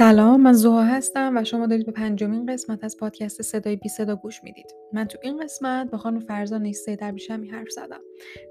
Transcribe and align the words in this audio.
سلام 0.00 0.40
من 0.40 0.52
زوها 0.52 0.82
هستم 0.82 1.36
و 1.36 1.44
شما 1.44 1.66
دارید 1.66 1.86
به 1.86 1.92
پنجمین 1.92 2.46
قسمت 2.46 2.84
از 2.84 2.96
پادکست 2.96 3.42
صدای 3.42 3.76
بی 3.76 3.88
صدا 3.88 4.16
گوش 4.16 4.44
می‌دید. 4.44 4.74
من 4.92 5.04
تو 5.04 5.18
این 5.22 5.40
قسمت 5.40 5.90
با 5.90 5.98
خانم 5.98 6.20
فرزانه 6.20 6.72
سه 6.72 6.96
بیشمی 7.14 7.48
حرف 7.48 7.70
زدم. 7.70 8.00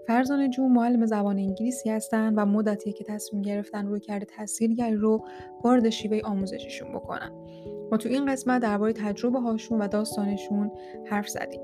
فرزانه 0.08 0.50
جون 0.50 0.72
معلم 0.72 1.06
زبان 1.06 1.38
انگلیسی 1.38 1.90
هستن 1.90 2.34
و 2.36 2.46
مدتیه 2.46 2.94
که 2.94 3.04
تصمیم 3.04 3.42
گرفتن 3.42 3.88
روی 3.88 4.00
کرده 4.00 4.26
تاثیرگری 4.26 4.96
رو 4.96 5.26
وارد 5.64 5.90
شیوه 5.90 6.20
آموزششون 6.24 6.92
بکنن. 6.92 7.32
ما 7.92 7.98
تو 7.98 8.10
این 8.10 8.26
قسمت 8.26 8.62
درباره 8.62 8.94
تجربه 8.94 9.40
هاشون 9.40 9.82
و 9.82 9.88
داستانشون 9.88 10.72
حرف 11.06 11.30
زدیم. 11.30 11.62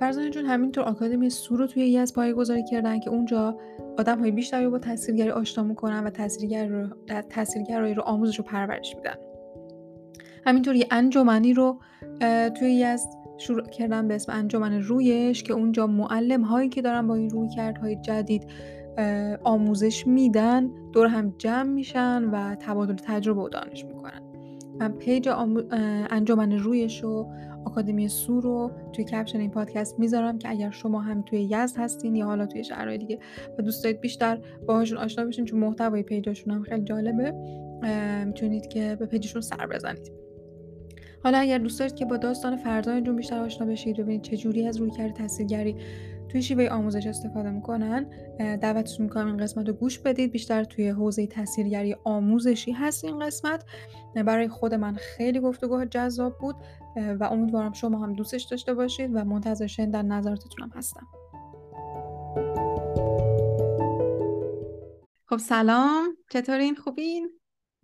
فرزانه 0.00 0.30
جون 0.30 0.46
همینطور 0.46 0.84
آکادمی 0.84 1.30
سو 1.30 1.56
رو 1.56 1.66
توی 1.66 1.88
یز 1.88 2.18
گذاری 2.18 2.64
کردن 2.64 3.00
که 3.00 3.10
اونجا 3.10 3.58
آدم 3.98 4.18
های 4.18 4.30
بیشتری 4.30 4.64
رو 4.64 4.70
با 4.70 4.78
تاثیرگری 4.78 5.30
آشنا 5.30 5.64
می‌کنن 5.64 6.04
و 6.04 6.10
تاثیرگر 6.10 6.66
رو 6.66 7.94
رو 7.94 8.02
آموزش 8.02 8.40
و 8.40 8.42
پرورش 8.42 8.96
میدن. 8.96 9.14
همینطور 10.46 10.74
یه 10.74 10.86
انجمنی 10.90 11.54
رو 11.54 11.80
توی 12.58 12.72
یزد 12.72 13.06
شروع 13.38 13.62
کردن 13.62 14.08
به 14.08 14.14
اسم 14.14 14.32
انجمن 14.32 14.82
رویش 14.82 15.42
که 15.42 15.52
اونجا 15.52 15.86
معلم 15.86 16.42
هایی 16.42 16.68
که 16.68 16.82
دارن 16.82 17.06
با 17.06 17.14
این 17.14 17.30
رویه 17.30 17.48
های 17.80 17.96
جدید 17.96 18.46
آموزش 19.44 20.06
میدن 20.06 20.70
دور 20.92 21.06
هم 21.06 21.34
جمع 21.38 21.70
میشن 21.70 22.24
و 22.24 22.54
تبادل 22.54 22.94
تجربه 22.94 23.40
و 23.40 23.48
دانش 23.48 23.84
می‌کنن. 23.84 24.22
من 24.80 24.92
page 24.92 25.28
انجمن 26.10 26.52
رویش 26.52 27.04
و 27.04 27.26
آکادمی 27.64 28.08
سو 28.08 28.40
رو 28.40 28.70
توی 28.92 29.04
caption 29.04 29.40
این 29.40 29.50
پادکست 29.50 29.98
می‌ذارم 29.98 30.38
که 30.38 30.50
اگر 30.50 30.70
شما 30.70 31.00
هم 31.00 31.22
توی 31.22 31.40
یزد 31.40 31.76
هستین 31.76 32.16
یا 32.16 32.26
حالا 32.26 32.46
توی 32.46 32.64
شهرهای 32.64 32.98
دیگه 32.98 33.18
و 33.58 33.62
دوست 33.62 33.84
دارید 33.84 34.00
بیشتر 34.00 34.38
باهاشون 34.66 34.98
آشنا 34.98 35.24
بشین 35.24 35.44
چون 35.44 35.60
محتوای 35.60 36.02
page 36.02 36.28
اشون 36.28 36.54
هم 36.54 36.62
خیلی 36.62 36.84
جالبه 36.84 37.34
می‌تونید 38.26 38.66
که 38.66 38.96
به 38.98 39.06
پیجشون 39.06 39.42
سر 39.42 39.66
بزنید. 39.66 40.12
حالا 41.24 41.38
اگر 41.38 41.58
دوست 41.58 41.78
دارید 41.78 41.94
که 41.94 42.04
با 42.04 42.16
داستان 42.16 42.56
فرزان 42.56 43.04
جون 43.04 43.16
بیشتر 43.16 43.38
آشنا 43.38 43.66
بشید 43.66 43.96
ببینید 43.96 44.22
چه 44.22 44.36
جوری 44.36 44.66
از 44.66 44.76
رویکرد 44.76 45.12
تاثیرگری 45.12 45.76
توی 46.30 46.42
شیوه 46.42 46.68
آموزش 46.68 47.06
استفاده 47.06 47.50
می‌کنن 47.50 48.06
دعوتتون 48.38 49.06
می‌کنم 49.06 49.26
این 49.26 49.36
قسمت 49.36 49.68
رو 49.68 49.74
گوش 49.74 49.98
بدید. 49.98 50.32
بیشتر 50.32 50.64
توی 50.64 50.88
حوزه 50.88 51.26
تاثیرگری 51.26 51.96
آموزشی 52.04 52.72
هست 52.72 53.04
این 53.04 53.18
قسمت. 53.26 53.64
برای 54.14 54.48
خود 54.48 54.74
من 54.74 54.94
خیلی 54.94 55.40
گفتگو 55.40 55.84
جذاب 55.84 56.38
بود 56.38 56.56
و 57.20 57.24
امیدوارم 57.24 57.72
شما 57.72 57.98
هم 57.98 58.12
دوستش 58.12 58.42
داشته 58.42 58.74
باشید 58.74 59.10
و 59.14 59.24
منتظر 59.24 59.66
شنیدن 59.66 60.06
نظراتتون 60.06 60.62
هم 60.62 60.70
هستم. 60.74 61.06
خب 65.26 65.36
سلام 65.36 66.16
چطورین؟ 66.30 66.74
خوبین؟ 66.74 67.30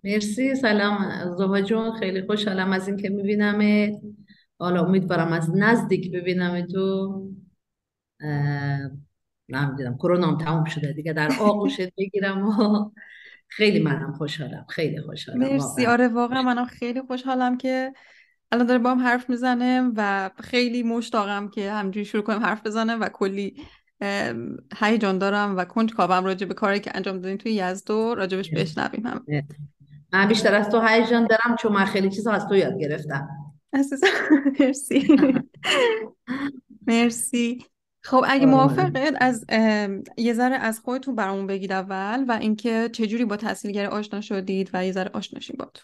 مرسی 0.04 0.54
سلام 0.54 0.98
زوها 1.38 1.60
جون. 1.60 1.92
خیلی 1.92 2.22
خوشحالم 2.22 2.72
از 2.72 2.88
اینکه 2.88 3.08
می‌بینم 3.08 3.90
حالا 4.58 4.86
امیدوارم 4.86 5.32
از 5.32 5.50
نزدیک 5.54 6.12
ببینم 6.12 6.66
تو 6.66 7.12
نمی‌دونم 9.48 9.96
کرونا 9.98 10.26
هم 10.26 10.38
تموم 10.38 10.64
شده 10.64 10.92
دیگه 10.92 11.12
در 11.12 11.32
آغوشت 11.40 11.94
بگیرم 11.98 12.48
و 12.48 12.90
خیلی 13.48 13.82
منم 13.82 14.12
خوشحالم 14.12 14.66
خیلی 14.68 15.00
خوشحالم 15.00 15.40
مرسی 15.40 15.86
آره 15.86 16.08
واقعا 16.08 16.42
منم 16.42 16.64
خیلی 16.64 17.02
خوشحالم 17.02 17.56
که 17.56 17.92
الان 18.52 18.66
داره 18.66 18.78
با 18.78 18.90
هم 18.90 19.00
حرف 19.00 19.30
می‌زنه 19.30 19.92
و 19.96 20.30
خیلی 20.40 20.82
مشتاقم 20.82 21.48
که 21.48 21.72
همجوری 21.72 22.04
شروع 22.04 22.22
کنیم 22.22 22.44
حرف 22.44 22.66
بزنه 22.66 22.96
و 22.96 23.08
کلی 23.08 23.62
هیجان 24.76 25.18
دارم 25.18 25.56
و 25.56 25.64
کنج 25.64 25.94
کابم 25.94 26.24
راجع 26.24 26.46
به 26.46 26.54
کاری 26.54 26.80
که 26.80 26.90
انجام 26.94 27.18
دادین 27.18 27.38
توی 27.38 27.52
یزد 27.52 27.90
و 27.90 28.14
راجبش 28.14 28.50
بشنویم 28.50 29.06
هم. 29.06 29.24
من 30.12 30.28
بیشتر 30.28 30.54
از 30.54 30.68
تو 30.68 30.80
هیجان 30.80 31.26
دارم 31.26 31.56
چون 31.58 31.72
من 31.72 31.84
خیلی 31.84 32.10
چیزا 32.10 32.32
از 32.32 32.46
تو 32.46 32.56
یاد 32.56 32.78
گرفتم. 32.80 33.28
مرسی. 34.60 35.16
مرسی. 36.86 37.64
خب 38.06 38.24
اگه 38.28 38.46
موافقت 38.46 39.14
از 39.20 39.44
یه 40.16 40.32
ذره 40.32 40.54
از 40.54 40.80
خودتون 40.80 41.14
برامون 41.14 41.46
بگید 41.46 41.72
اول 41.72 42.24
و 42.28 42.38
اینکه 42.40 42.90
چجوری 42.92 43.24
با 43.24 43.36
تحصیلگر 43.36 43.86
آشنا 43.86 44.20
شدید 44.20 44.70
و 44.72 44.86
یه 44.86 44.92
ذره 44.92 45.10
آشناشین 45.12 45.56
با 45.58 45.70
تو. 45.74 45.82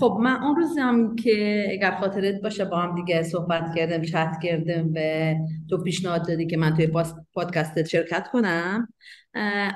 خب 0.00 0.18
من 0.20 0.42
اون 0.42 0.56
روزی 0.56 0.80
هم 0.80 1.16
که 1.16 1.66
اگر 1.72 1.90
خاطرت 1.90 2.40
باشه 2.42 2.64
با 2.64 2.76
هم 2.76 2.94
دیگه 2.94 3.22
صحبت 3.22 3.74
کردم 3.76 4.02
چت 4.02 4.32
کردم 4.42 4.92
و 4.94 5.34
تو 5.70 5.82
پیشنهاد 5.82 6.28
دادی 6.28 6.46
که 6.46 6.56
من 6.56 6.74
توی 6.74 6.88
پادکستت 7.34 7.88
شرکت 7.88 8.28
کنم. 8.32 8.88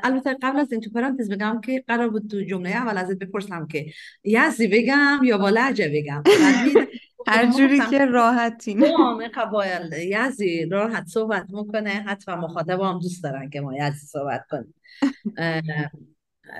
البته 0.02 0.36
قبل 0.42 0.58
از 0.58 0.72
این 0.72 0.80
تو 0.80 0.90
پرانتز 0.90 1.30
بگم 1.30 1.60
که 1.64 1.84
قرار 1.88 2.08
بود 2.10 2.30
تو 2.30 2.40
جمله 2.40 2.70
اول 2.70 2.98
ازت 2.98 3.18
بپرسم 3.18 3.66
که 3.66 3.86
یزی 4.24 4.66
بگم 4.66 5.20
یا 5.24 5.38
با 5.38 5.48
لحجه 5.48 5.88
بگم. 5.94 6.22
هر 7.28 7.50
جوری 7.50 7.80
که 7.90 8.04
راحتین 8.04 8.84
همه 8.84 9.28
قبایل 9.28 9.92
یزی 9.92 10.66
راحت 10.66 11.06
صحبت 11.06 11.46
می‌کنه 11.48 11.90
حتما 11.90 12.36
مخاطب 12.36 12.80
هم 12.80 12.98
دوست 12.98 13.22
دارن 13.22 13.50
که 13.50 13.60
ما 13.60 13.76
یزی 13.76 14.06
صحبت 14.06 14.46
کنیم 14.50 14.74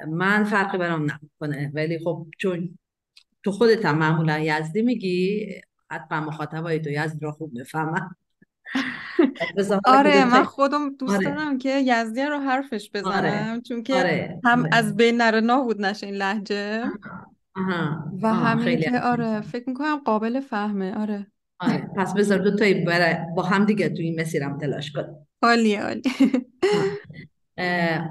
من 0.08 0.44
فرقی 0.44 0.78
برام 0.78 1.00
نمی‌کنه 1.00 1.70
ولی 1.74 1.98
خب 1.98 2.26
چون 2.38 2.78
تو 3.42 3.52
خودت 3.52 3.86
هم 3.86 3.98
معمولا 3.98 4.38
یزدی 4.38 4.82
میگی 4.82 5.46
حتما 5.90 6.20
مخاطبای 6.20 6.78
تو 6.78 6.90
یزد 6.90 7.22
رو 7.22 7.32
خوب 7.32 7.52
می‌فهمن 7.52 8.10
آره 9.84 10.24
من 10.24 10.44
خودم 10.44 10.96
دوست 10.96 11.14
آره. 11.14 11.24
دارم 11.24 11.58
که 11.58 11.80
یزدی 11.84 12.22
رو 12.22 12.38
حرفش 12.38 12.90
بزنم 12.94 13.12
آره. 13.12 13.60
چون 13.60 13.82
که 13.82 13.94
آره. 13.94 14.40
هم 14.44 14.68
از 14.72 14.96
بین 14.96 15.16
نره 15.16 15.40
نابود 15.40 15.80
نشه 15.80 16.06
این 16.06 16.14
لحجه 16.14 16.84
و 18.22 18.34
همین 18.34 18.80
که 18.80 19.00
آره 19.00 19.40
فکر 19.40 19.68
می‌کنم 19.68 19.96
قابل 20.04 20.40
فهمه. 20.40 20.94
آره. 20.94 21.26
آره. 21.60 21.90
پس 21.96 22.14
بذار 22.14 22.38
دو 22.38 22.56
تایی 22.56 22.84
با 23.36 23.42
هم 23.42 23.64
دیگه 23.64 23.88
تو 23.88 24.02
این 24.02 24.20
مسیرم 24.20 24.58
تلاش 24.58 24.92
کن 24.92 25.26
عالیه 25.42 25.82
عالی 25.82 26.02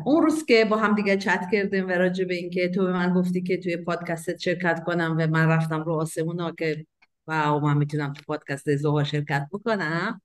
اون 0.05 0.23
روز 0.23 0.45
که 0.45 0.65
با 0.65 0.77
هم 0.77 0.95
دیگه 0.95 1.17
چت 1.17 1.41
کردیم 1.51 1.87
و 1.87 1.91
راجع 1.91 2.25
به 2.25 2.35
اینکه 2.35 2.69
تو 2.69 2.85
به 2.85 2.93
من 2.93 3.13
گفتی 3.13 3.41
که 3.41 3.57
توی 3.57 3.77
پادکست 3.77 4.37
شرکت 4.37 4.83
کنم 4.83 5.15
و 5.19 5.27
من 5.27 5.47
رفتم 5.47 5.83
رو 5.83 5.93
آسمون 5.93 6.55
که 6.57 6.85
واو 7.27 7.59
من 7.59 7.77
می‌تونم 7.77 8.13
تو 8.13 8.21
پادکست 8.27 8.75
زوها 8.75 9.03
شرکت 9.03 9.47
بکنم. 9.51 10.21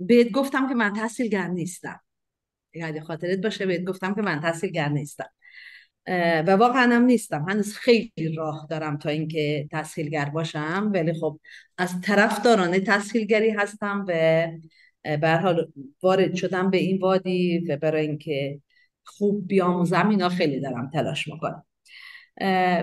بهت 0.00 0.30
گفتم 0.30 0.68
که 0.68 0.74
من 0.74 0.92
تحصیلگر 0.92 1.48
نیستم. 1.48 2.00
یعنی 2.74 3.00
خاطرت 3.00 3.38
باشه 3.38 3.66
بهت 3.66 3.84
گفتم 3.84 4.14
که 4.14 4.22
من 4.22 4.40
تحصیلگر 4.40 4.88
نیستم. 4.88 5.30
و 6.46 6.50
واقعا 6.50 6.94
هم 6.94 7.02
نیستم. 7.02 7.46
هنوز 7.48 7.74
خیلی 7.74 8.34
راه 8.36 8.66
دارم 8.70 8.98
تا 8.98 9.08
اینکه 9.08 9.68
تحصیلگر 9.70 10.24
باشم. 10.24 10.90
ولی 10.94 11.12
خب 11.12 11.40
از 11.78 12.00
طرفداران 12.00 12.78
تحصیلگری 12.78 13.50
هستم 13.50 14.04
و 14.08 14.46
به 15.16 15.30
حال 15.30 15.72
وارد 16.02 16.34
شدم 16.34 16.70
به 16.70 16.76
این 16.76 16.98
وادی 16.98 17.58
و 17.58 17.76
برای 17.76 18.06
اینکه 18.06 18.60
خوب 19.04 19.48
بیاموزم 19.48 20.08
اینا 20.08 20.28
خیلی 20.28 20.60
دارم 20.60 20.90
تلاش 20.90 21.28
می‌کنم. 21.28 21.66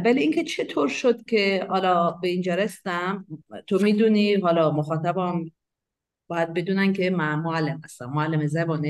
ولی 0.05 0.21
اینکه 0.21 0.43
چطور 0.43 0.87
شد 0.87 1.25
که 1.25 1.65
حالا 1.69 2.11
به 2.11 2.27
اینجا 2.27 2.55
رستم 2.55 3.25
تو 3.67 3.79
می‌دونی 3.79 4.35
حالا 4.35 4.71
مخاطبم 4.71 5.45
باید 6.27 6.53
بدونن 6.53 6.93
که 6.93 7.09
من 7.09 7.39
معلم 7.39 7.81
هستم. 7.85 8.05
معلم 8.05 8.47
زبان 8.47 8.81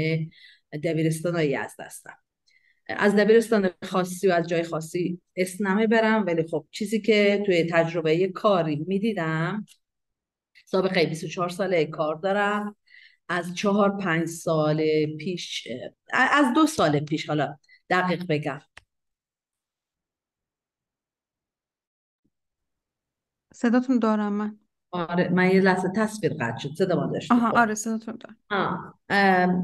دبیرستان 0.84 1.42
یزد 1.44 1.80
هستم 1.80 2.18
از 2.98 3.16
دبیرستان 3.16 3.70
خاصی 3.84 4.28
و 4.28 4.32
از 4.32 4.48
جای 4.48 4.64
خاصی 4.64 5.22
اسم 5.36 5.86
برم 5.86 6.26
ولی 6.26 6.44
خب 6.48 6.66
چیزی 6.72 7.02
که 7.02 7.44
توی 7.46 7.64
تجربه 7.72 8.28
کاری 8.28 8.86
می‌دیدم 8.88 9.66
سابقه 10.66 11.06
24 11.06 11.50
ساله 11.50 11.86
کار 11.86 12.16
دارم. 12.16 12.76
از 13.30 13.56
چهار 13.56 13.98
پنج 13.98 14.28
سال 14.28 15.06
پیش 15.20 15.68
از 16.14 16.54
دو 16.56 16.68
سال 16.68 17.00
پیش 17.00 17.28
حالا 17.30 17.58
دقیق 17.90 18.26
بگم. 18.30 18.62
صداتون 23.54 24.00
دارم 24.00 24.34
من. 24.34 24.60
آره 24.94 25.30
من 25.30 25.52
یه 25.52 25.62
لحظه 25.62 25.92
تصویر 25.96 26.34
قطع 26.34 26.58
شد. 26.58 26.70
صدا 26.78 26.96
ما 26.96 27.12
داشت. 27.14 27.32
آها 27.32 27.62
آره 27.62 27.74
صداتون 27.74 28.18
دارم 28.20 28.94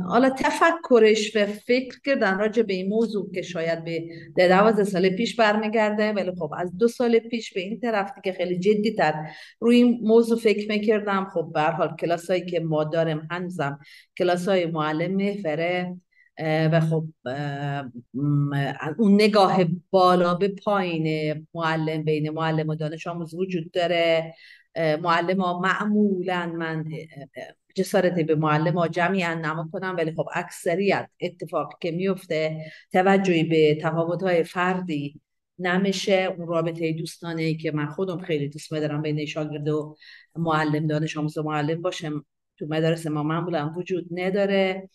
حالا 0.10 0.30
تفکرش 0.30 1.36
و 1.36 1.46
فکر 1.46 2.00
کردن 2.06 2.40
راجع 2.40 2.64
به 2.64 2.74
این 2.74 2.90
موضوع 2.90 3.32
که 3.32 3.42
شاید 3.42 3.84
به 3.84 4.48
دوازده 4.48 4.84
سال 4.84 5.10
پیش 5.10 5.36
برمیگرده 5.36 6.14
ولی 6.14 6.32
خب 6.40 6.54
از 6.58 6.78
دو 6.78 6.88
سال 6.88 7.20
پیش 7.20 7.54
به 7.54 7.62
این 7.62 7.80
طرف 7.80 8.12
که 8.24 8.34
خیلی 8.34 8.60
جدی 8.60 8.92
تر 8.92 9.14
روی 9.60 9.76
این 9.76 10.00
موضوع 10.04 10.40
فکر 10.40 10.70
می‌کردم. 10.70 11.26
خب 11.34 11.52
به 11.54 11.62
حال 11.62 11.96
کلاس 11.96 12.30
هایی 12.30 12.46
که 12.46 12.60
ما 12.60 12.84
داریم 12.84 13.28
هنوزم 13.32 13.80
کلاس 14.18 14.48
های 14.50 14.66
معلم 14.66 15.16
محفره 15.16 15.98
و 16.44 16.80
خب 16.80 17.06
اون 18.98 19.14
نگاه 19.14 19.58
بالا 19.90 20.34
به 20.34 20.48
پایین 20.48 21.48
معلم 21.54 22.04
بین 22.04 22.30
معلم 22.30 22.70
و 22.70 22.76
دانش 22.76 23.08
آموز 23.08 23.34
وجود 23.34 23.72
داره. 23.72 24.34
معلم 24.78 25.42
ها 25.42 25.60
معمولا 25.60 26.46
من 26.46 26.86
جسارتی 27.76 28.24
به 28.24 28.36
معلم 28.36 28.78
ها 28.78 28.88
جمعی 28.88 29.24
نما 29.24 29.70
کنم 29.74 29.96
ولی 29.98 30.12
خب 30.12 30.28
اکثریت 30.34 31.10
اتفاقی 31.22 31.76
که 31.82 31.92
میفته 31.92 32.58
توجهی 32.92 33.44
به 33.44 33.80
تفاوت 33.82 34.24
های 34.24 34.44
فردی 34.44 35.22
نمیشه. 35.60 36.36
اون 36.38 36.48
رابطه 36.48 36.94
دوستانه 36.94 37.42
ای 37.42 37.58
که 37.58 37.72
من 37.72 37.86
خودم 37.86 38.20
خیلی 38.20 38.50
دوست 38.50 38.72
دارم 38.72 39.02
بین 39.02 39.26
شاگرد 39.26 39.68
و 39.68 39.96
معلم 40.36 40.88
دانش 40.88 41.18
آموز 41.18 41.38
و 41.38 41.44
معلم 41.44 41.82
باشم. 41.82 42.26
تو 42.60 42.66
مدارس 42.70 43.08
ما 43.08 43.24
معمولا 43.24 43.74
وجود 43.78 44.06
نداره. 44.12 44.90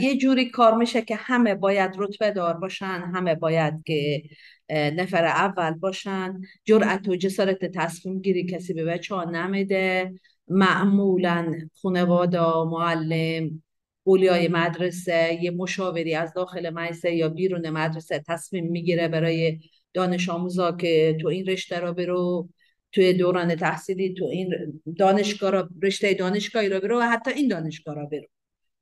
یه 0.00 0.18
جوری 0.18 0.50
کار 0.50 0.76
میشه 0.76 1.02
که 1.02 1.16
همه 1.16 1.54
باید 1.54 1.90
رتبه 1.98 2.30
دار 2.30 2.54
باشن 2.54 3.10
همه 3.14 3.34
باید 3.34 3.74
که 3.86 4.22
نفر 4.70 5.24
اول 5.24 5.72
باشن. 5.72 6.40
جرأت 6.64 7.08
و 7.08 7.16
جسارت 7.16 7.64
تصمیم 7.64 8.20
گیری 8.20 8.46
کسی 8.46 8.74
به 8.74 8.84
بچه 8.84 9.14
ها 9.14 9.24
نمیده. 9.24 10.14
معمولا 10.48 11.52
خانواده 11.82 12.40
معلم 12.64 13.62
اولیای 14.06 14.48
مدرسه 14.48 15.38
یه 15.42 15.50
مشاوری 15.50 16.14
از 16.14 16.34
داخل 16.34 16.70
مدرسه 16.70 17.14
یا 17.14 17.28
بیرون 17.28 17.70
مدرسه 17.70 18.24
تصمیم 18.28 18.66
می‌گیره 18.66 19.08
برای 19.08 19.58
دانش 19.94 20.28
آموزا 20.28 20.72
که 20.72 21.18
تو 21.20 21.28
این 21.28 21.46
رشته 21.46 21.80
را 21.80 21.92
برو. 21.92 22.48
توی 22.94 23.12
دوران 23.12 23.54
تحصیلی 23.54 24.14
تو 24.14 24.24
این 24.24 24.80
دانشگاه 24.98 25.50
را 25.50 25.68
رشته 25.82 26.14
دانشگاهی 26.14 26.68
را 26.68 26.80
برو 26.80 26.98
و 26.98 27.02
حتی 27.02 27.30
این 27.30 27.48
دانشگاه 27.48 27.94
را 27.94 28.06
برو. 28.06 28.26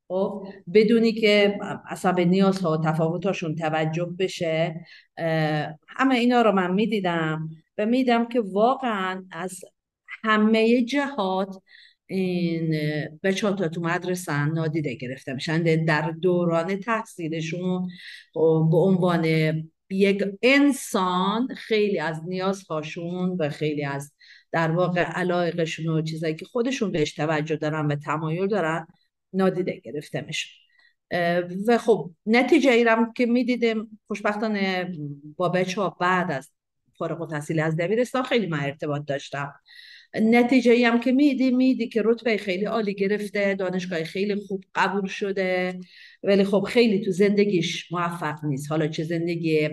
خب 0.08 0.46
بدونی 0.74 1.12
که 1.12 1.58
اصلا 1.88 2.12
به 2.12 2.24
نیازها 2.24 2.72
و 2.72 2.84
تفاوتاشون 2.84 3.54
توجه 3.54 4.14
بشه. 4.18 4.86
همه 5.88 6.14
اینا 6.14 6.42
رو 6.42 6.52
من 6.52 6.74
می‌دیدم 6.74 7.48
و 7.78 7.86
میدم 7.86 8.28
که 8.28 8.40
واقعا 8.40 9.24
از 9.30 9.60
همه 10.24 10.84
جهات 10.84 11.56
این 12.06 12.74
بچه 13.22 13.48
ها 13.48 13.68
تو 13.68 13.80
مدرسه 13.80 14.44
نادیده 14.44 14.94
گرفته 14.94 15.32
میشن. 15.32 15.84
در 15.84 16.10
دوران 16.10 16.76
تحصیلشون 16.76 17.88
خب، 18.34 18.68
به 18.70 18.76
عنوان 18.76 19.24
یک 19.92 20.24
انسان 20.42 21.48
خیلی 21.54 21.98
از 21.98 22.20
نیازهاشون 22.26 23.36
و 23.38 23.48
خیلی 23.48 23.84
از 23.84 24.12
در 24.52 24.70
واقع 24.70 25.02
علایقشون 25.02 25.86
و 25.86 26.02
چیزایی 26.02 26.34
که 26.34 26.44
خودشون 26.44 26.92
بهش 26.92 27.12
توجه 27.12 27.56
دارن 27.56 27.86
و 27.86 27.96
تمایل 27.96 28.46
دارن 28.46 28.86
نادیده 29.32 29.80
گرفته 29.84 30.20
میشه. 30.20 30.48
و 31.68 31.78
خب 31.78 32.10
نتیجه 32.26 32.70
ایرم 32.70 33.12
که 33.12 33.26
می‌دیدیم 33.26 34.00
خوشبختانه 34.06 34.92
با 35.36 35.48
بچه 35.48 35.80
ها 35.80 35.96
بعد 36.00 36.32
از 36.32 36.50
فارغ 36.98 37.20
و 37.20 37.26
تحصیل 37.26 37.60
از 37.60 37.76
دبیرستان 37.76 38.22
خیلی 38.22 38.46
من 38.46 38.60
ارتباط 38.60 39.02
داشتم. 39.06 39.52
نتیجه 40.14 40.88
هم 40.88 41.00
که 41.00 41.12
میدی 41.12 41.50
میدی 41.50 41.88
که 41.88 42.02
رتبه 42.04 42.36
خیلی 42.36 42.64
عالی 42.64 42.94
گرفته 42.94 43.54
دانشگاه 43.54 44.04
خیلی 44.04 44.34
خوب 44.34 44.64
قبول 44.74 45.08
شده. 45.08 45.80
ولی 46.22 46.44
خب 46.44 46.64
خیلی 46.68 47.00
تو 47.00 47.10
زندگیش 47.10 47.92
موفق 47.92 48.44
نیست. 48.44 48.70
حالا 48.70 48.86
چه 48.86 49.04
زندگی 49.04 49.68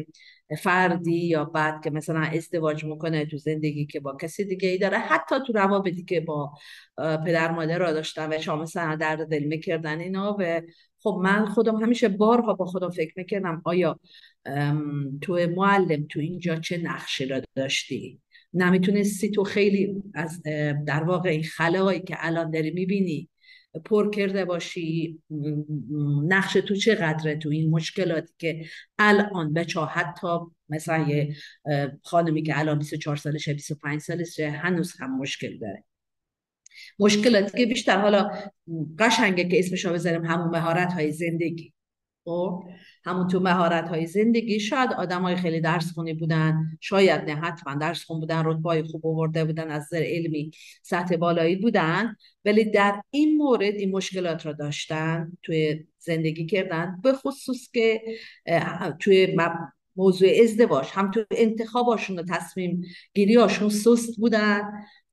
فردی 0.64 1.26
یا 1.26 1.46
بعد 1.46 1.84
که 1.84 1.90
مثلا 1.90 2.20
ازدواج 2.20 2.86
می‌کنه 2.86 3.26
تو 3.26 3.38
زندگی 3.38 3.86
که 3.86 4.00
با 4.00 4.16
کسی 4.16 4.46
دیگه 4.46 4.70
ای 4.70 4.78
داره. 4.78 4.98
حتی 4.98 5.36
تو 5.48 5.54
روابطی 5.54 6.04
که 6.04 6.20
با 6.22 6.52
پدر 6.98 7.52
مادر 7.52 7.80
را 7.80 7.94
داشتن 7.94 8.34
و 8.34 8.38
شما 8.40 8.62
مثلا 8.62 8.96
درد 8.96 9.28
دل 9.28 9.44
می‌کردن 9.44 10.00
اینا. 10.00 10.38
و 10.40 10.62
خب 11.04 11.20
من 11.24 11.46
خودم 11.46 11.76
همیشه 11.76 12.10
بارها 12.10 12.54
با 12.54 12.66
خودم 12.66 12.90
فکر 12.90 13.14
می‌کردم 13.16 13.62
آیا 13.66 14.00
تو 15.22 15.48
معلم 15.56 16.06
تو 16.10 16.20
اینجا 16.20 16.56
چه 16.56 16.78
نقشی 16.78 17.26
را 17.26 17.42
داشتی؟ 17.56 18.20
نمی‌تونستی 18.54 19.32
تو 19.32 19.44
خیلی 19.44 20.04
از 20.14 20.42
در 20.86 21.04
واقع 21.04 21.30
این 21.30 21.44
خلایی 21.44 22.00
که 22.00 22.16
الان 22.20 22.52
داری 22.52 22.72
می‌بینی 22.72 23.30
پر 23.86 24.10
کرده 24.10 24.46
باشی. 24.46 25.20
نقش 26.28 26.54
تو 26.54 26.76
چقدره 26.76 27.36
تو 27.36 27.50
این 27.50 27.70
مشکلاتی 27.70 28.34
که 28.38 28.66
الان 29.00 29.54
بچه 29.54 29.82
حتی 29.82 30.28
مثلا 30.70 31.08
یه 31.08 31.36
خانمی 32.04 32.44
که 32.44 32.60
الان 32.60 32.80
24 32.80 33.16
سالشه 33.16 33.54
25 33.54 34.02
سالشه 34.02 34.50
هنوز 34.50 34.94
هم 35.00 35.18
مشکل 35.18 35.58
داره. 35.58 35.84
مشکلاتی 37.00 37.58
که 37.58 37.66
بیشتر 37.66 38.02
حالا 38.02 38.32
قشنگه 39.00 39.50
که 39.50 39.60
اسمش 39.60 39.86
رو 39.86 39.94
بذاریم 39.94 40.26
همون 40.26 40.50
مهارت 40.50 40.94
های 40.94 41.12
زندگی. 41.12 41.74
خب؟ 42.26 42.64
همون 43.06 43.28
تو 43.28 43.40
مهارت 43.40 43.88
های 43.88 44.06
زندگی. 44.08 44.60
شاید 44.60 44.94
آدم 44.94 45.22
های 45.22 45.36
خیلی 45.36 45.62
درس 45.62 45.92
خونی 45.92 46.14
بودن 46.14 46.78
شاید 46.80 47.22
نه 47.22 47.36
حتما 47.36 47.76
درس 47.76 48.04
خون 48.04 48.20
بودن 48.20 48.46
رتبای 48.46 48.84
خوب 48.84 49.08
آورده 49.08 49.46
بودن 49.46 49.72
از 49.72 49.82
نظر 49.84 50.04
علمی 50.04 50.52
سطح 50.82 51.16
بالایی 51.16 51.56
بودن. 51.56 52.16
ولی 52.46 52.72
در 52.72 53.02
این 53.10 53.38
مورد 53.38 53.74
این 53.74 53.92
مشکلات 53.92 54.46
را 54.46 54.54
داشتن 54.54 55.32
توی 55.44 55.86
زندگی 56.00 56.46
کردن. 56.46 57.00
به 57.04 57.14
خصوص 57.14 57.72
که 57.72 58.02
توی 59.00 59.38
موضوع 59.96 60.30
ازدواج. 60.44 60.88
هم 60.92 61.12
تو 61.12 61.26
انتخاباشون 61.32 62.20
و 62.20 62.24
تصمیم 62.24 62.82
گیریاشون 63.14 63.70
سست 63.70 64.20
بودن. 64.20 64.62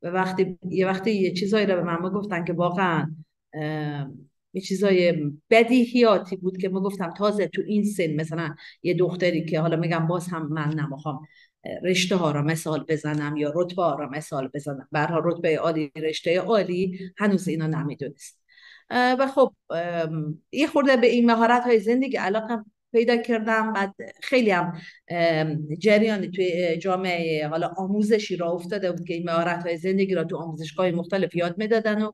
و 0.03 0.09
وقتی 0.09 0.59
یه 0.71 0.87
وقتی 0.87 1.13
یه 1.13 1.33
چیزایی 1.33 1.67
رو 1.67 1.77
به 1.77 1.83
من 1.83 2.09
گفتن 2.09 2.45
که 2.45 2.53
واقعا 2.53 3.15
یه 4.57 4.63
چیزای 4.63 5.15
بدیهیاتی 5.51 6.37
بود 6.37 6.57
که 6.57 6.69
ما 6.69 6.81
گفتم 6.81 7.15
تازه 7.19 7.47
تو 7.47 7.63
این 7.67 7.85
سن 7.85 8.15
مثلا 8.15 8.55
یه 8.83 8.95
دختری 8.95 9.45
که 9.45 9.61
حالا 9.61 9.77
میگم 9.77 10.07
باز 10.07 10.29
هم 10.29 10.49
من 10.49 10.69
نمی‌خوام 10.69 11.21
رشته 11.83 12.17
ها 12.17 12.31
را 12.31 12.43
مثال 12.43 12.85
بزنم 12.89 13.37
یا 13.37 13.53
رتبه 13.55 13.83
ها 13.83 13.95
را 13.95 14.09
مثال 14.09 14.51
بزنم. 14.55 14.89
برها 14.93 15.21
رتبه 15.25 15.59
عالی 15.59 15.93
رشته 15.97 16.41
عالی 16.41 16.99
هنوز 17.19 17.49
اینا 17.49 17.67
نمی‌دونست. 17.67 18.41
و 18.91 19.27
خب 19.35 19.53
یه 20.53 20.67
خورده 20.67 20.97
به 20.97 21.07
این 21.07 21.27
مهارت 21.27 21.63
های 21.63 21.81
زندگی 21.81 22.17
علاقه 22.17 22.65
پیدا 22.97 23.17
کردم. 23.17 23.73
بعد 23.73 23.95
خیلی 24.23 24.51
هم 24.51 24.81
جریانی 25.79 26.31
توی 26.31 26.77
جامعه 26.77 27.49
حالا 27.49 27.69
آموزشی 27.77 28.37
را 28.37 28.51
افتاده 28.51 28.93
بود 28.93 29.07
که 29.07 29.15
این 29.15 29.31
مهارت 29.31 29.63
های 29.67 29.77
زندگی 29.77 30.15
را 30.15 30.25
تو 30.25 30.37
آموزشگاه 30.37 30.91
مختلف 30.91 31.35
یاد 31.35 31.59
می‌دادن 31.59 32.03
و 32.03 32.13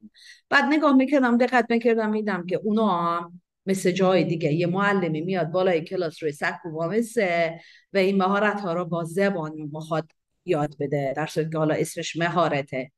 بعد 0.51 0.65
نگاه 0.65 0.97
می‌کردم 0.97 1.39
دقت 1.39 1.67
می‌کردم 1.71 2.11
میدم 2.11 2.47
که 2.47 2.57
اونا 2.57 2.89
هم 2.89 3.41
مثل 3.67 3.91
جای 3.91 4.25
دیگه 4.25 4.53
یه 4.53 4.67
معلمی 4.67 5.21
میاد 5.21 5.51
بالای 5.51 5.81
کلاس 5.81 6.23
روی 6.23 6.33
سقف 6.33 6.61
وامسه 6.73 7.61
و 7.93 7.99
این 7.99 8.17
مهارت 8.17 8.61
ها 8.61 8.73
را 8.73 8.85
با 8.85 9.05
زبان 9.05 9.71
مخاط 9.73 10.05
یاد 10.45 10.75
بده 10.81 11.15
در 11.17 11.27
صورت 11.27 11.53
که 11.53 11.59
حالا 11.59 11.75
اسمش 11.75 12.17
مهارته. 12.17 12.93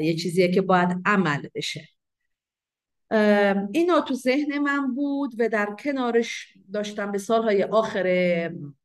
یه 0.00 0.14
چیزیه 0.14 0.52
که 0.52 0.60
باید 0.60 0.88
عمل 1.06 1.48
بشه. 1.54 1.88
اینا 3.72 4.00
تو 4.00 4.14
ذهن 4.14 4.58
من 4.58 4.94
بود 4.94 5.34
و 5.38 5.48
در 5.48 5.68
کنارش 5.84 6.54
داشتم 6.72 7.12
به 7.12 7.18
سالهای 7.18 7.62
آخر 7.62 8.04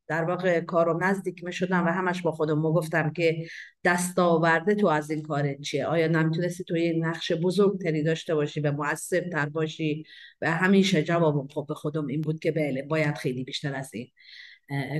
در 0.06 0.24
واقع 0.24 0.60
کارو 0.60 0.98
نزدیک 1.02 1.44
می 1.44 1.52
شدم 1.52 1.86
و 1.86 1.88
همش 1.88 2.22
با 2.22 2.32
خودم 2.32 2.62
گفتم 2.62 3.10
که 3.10 3.46
دستاورده 3.84 4.74
تو 4.74 4.86
از 4.86 5.10
این 5.10 5.22
کارت 5.22 5.60
چیه؟ 5.60 5.86
آیا 5.86 6.06
نمی‌تونستی 6.06 6.64
تو 6.64 6.76
یه 6.76 6.92
نقش 6.92 7.32
بزرگتری 7.32 8.02
داشته 8.02 8.34
باشی 8.34 8.60
و 8.60 8.72
معصب 8.72 9.28
تر 9.32 9.48
باشی؟ 9.48 10.04
و 10.40 10.50
همیشه 10.50 11.02
جوابم 11.02 11.48
خب 11.48 11.64
به 11.68 11.74
خودم 11.74 12.06
این 12.06 12.20
بود 12.20 12.40
که 12.40 12.52
بله 12.52 12.82
باید 12.82 13.14
خیلی 13.14 13.44
بیشتر 13.44 13.74
از 13.74 13.90
این 13.94 14.06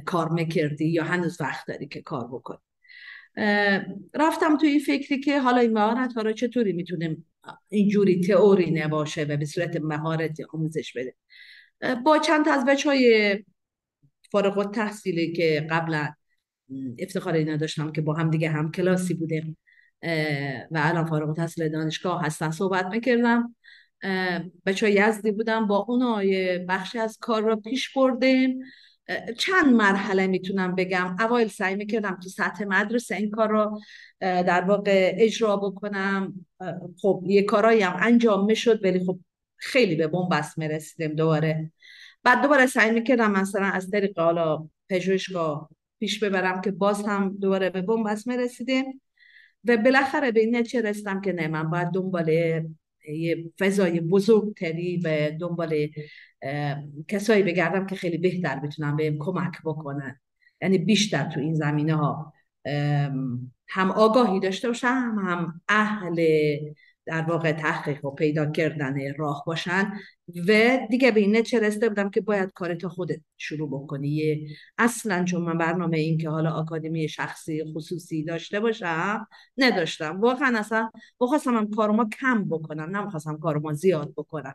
کار 0.07 0.29
می‌کردی 0.29 0.89
یا 0.89 1.05
هنوز 1.05 1.41
وقت 1.41 1.67
داری 1.67 1.89
که 1.89 2.03
کار 2.03 2.29
بکنی. 2.29 2.68
رفتم 4.15 4.57
تو 4.57 4.67
این 4.67 4.81
فکری 4.81 5.21
که 5.21 5.41
حالا 5.41 5.59
این 5.61 5.73
مهارت 5.73 6.13
ها 6.13 6.23
رو 6.23 6.33
چطوری 6.33 6.73
می‌تونیم 6.73 7.31
اینجوری 7.69 8.21
تئوری 8.21 8.71
نباشه 8.71 9.23
و 9.23 9.37
به 9.37 9.45
صورت 9.45 9.77
مهارت 9.77 10.39
آموزش 10.53 10.93
بده 10.97 11.15
با 12.05 12.19
چند 12.19 12.49
از 12.49 12.65
بچه 12.65 12.89
های 12.89 13.39
فارغ 14.33 14.75
تحصیلی 14.75 15.33
که 15.33 15.67
قبلا 15.71 16.13
افتخار 16.99 17.35
اینا 17.35 17.57
داشتم 17.57 17.93
که 17.93 18.01
با 18.01 18.15
هم 18.15 18.31
دیگه 18.31 18.51
هم 18.51 18.71
کلاسی 18.73 19.15
بودیم 19.15 19.59
و 20.71 20.81
الان 20.83 21.07
فارغ 21.07 21.37
تحصیل 21.37 21.69
دانشگاه 21.69 22.25
هستن 22.25 22.51
صحبت 22.51 22.87
می‌کردم. 22.87 23.55
بچه 24.67 24.87
های 24.87 24.95
یزدی 24.95 25.31
بودم 25.31 25.67
با 25.67 25.77
اونا 25.89 26.25
یه 26.25 26.67
بخشی 26.69 26.99
از 26.99 27.19
کار 27.21 27.43
رو 27.43 27.57
پیش 27.57 27.93
بردیم. 27.97 28.59
چند 29.39 29.75
مرحله 29.75 30.27
می‌تونم 30.27 30.75
بگم؟ 30.75 31.17
اوایل 31.21 31.49
سعی 31.49 31.75
می‌کردم 31.75 32.19
تو 32.23 32.29
سطح 32.29 32.65
مدرسه 32.65 33.17
این 33.17 33.31
کار 33.31 33.49
رو 33.49 33.81
در 34.21 34.61
واقع 34.61 35.15
اجرا 35.19 35.57
بکنم. 35.57 36.47
خب 37.03 37.23
یه 37.27 37.43
کارایی 37.43 37.81
هم 37.81 37.97
انجام 38.01 38.45
می‌شد 38.45 38.85
ولی 38.85 39.07
خب 39.07 39.19
خیلی 39.57 39.97
به 39.97 40.07
بنبست 40.07 40.59
می‌رسیدیم 40.59 41.15
دوباره. 41.15 41.73
بعد 42.23 42.43
دوباره 42.43 42.67
سعی 42.67 42.91
می‌کردم 42.91 43.31
مثلا 43.31 43.67
از 43.67 43.91
طریق 43.91 44.19
حالا 44.19 44.69
پژوهشگاه 44.89 45.71
پیش 46.01 46.25
ببرم 46.25 46.61
که 46.61 46.71
باز 46.71 47.07
هم 47.07 47.37
دوباره 47.41 47.71
به 47.71 47.83
بنبست 47.83 48.27
می‌رسیدیم. 48.27 49.03
و 49.65 49.77
بالاخره 49.77 50.33
به 50.33 50.41
این 50.41 50.57
نتیجه 50.57 50.81
رسیدم 50.81 51.21
که 51.21 51.33
نه 51.33 51.49
من 51.49 51.71
باید 51.71 51.89
دنبال 51.89 52.31
یه 53.09 53.53
فضای 53.61 54.01
بزرگتری 54.01 54.97
و 55.05 55.31
دنبال 55.41 55.89
کسایی 57.09 57.43
بگردم 57.43 57.87
که 57.87 57.97
خیلی 57.97 58.19
بهتر 58.19 58.59
بتونن 58.59 58.97
بهم 58.97 59.19
کمک 59.19 59.53
بکنن. 59.65 60.21
یعنی 60.63 60.79
بیشتر 60.79 61.31
تو 61.31 61.41
این 61.41 61.55
زمینه 61.55 61.95
ها 61.97 62.33
هم 63.69 63.91
آگاهی 63.91 64.41
داشته 64.41 64.69
باشم 64.69 65.17
هم 65.27 65.61
اهل 65.69 66.21
در 67.09 67.23
واقع 67.23 67.53
تحقیق 67.53 68.05
و 68.05 68.11
پیدا 68.11 68.51
کردن 68.51 69.15
راه 69.15 69.45
باشن 69.47 69.93
و 70.49 70.79
دیگه 70.91 71.11
به 71.11 71.21
این 71.21 71.37
نتیجه 71.37 71.61
رسیده 71.67 71.89
بودم 71.89 72.11
که 72.11 72.21
باید 72.21 72.53
کارت 72.53 72.87
خودت 72.87 73.21
شروع 73.37 73.71
بکنی. 73.71 74.47
اصلا 74.79 75.25
چون 75.25 75.43
من 75.43 75.59
برنامه 75.59 75.99
این 75.99 76.19
که 76.19 76.29
حالا 76.29 76.51
آکادمی 76.51 77.09
شخصی 77.09 77.65
خصوصی 77.75 78.25
داشته 78.25 78.61
باشم 78.61 79.29
نداشتم. 79.59 80.21
واقعا 80.21 80.59
اصلا 80.59 80.91
بخواستم 81.21 81.57
هم 81.57 81.71
کارما 81.71 82.09
کم 82.21 82.45
بکنم 82.49 82.97
نمی‌خواستم 82.97 83.39
کارما 83.39 83.73
زیاد 83.73 84.13
بکنم. 84.17 84.55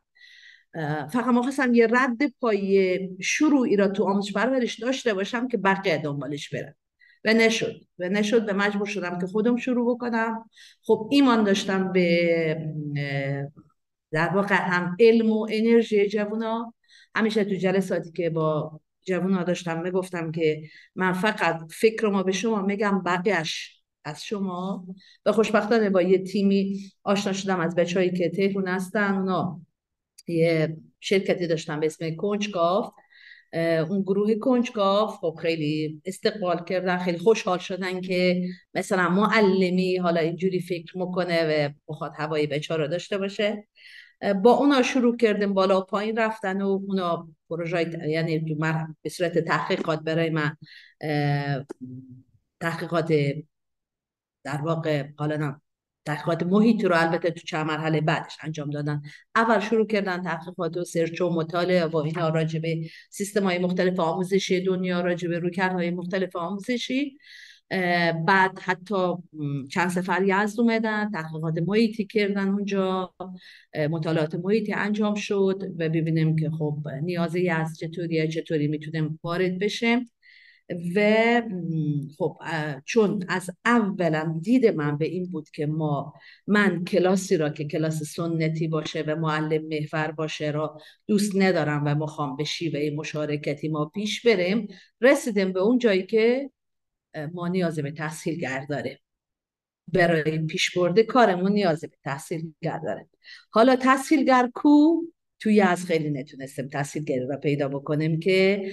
فقط 1.12 1.36
خواستم 1.42 1.74
یه 1.74 1.88
رد 1.88 2.34
پای 2.42 3.00
شروعی 3.22 3.76
را 3.76 3.88
تو 3.88 4.04
آموزش 4.04 4.34
پرورش 4.34 4.80
داشته 4.80 5.14
باشم 5.14 5.48
که 5.48 5.58
بقیه 5.58 5.98
دنبالش 5.98 6.50
برم. 6.50 6.76
و 7.25 7.34
نشد. 7.34 7.82
و 8.00 8.10
نشد 8.10 8.46
به 8.46 8.53
مجبور 8.53 8.88
شدم 8.88 9.20
که 9.20 9.27
خودم 9.27 9.58
شروع 9.58 9.96
بکنم. 9.96 10.50
خب 10.84 11.10
ایمان 11.12 11.44
داشتم 11.44 11.92
به 11.92 12.58
در 14.12 14.30
واقع 14.30 14.56
هم 14.56 14.98
علم 15.00 15.32
و 15.32 15.48
انرژی 15.51 16.08
جوونا. 16.08 16.74
همیشه 17.15 17.44
تو 17.44 17.56
جلساتی 17.56 18.12
که 18.12 18.30
با 18.30 18.82
جوونا 19.08 19.44
داشتم 19.44 19.82
می‌گفتم 19.82 20.32
که 20.32 20.62
من 20.96 21.13
فقط 21.13 21.60
فکر 21.72 22.08
ما 22.08 22.24
به 22.24 22.32
شما 22.32 22.62
میگم 22.62 23.03
بقیهش 23.03 23.82
از 24.06 24.24
شما. 24.24 24.86
و 25.25 25.32
خوشبختانه 25.32 25.89
با 25.89 26.01
یه 26.01 26.18
تیمی 26.18 26.80
آشنا 27.03 27.34
شدم 27.34 27.60
از 27.60 27.75
بچههایی 27.75 28.12
که 28.12 28.30
تهرون 28.30 28.68
هستن. 28.68 29.13
اونا 29.13 29.62
یه 30.27 30.77
شرکتی 31.00 31.48
داشتن 31.48 31.80
به 31.80 31.86
اسم 31.86 32.15
کنجکاف 32.15 32.94
اون 33.90 34.02
گروه 34.02 34.36
کنجکاف 34.36 35.16
خب 35.16 35.36
خیلی 35.42 36.02
استقبال 36.06 36.64
کردن 36.64 36.98
خیلی 36.98 37.18
خوشحال 37.18 37.58
شدن 37.58 38.02
که 38.02 38.48
مثلا 38.74 39.10
معلمی 39.10 39.98
حالا 39.98 40.22
اینجوری 40.22 40.60
فکر 40.60 40.98
می‌کنه 40.98 41.70
و 41.88 41.94
هوای 42.18 42.48
بچه 42.48 42.76
رو 42.76 42.88
داشته 42.88 43.18
باشه. 43.18 43.68
با 44.44 44.52
اونا 44.52 44.82
شروع 44.82 45.18
کردیم 45.18 45.54
بالا 45.54 45.82
و 45.82 45.84
پایین 45.84 46.18
رفتن 46.18 46.62
و 46.62 46.68
اونا 46.68 47.28
پروژه 47.50 48.10
یعنی 48.10 48.40
به 49.02 49.10
صورت 49.10 49.38
تحقیقات 49.40 50.00
برای 50.00 50.30
من 50.30 50.58
تحقیقات 52.60 53.14
در 54.44 54.62
واقع 54.62 55.08
حالا 55.18 55.60
تحقیقات 56.06 56.44
محیط 56.44 56.86
رو 56.86 56.96
البته 56.96 57.32
تو 57.32 57.40
چند 57.40 57.66
مرحله 57.66 58.02
بعدش 58.02 58.38
انجام 58.44 58.70
دادن. 58.70 59.02
اول 59.36 59.60
شروع 59.60 59.88
کردن 59.88 60.22
تحقیقات 60.22 60.78
و 60.78 60.84
سرچ 60.84 61.22
و 61.22 61.30
مطالعه 61.30 61.88
با 61.88 62.04
اینا 62.04 62.30
راجع 62.30 62.60
به 62.60 62.90
سیستم 63.10 63.44
های 63.44 63.60
مختلف 63.60 64.00
آموزشی 64.00 64.62
دنیا 64.62 65.02
راجع 65.02 65.30
به 65.30 65.40
رویکردهای 65.40 65.92
مختلف 65.92 66.36
آموزشی. 66.36 67.18
بعد 68.28 68.60
حتی 68.60 69.14
چند 69.72 69.90
سفر 69.90 70.24
یزد 70.24 70.60
اومدن 70.60 71.12
تحقیقات 71.12 71.58
محیطی 71.68 72.06
کردن 72.06 72.50
اونجا. 72.50 73.14
مطالعات 73.90 74.36
محیطی 74.36 74.74
انجام 74.74 75.16
شد 75.16 75.64
و 75.80 75.90
ببینیم 75.90 76.36
که 76.36 76.50
خب 76.50 76.78
نیاز 77.02 77.36
یزد 77.36 77.76
چطوریه 77.80 78.28
چطوری 78.28 78.68
می‌تونیم 78.68 79.20
وارد 79.24 79.60
بشه 79.60 80.06
و 80.96 81.41
خب 82.17 82.38
چون 82.86 83.25
از 83.29 83.50
اولا 83.65 84.39
دید 84.41 84.67
من 84.67 84.98
به 84.98 85.05
این 85.05 85.25
بود 85.32 85.50
که 85.50 85.65
ما 85.65 86.13
من 86.48 86.84
کلاسی 86.84 87.38
را 87.38 87.50
که 87.50 87.65
کلاس 87.65 88.03
سنتی 88.03 88.67
باشه 88.67 89.01
و 89.01 89.15
معلم 89.15 89.67
محور 89.67 90.12
باشه 90.12 90.51
را 90.51 90.77
دوست 91.08 91.36
ندارم 91.36 91.84
و 91.86 91.96
می‌خوام 91.96 92.36
به 92.36 92.43
شیوه 92.43 92.96
مشارکتی 92.96 93.67
ما 93.67 93.86
پیش 93.86 94.25
بریم 94.25 94.67
رسیدیم 95.01 95.53
به 95.53 95.60
اون 95.60 95.77
جایی 95.77 96.05
که 96.05 96.51
ما 97.34 97.48
نیاز 97.48 97.79
به 97.79 97.91
تحصیلگر 97.91 98.65
داره 98.70 99.00
برای 99.88 100.46
پیش 100.46 100.77
برده 100.77 101.03
کارمون 101.03 101.51
نیاز 101.51 101.82
به 101.82 101.98
تحصیلگر 102.03 102.79
داره 102.84 103.10
حالا 103.50 103.75
تحصیلگر 103.75 104.50
کو؟ 104.53 105.01
توی 105.44 105.62
از 105.62 105.86
خیلی 105.86 106.10
نتونستیم 106.10 106.68
تحصیلگری 106.68 107.28
را 107.28 107.38
پیدا 107.38 107.68
بکنیم 107.68 108.20
که 108.20 108.72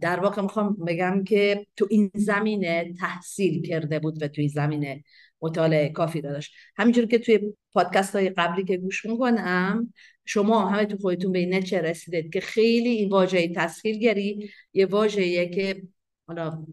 در 0.00 0.20
واقع 0.20 0.42
می‌خوام 0.42 0.76
بگم 0.86 1.24
که 1.24 1.66
تو 1.76 1.86
این 1.90 2.10
زمینه 2.14 2.94
تحصیل 3.00 3.62
کرده 3.62 3.98
بود 3.98 4.22
و 4.22 4.28
توی 4.28 4.48
زمینه 4.48 5.04
مطالعه 5.42 5.88
کافی 5.88 6.20
داشت. 6.20 6.54
همینجور 6.76 7.06
که 7.06 7.18
توی 7.18 7.40
پادکست 7.72 8.16
های 8.16 8.30
قبلی 8.30 8.64
که 8.64 8.76
گوش 8.76 9.04
می‌کنم 9.04 9.92
شما 10.24 10.68
همه 10.68 10.84
تو 10.84 10.96
خودتون 10.96 11.32
به 11.32 11.38
این 11.38 11.60
چه 11.60 11.80
رسیدید 11.80 12.32
که 12.32 12.40
خیلی 12.40 12.88
این 12.88 13.08
واژه 13.08 13.48
تحصیلگری 13.48 14.50
یه 14.72 14.86
واژه‌ایه 14.86 15.48
که 15.48 15.82
حالا 16.26 16.66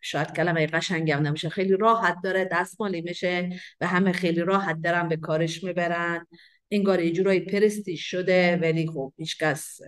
شاید 0.00 0.32
کلمه 0.32 0.66
قشنگم 0.66 1.18
نمیشه 1.18 1.48
خیلی 1.48 1.76
راحت 1.76 2.16
داره 2.24 2.48
دستمالی 2.52 3.00
میشه 3.00 3.50
و 3.80 3.86
همه 3.86 4.12
خیلی 4.12 4.40
راحت 4.40 4.80
دارن 4.82 5.08
به 5.08 5.16
کارش 5.16 5.64
می‌برن. 5.64 6.26
انگار 6.70 7.02
یه 7.02 7.12
جورایی 7.12 7.40
پرستیش 7.40 8.10
شده 8.10 8.56
ولی 8.56 8.86
خب 8.86 9.12
هیچکس 9.16 9.80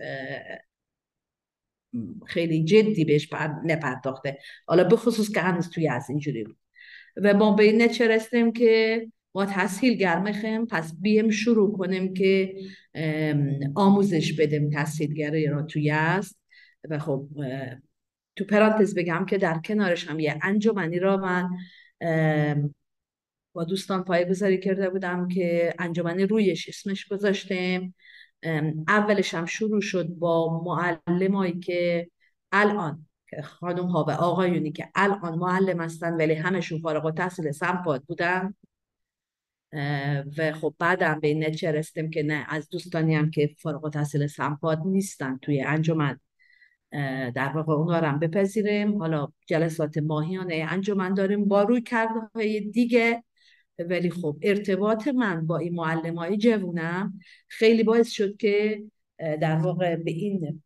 خیلی 2.27 2.63
جدی 2.63 3.05
بهش 3.05 3.29
نپرداخته. 3.65 4.37
حالا 4.67 4.83
به 4.83 4.95
خصوص 4.95 5.31
که 5.31 5.41
هنوز 5.41 5.69
توی 5.69 5.89
از 5.89 6.09
اینجوری 6.09 6.43
بود. 6.43 6.57
و 7.23 7.33
ما 7.33 7.51
به 7.51 7.63
این 7.63 7.81
نتیجه 7.81 8.07
رسیدیم 8.07 8.51
که 8.51 9.07
ما 9.35 9.45
تسهیل 9.45 9.93
گرمخیم 9.93 10.65
پس 10.65 10.93
بیم 11.01 11.29
شروع 11.29 11.77
کنیم 11.77 12.13
که 12.13 12.55
آموزش 13.75 14.33
بدیم 14.33 14.69
تسهیلگری 14.69 15.47
را 15.47 15.61
توی 15.61 15.91
است 15.91 16.39
و 16.89 16.99
خب 16.99 17.27
تو 18.35 18.45
پرانتز 18.45 18.95
بگم 18.95 19.25
که 19.25 19.37
در 19.37 19.59
کنارش 19.65 20.07
هم 20.07 20.19
یه 20.19 20.39
انجمنی 20.41 20.99
را 20.99 21.17
من 21.17 21.49
با 23.57 23.63
دوستان 23.63 24.05
گذاری 24.29 24.59
کرده 24.59 24.89
بودم 24.89 25.27
که 25.27 25.73
انجمن 25.79 26.19
رویش 26.19 26.69
اسمش 26.69 27.07
گذاشتیم. 27.07 27.95
اولش 28.87 29.33
هم 29.33 29.45
شروع 29.45 29.81
شد 29.81 30.07
با 30.07 30.63
معلمایی 30.63 31.59
که 31.59 32.09
الان 32.51 33.05
خانم 33.43 33.85
ها 33.85 34.05
و 34.07 34.11
آقایونی 34.11 34.71
که 34.71 34.89
الان 34.95 35.35
معلم 35.35 35.81
هستن 35.81 36.13
ولی 36.13 36.33
همشون 36.33 36.79
فارغ 36.79 37.05
و 37.05 37.11
تحصیل 37.11 37.51
سمپاد 37.51 38.03
بودن. 38.03 38.53
و 40.37 40.53
خب 40.53 40.75
بعدم 40.79 41.19
به 41.19 41.27
این 41.27 41.43
نتیجه 41.45 41.71
رسیدیم 41.71 42.09
که 42.09 42.23
نه 42.23 42.45
از 42.49 42.69
دوستانی 42.69 43.15
هم 43.15 43.31
که 43.31 43.55
فارغ 43.57 43.85
و 43.85 43.89
تحصیل 43.89 44.27
سمپاد 44.27 44.81
نیستن 44.85 45.37
توی 45.37 45.61
انجمن. 45.61 46.19
در 47.35 47.51
واقع 47.55 47.73
اونها 47.73 47.99
رو 47.99 48.07
هم 48.07 48.19
بپذیریم. 48.19 48.97
حالا 48.97 49.27
جلسات 49.47 49.97
ماهیانه 49.97 50.67
انجمن 50.69 51.13
داریم. 51.13 51.47
با 51.47 51.63
روی 51.63 51.81
کرده 51.81 52.19
های 52.35 52.59
دیگه 52.59 53.23
ولی 53.79 54.09
خب 54.09 54.37
ارتباط 54.41 55.07
من 55.07 55.47
با 55.47 55.57
این 55.57 55.75
معلم 55.75 56.15
های 56.15 56.37
جوونم 56.37 57.19
خیلی 57.47 57.83
باعث 57.83 58.09
شد 58.09 58.37
که 58.37 58.83
در 59.19 59.57
واقع 59.57 59.95
به 59.95 60.11
این 60.11 60.63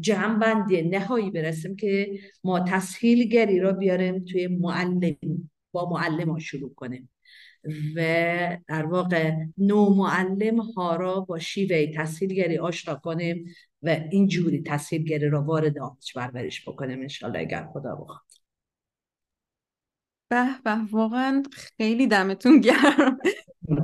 جمعبندی 0.00 0.82
نهایی 0.82 1.30
برسیم 1.30 1.76
که 1.76 2.18
ما 2.44 2.60
تسهیلگری 2.60 3.60
را 3.60 3.72
بیاریم 3.72 4.24
توی 4.24 4.46
معلم 4.46 5.16
با 5.72 5.90
معلم 5.90 6.30
ها 6.30 6.38
شروع 6.38 6.74
کنیم. 6.74 7.10
و 7.96 8.00
در 8.68 8.86
واقع 8.86 9.34
نو 9.58 9.94
معلم 9.94 10.60
ها 10.60 10.96
را 10.96 11.20
با 11.20 11.38
شیوه 11.38 11.86
تسهیلگری 11.96 12.58
آشنا 12.58 12.94
کنیم 12.94 13.54
و 13.82 13.88
اینجوری 14.10 14.62
تسهیلگری 14.62 15.28
را 15.28 15.42
وارد 15.42 15.78
آموزش 15.78 16.12
برش 16.16 16.68
بکنیم 16.68 17.00
انشالله 17.00 17.38
اگر 17.38 17.66
خدا 17.72 17.94
بخواد. 17.94 18.29
به 20.30 20.46
به 20.64 20.76
واقعا 20.90 21.42
خیلی 21.52 22.06
دمتون 22.06 22.60
گرم. 22.60 23.18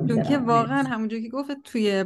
چون 0.08 0.22
که 0.22 0.38
واقعا 0.38 0.82
همونجور 0.82 1.20
که 1.20 1.28
گفت 1.28 1.62
توی 1.64 2.04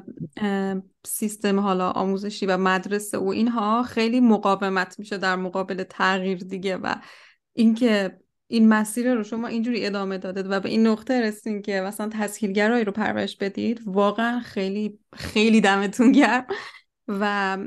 سیستم 1.05 1.61
حالا 1.61 1.91
آموزشی 1.91 2.47
و 2.47 2.57
مدرسه 2.57 3.19
و 3.19 3.29
اینها 3.29 3.83
خیلی 3.83 4.21
مقاومت 4.21 4.99
میشه 4.99 5.19
در 5.19 5.37
مقابل 5.37 5.83
تغییر 5.83 6.39
دیگه 6.39 6.77
و 6.77 6.95
اینکه 7.53 8.19
این 8.47 8.69
مسیر 8.69 9.15
رو 9.15 9.25
شما 9.25 9.49
اینجوری 9.49 9.87
ادامه 9.87 10.19
دادید 10.19 10.47
و 10.51 10.61
به 10.61 10.69
این 10.69 10.87
نقطه 10.87 11.21
رسید 11.21 11.65
که 11.65 11.81
مثلا 11.81 12.11
تسهیلگرایی 12.13 12.85
رو 12.85 12.93
پرورش 12.93 13.37
بدید 13.37 13.81
واقعا 13.87 14.41
خیلی 14.41 14.99
خیلی 15.17 15.61
دمتون 15.61 16.13
گرم. 16.13 16.47
و 17.09 17.59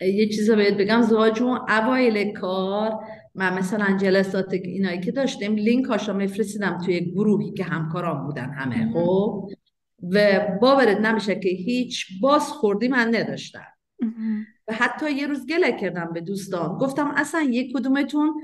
یه 0.00 0.28
چیز 0.28 0.50
باید 0.50 0.76
بگم 0.76 1.02
زواجون 1.02 1.60
اوایل 1.70 2.32
کار 2.32 2.92
من 3.34 3.58
مثلا 3.58 3.96
جلسات 3.96 4.52
اینایی 4.52 5.00
که 5.00 5.12
داشتیم 5.12 5.54
لینک 5.54 5.86
هاشو 5.86 6.12
میفرستیدم 6.12 6.78
توی 6.78 7.00
گروهی 7.00 7.52
که 7.52 7.64
همکاران 7.64 8.26
بودن 8.26 8.50
همه 8.50 8.92
خب؟ 8.92 9.50
و 10.02 10.40
باورت 10.60 11.00
نمیشه 11.00 11.34
که 11.34 11.48
هیچ 11.48 12.06
باز 12.20 12.42
خوردی 12.42 12.88
من 12.88 13.14
نداشتم. 13.14 13.66
و 14.68 14.72
حتی 14.74 15.12
یه 15.12 15.26
روز 15.26 15.46
گله 15.46 15.72
کردم 15.72 16.10
به 16.12 16.20
دوستان. 16.20 16.78
گفتم 16.78 17.12
اصلا 17.16 17.42
یک 17.42 17.72
کدومتون 17.76 18.40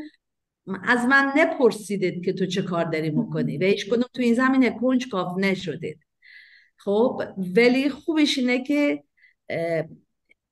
از 0.84 1.04
من 1.04 1.32
نپرسیدید 1.36 2.24
که 2.24 2.32
تو 2.32 2.46
چه 2.46 2.62
کار 2.62 2.84
داری 2.84 3.10
می‌کنی 3.10 3.58
و 3.58 3.64
هیچ 3.64 3.86
کدوم 3.86 4.04
تو 4.14 4.22
این 4.22 4.34
زمینه 4.34 4.70
کنجکاو 4.70 5.40
نشدید. 5.40 5.98
خب؟ 6.76 7.22
ولی 7.56 7.88
خوبش 7.88 8.38
اینه 8.38 8.62
که 8.62 9.04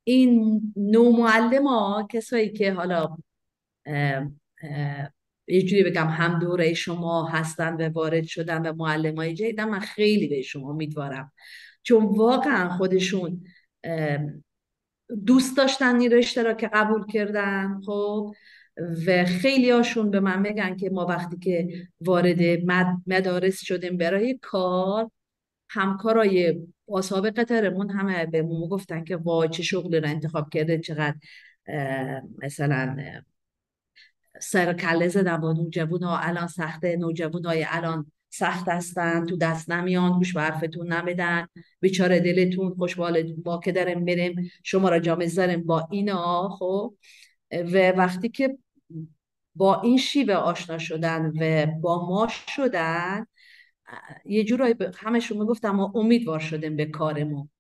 این 0.05 0.61
نو 0.77 1.13
معلم 1.13 1.67
ها 1.67 2.09
کسایی 2.11 2.51
که 2.51 2.73
حالا 2.73 3.17
یه 5.47 5.63
جوری 5.63 5.85
بگم 5.85 6.07
هم 6.07 6.39
دوره 6.39 6.75
شما 6.75 7.29
هستن 7.29 7.75
و 7.75 7.89
وارد 7.89 8.25
شدن 8.25 8.67
و 8.67 8.73
معلم 8.73 9.17
های 9.17 9.35
جدیدن 9.35 9.65
من 9.65 9.81
خیلی 9.81 10.29
به 10.29 10.43
شما 10.43 10.71
امیدوارم. 10.71 11.33
چون 11.83 12.05
واقعا 12.05 12.69
خودشون 12.69 13.45
دوست 15.27 15.57
داشتن 15.57 16.01
این 16.01 16.13
رشته 16.13 16.55
که 16.55 16.69
قبول 16.69 17.07
کردن 17.07 17.81
خب؟ 17.87 18.35
و 19.07 19.25
خیلی 19.25 19.71
هاشون 19.71 20.11
به 20.11 20.21
من 20.21 20.41
میگن 20.41 20.77
که 20.77 20.91
ما 20.91 21.07
وقتی 21.07 21.39
که 21.39 21.69
وارد 22.01 22.41
مدارس 23.07 23.61
شدیم 23.61 23.97
برای 23.97 24.39
کار 24.43 25.11
همکارای 25.69 26.67
با 26.87 27.03
سابقه 27.03 27.45
ترمون 27.45 27.91
همه 27.91 28.27
به 28.27 28.43
مو 28.43 28.69
گفتن 28.69 29.05
که 29.05 29.17
وای 29.17 29.49
چه 29.49 29.63
شغلی 29.63 30.01
را 30.01 30.09
انتخاب 30.09 30.51
کرده 30.51 30.79
چقدر 30.79 31.17
مثلا 32.43 32.97
سر 34.41 34.73
کله 34.73 35.09
زدن 35.09 35.37
با 35.37 35.53
نوجوان 35.53 36.03
ها. 36.03 36.19
الان 36.19 36.47
سخته 36.47 36.97
نوجوان 36.97 37.45
های 37.45 37.67
الان 37.69 38.13
سخت 38.31 38.69
هستن 38.69 39.27
تو 39.27 39.37
دست 39.37 39.71
نمیان 39.71 40.13
گوش 40.13 40.33
به 40.33 40.43
حرفتون 40.43 40.93
نمیدن. 40.93 41.47
بیچاره 41.81 42.21
دلتون 42.21 42.75
خوشبال 42.75 43.33
با 43.33 43.61
که 43.61 43.73
داریم 43.73 44.05
بریم 44.05 44.51
شما 44.63 44.89
را 44.89 44.99
جا 44.99 45.19
با 45.65 45.89
اینا 45.91 46.49
خب. 46.49 46.95
و 47.51 47.91
وقتی 47.91 48.29
که 48.29 48.59
با 49.55 49.81
این 49.81 49.99
شیوه 49.99 50.35
آشنا 50.35 50.79
شدن 50.79 51.33
و 51.41 51.67
با 51.67 52.09
ما 52.09 52.29
شدن 52.29 53.27
یه 54.25 54.45
جورایی 54.45 54.75
همشون 54.97 55.39
می‌گفتم 55.39 55.71
ما 55.71 55.93
امیدوار 55.95 56.41
شدیم 56.41 56.77
به 56.77 56.87
کارمون. 56.87 57.51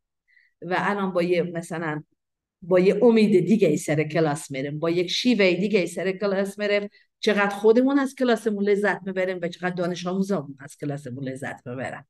و 0.62 0.74
الان 0.78 1.12
با 1.12 1.22
یه 1.22 1.42
مثلا 1.42 2.02
با 2.68 2.80
یه 2.80 3.00
امید 3.02 3.46
دیگه 3.46 3.68
ای 3.68 3.76
سر 3.76 4.02
کلاس 4.02 4.50
میریم. 4.50 4.78
با 4.78 4.90
یک 4.90 5.10
شیوه 5.10 5.54
دیگه 5.54 5.80
ای 5.80 5.86
سر 5.86 6.12
کلاس 6.12 6.58
میریم. 6.58 6.88
چقدر 7.20 7.54
خودمون 7.54 7.98
از 7.98 8.14
کلاسمون 8.14 8.64
لذت 8.64 9.00
می‌بریم 9.06 9.38
و 9.42 9.48
چقدر 9.48 9.74
دانش 9.74 10.06
آموزامون 10.06 10.56
از 10.60 10.76
کلاسمون 10.76 11.24
لذت 11.24 11.66
می‌برن. 11.66 12.04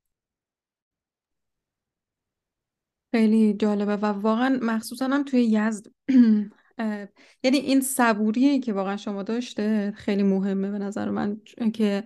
خیلی 3.14 3.54
جالبه 3.54 3.96
و 3.96 4.04
واقعا 4.04 4.58
مخصوصا 4.62 5.08
هم 5.08 5.24
توی 5.24 5.44
یزد. 5.44 5.86
یعنی 7.42 7.56
این 7.56 7.80
صبوری 7.80 8.58
که 8.58 8.72
واقعا 8.72 8.96
شما 8.96 9.22
داشته 9.22 9.92
خیلی 9.96 10.22
مهمه 10.22 10.70
به 10.70 10.78
نظر 10.78 11.10
من 11.10 11.40
که 11.74 12.04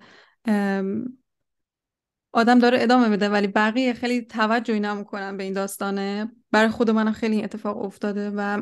آدم 2.31 2.59
داره 2.59 2.81
ادامه 2.81 3.09
بده 3.09 3.29
ولی 3.29 3.47
بقیه 3.47 3.93
خیلی 3.93 4.21
توجهی 4.21 4.79
نمی‌کنن 4.79 5.37
به 5.37 5.43
این 5.43 5.53
داستانه. 5.53 6.31
برای 6.51 6.69
خود 6.69 6.89
منم 6.89 7.11
خیلی 7.11 7.43
اتفاق 7.43 7.77
افتاده 7.77 8.29
و 8.29 8.61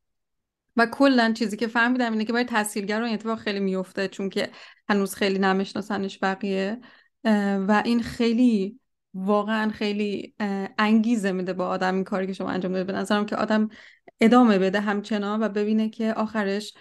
و 0.76 0.86
کلا 0.86 1.32
چیزی 1.32 1.56
که 1.56 1.66
فهمیدم 1.66 2.12
اینه 2.12 2.24
که 2.24 2.32
برای 2.32 2.44
تحصیلگر 2.44 3.02
این 3.02 3.14
اتفاق 3.14 3.38
خیلی 3.38 3.60
میفته 3.60 4.08
چون 4.08 4.28
که 4.28 4.50
هنوز 4.88 5.14
خیلی 5.14 5.38
نمیشناسنش 5.38 6.18
بقیه. 6.22 6.80
و 7.68 7.82
این 7.84 8.02
خیلی 8.02 8.80
واقعا 9.14 9.70
خیلی 9.70 10.34
انگیزه 10.78 11.32
میده 11.32 11.52
با 11.52 11.66
آدم 11.68 11.94
این 11.94 12.04
کاری 12.04 12.26
که 12.26 12.32
شما 12.32 12.50
انجام 12.50 12.72
داده 12.72 12.92
به 12.92 12.98
نظرم 12.98 13.26
که 13.26 13.36
آدم 13.36 13.68
ادامه 14.20 14.58
بده 14.58 14.80
همچنان 14.80 15.42
و 15.42 15.48
ببینه 15.48 15.88
که 15.88 16.14
آخرش 16.14 16.74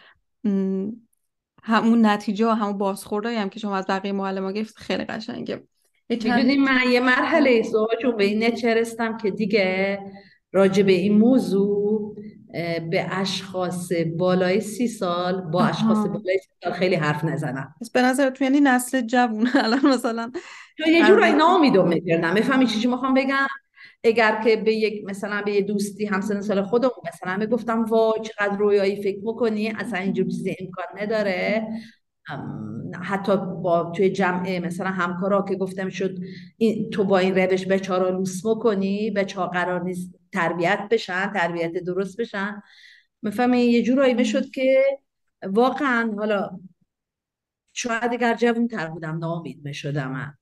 همون 1.63 2.05
نتیجه 2.05 2.47
و 2.47 2.49
همون 2.49 2.77
بازخوردایی 2.77 3.37
هم 3.37 3.49
که 3.49 3.59
شما 3.59 3.75
از 3.75 3.85
بقیه 3.87 4.11
معلم 4.11 4.51
گرفت 4.51 4.77
خیلی 4.77 5.03
قشنگه. 5.03 5.67
می‌دونی 6.09 6.57
من 6.57 6.91
یه 6.91 6.99
مرحله 6.99 7.63
چون 8.01 8.17
به 8.17 8.23
این 8.23 8.43
نچرستم 8.43 9.17
که 9.17 9.31
دیگه 9.31 9.99
راجع 10.51 10.83
به 10.83 10.91
این 10.91 11.17
موضوع 11.17 12.15
به 12.91 13.05
اشخاص 13.11 13.91
بالای 14.17 14.61
سی 14.61 14.87
سال 14.87 15.41
با 15.41 15.65
اشخاص 15.65 16.07
بالای 16.07 16.37
سی 16.37 16.49
سال 16.63 16.73
خیلی 16.73 16.95
حرف 16.95 17.23
نزنم. 17.23 17.75
پس 17.81 17.91
به 17.91 18.01
نظر 18.01 18.29
تو 18.29 18.43
یعنی 18.43 18.59
نسل 18.59 19.01
جوون 19.01 19.47
الان 19.63 19.87
مثلا 19.87 20.31
تو 20.77 20.89
یه 20.89 21.05
جورایی 21.05 21.33
ناامیدم 21.33 21.87
می‌کردم 21.87 22.33
می‌فهمی 22.33 22.67
چی 22.67 22.87
می‌خوام 22.87 23.13
بگم؟ 23.13 23.47
اگر 24.03 24.41
که 24.43 24.55
به 24.55 24.73
یک 24.73 25.05
مثلا 25.05 25.41
به 25.41 25.51
یه 25.51 25.61
دوستی 25.61 26.05
همسن 26.05 26.41
سال 26.41 26.61
خودمون 26.61 26.93
مثلا 27.13 27.37
می‌گفتم 27.37 27.83
وا 27.83 28.13
چقدر 28.23 28.57
رویایی 28.57 29.03
فکر 29.03 29.19
می‌کنی 29.23 29.69
اصلا 29.69 29.99
اینجور 29.99 30.25
چیزی 30.25 30.55
امکان 30.59 30.85
نداره. 31.01 31.67
حتی 33.03 33.37
با 33.37 33.91
توی 33.95 34.09
جمع 34.09 34.59
مثلا 34.59 34.89
همکارا 34.89 35.41
که 35.41 35.55
گفتم 35.55 35.89
شد 35.89 36.17
این 36.57 36.89
تو 36.89 37.03
با 37.03 37.17
این 37.17 37.35
روش 37.35 37.65
به 37.65 37.79
چارا 37.79 38.09
لوس 38.09 38.41
کنی 38.43 39.11
به 39.11 39.25
چا 39.25 39.47
قرار 39.47 39.83
نیست 39.83 40.15
تربیت 40.33 40.87
بشن 40.91 41.31
تربیت 41.33 41.71
درست 41.71 42.21
بشن. 42.21 42.61
می‌فهمی؟ 43.21 43.59
یه 43.59 43.83
جورایی 43.83 44.13
می‌شد 44.13 44.49
که 44.49 44.83
واقعا 45.43 46.13
حالا 46.17 46.49
شاید 47.73 48.11
اگر 48.11 48.35
جوون 48.35 48.67
تر 48.67 48.87
بودم 48.87 49.17
نامید 49.17 49.61
می‌شدم. 49.63 50.11
من 50.11 50.33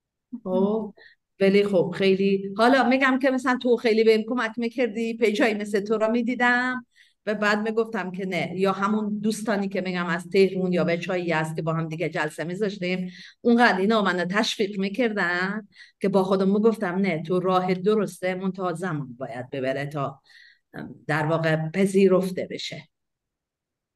خب؟ 0.44 0.94
ولی 1.40 1.64
خب 1.64 1.94
خیلی 1.94 2.54
حالا 2.56 2.88
میگم 2.88 3.18
که 3.22 3.30
مثلا 3.30 3.58
تو 3.62 3.76
خیلی 3.76 4.04
بهم 4.04 4.22
کمک 4.28 4.52
می‌کردی 4.56 5.14
پیجایی 5.14 5.54
مثل 5.54 5.80
تو 5.80 5.98
را 5.98 6.08
می‌دیدم. 6.08 6.86
و 7.26 7.34
بعد 7.34 7.68
می‌گفتم 7.68 8.10
که 8.10 8.26
نه 8.26 8.52
یا 8.54 8.72
همون 8.72 9.18
دوستانی 9.18 9.68
که 9.68 9.80
میگم 9.80 10.06
از 10.06 10.28
تهرون 10.28 10.72
یا 10.72 10.84
بچه‌ای 10.84 11.32
هست 11.32 11.56
که 11.56 11.62
با 11.62 11.72
هم 11.72 11.88
دیگه 11.88 12.08
جلسه 12.08 12.44
میذاشتیم 12.44 13.10
اونقدر 13.40 13.78
اینا 13.78 14.02
منو 14.02 14.24
تشویق 14.24 14.78
می‌کردن 14.78 15.68
که 16.00 16.08
با 16.08 16.24
خودم 16.24 16.48
می‌گفتم 16.52 16.94
نه 16.94 17.22
تو 17.22 17.40
راه 17.40 17.74
درسته 17.74 18.34
منتها 18.34 18.72
زمان 18.72 19.16
باید 19.18 19.50
ببره 19.50 19.86
تا 19.86 20.22
در 21.06 21.26
واقع 21.26 21.70
پذیرفته 21.70 22.48
بشه. 22.50 22.88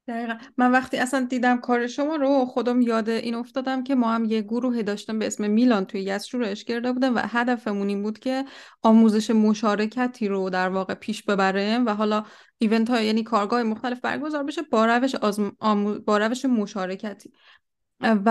دقیقا. 0.07 0.37
من 0.57 0.71
وقتی 0.71 0.97
اصلا 0.97 1.27
دیدم 1.29 1.57
کار 1.57 1.87
شما 1.87 2.15
رو 2.15 2.45
خودم 2.45 2.81
یاد 2.81 3.09
این 3.09 3.35
افتادم 3.35 3.83
که 3.83 3.95
ما 3.95 4.11
هم 4.11 4.25
یه 4.25 4.41
گروه 4.41 4.81
داشتم 4.81 5.19
به 5.19 5.27
اسم 5.27 5.49
میلان 5.49 5.85
توی 5.85 6.01
یز 6.01 6.23
شروعش 6.23 6.63
کرده 6.63 6.91
بودم 6.91 7.15
و 7.15 7.19
هدفمون 7.23 7.87
این 7.87 8.03
بود 8.03 8.19
که 8.19 8.45
آموزش 8.81 9.31
مشارکتی 9.31 10.27
رو 10.27 10.49
در 10.49 10.69
واقع 10.69 10.93
پیش 10.93 11.23
ببریم 11.23 11.85
و 11.85 11.89
حالا 11.89 12.23
ایونت 12.57 12.89
های 12.89 13.05
یعنی 13.05 13.23
کارگاه 13.23 13.63
مختلف 13.63 13.99
برگزار 13.99 14.43
بشه 14.43 14.61
با 14.61 14.85
روش, 14.85 15.15
با 16.05 16.17
روش 16.17 16.45
مشارکتی. 16.45 17.31
و 18.03 18.29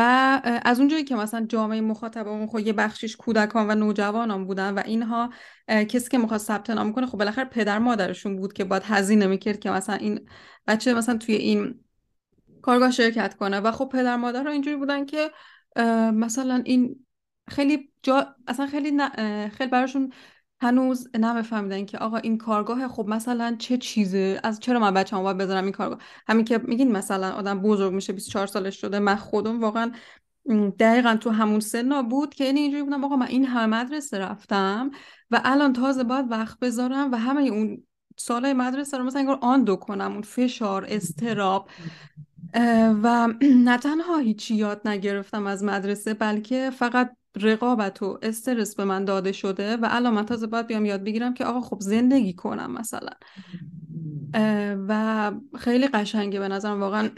از 0.64 0.78
اونجایی 0.78 1.04
که 1.04 1.16
مثلا 1.16 1.46
جامعه 1.46 1.80
مخاطبمون 1.80 2.46
خب 2.46 2.58
یه 2.58 2.72
بخشیش 2.72 3.16
کودکان 3.16 3.70
و 3.70 3.74
نوجوانان 3.74 4.44
بودن 4.44 4.74
و 4.74 4.82
اینها 4.86 5.30
کسی 5.68 6.08
که 6.08 6.18
می‌خواد 6.18 6.40
ثبت 6.40 6.70
نام 6.70 6.92
کنه 6.92 7.06
خب 7.06 7.18
بالاخره 7.18 7.44
پدر 7.44 7.78
مادرشون 7.78 8.36
بود 8.36 8.52
که 8.52 8.64
باید 8.64 8.82
هزینه 8.86 9.26
می‌کرد 9.26 9.60
که 9.60 9.70
مثلا 9.70 9.94
این 9.94 10.28
بچه 10.66 10.94
مثلا 10.94 11.16
توی 11.16 11.34
این 11.34 11.80
کارگاه 12.62 12.90
شرکت 12.90 13.34
کنه. 13.34 13.60
و 13.60 13.70
خب 13.72 13.88
پدر 13.92 14.16
مادر 14.16 14.44
ها 14.44 14.50
اینجوری 14.50 14.76
بودن 14.76 15.04
که 15.04 15.30
مثلا 16.14 16.62
این 16.64 17.06
خیلی 17.48 17.92
جا 18.02 18.34
اصلا 18.46 18.66
خیلی 18.66 18.98
خیلی 19.48 19.70
براشون 19.70 20.12
هنوز 20.60 21.08
نمیفهمیدن 21.14 21.84
که 21.84 21.98
آقا 21.98 22.16
این 22.16 22.38
کارگاه 22.38 22.88
خب 22.88 23.06
مثلا 23.08 23.56
چه 23.58 23.76
چیزه؟ 23.76 24.40
از 24.44 24.60
چرا 24.60 24.78
من 24.78 24.94
بچه‌ام 24.94 25.22
باید 25.22 25.36
بذارم 25.36 25.64
این 25.64 25.72
کارگاه؟ 25.72 25.98
همین 26.28 26.44
که 26.44 26.58
میگین 26.58 26.92
مثلا 26.92 27.30
آدم 27.30 27.60
بزرگ 27.60 27.92
میشه 27.92 28.12
24 28.12 28.46
سالش 28.46 28.80
شده. 28.80 28.98
من 28.98 29.16
خودم 29.16 29.60
واقعا 29.60 29.92
دقیقا 30.78 31.16
تو 31.20 31.30
همون 31.30 31.60
سنا 31.60 32.02
بود 32.02 32.34
که 32.34 32.44
یعنی 32.44 32.60
اینجوری 32.60 32.82
بودم 32.82 33.04
آقا 33.04 33.16
من 33.16 33.26
این 33.26 33.44
همه 33.44 33.80
مدرسه 33.80 34.18
رفتم 34.18 34.90
و 35.30 35.40
الان 35.44 35.72
تازه 35.72 36.04
باید 36.04 36.30
وقت 36.30 36.58
بذارم 36.58 37.12
و 37.12 37.16
همه 37.16 37.42
اون 37.42 37.86
سالهای 38.18 38.52
مدرسه 38.52 38.98
رو 38.98 39.04
مثلا 39.04 39.38
آن 39.40 39.64
دو 39.64 39.76
کنم. 39.76 40.12
اون 40.12 40.22
فشار 40.22 40.86
استراب 40.88 41.68
و 43.02 43.28
نه 43.64 43.78
تنها 43.78 44.18
هیچی 44.18 44.54
یاد 44.54 44.88
نگرفتم 44.88 45.46
از 45.46 45.64
مدرسه 45.64 46.14
بلکه 46.14 46.70
فقط 46.70 47.16
رقابت 47.36 48.02
و 48.02 48.18
استرس 48.22 48.74
به 48.74 48.84
من 48.84 49.04
داده 49.04 49.32
شده 49.32 49.76
و 49.76 49.88
الان 49.90 50.26
تازه 50.26 50.46
باید 50.46 50.66
بیام 50.66 50.84
یاد 50.84 51.04
بگیرم 51.04 51.34
که 51.34 51.44
آقا 51.44 51.60
خب 51.60 51.80
زندگی 51.80 52.34
کنم 52.34 52.72
مثلا. 52.72 53.12
و 54.88 55.32
خیلی 55.58 55.88
قشنگه 55.88 56.38
به 56.38 56.48
نظرم. 56.48 56.80
واقعا 56.80 57.10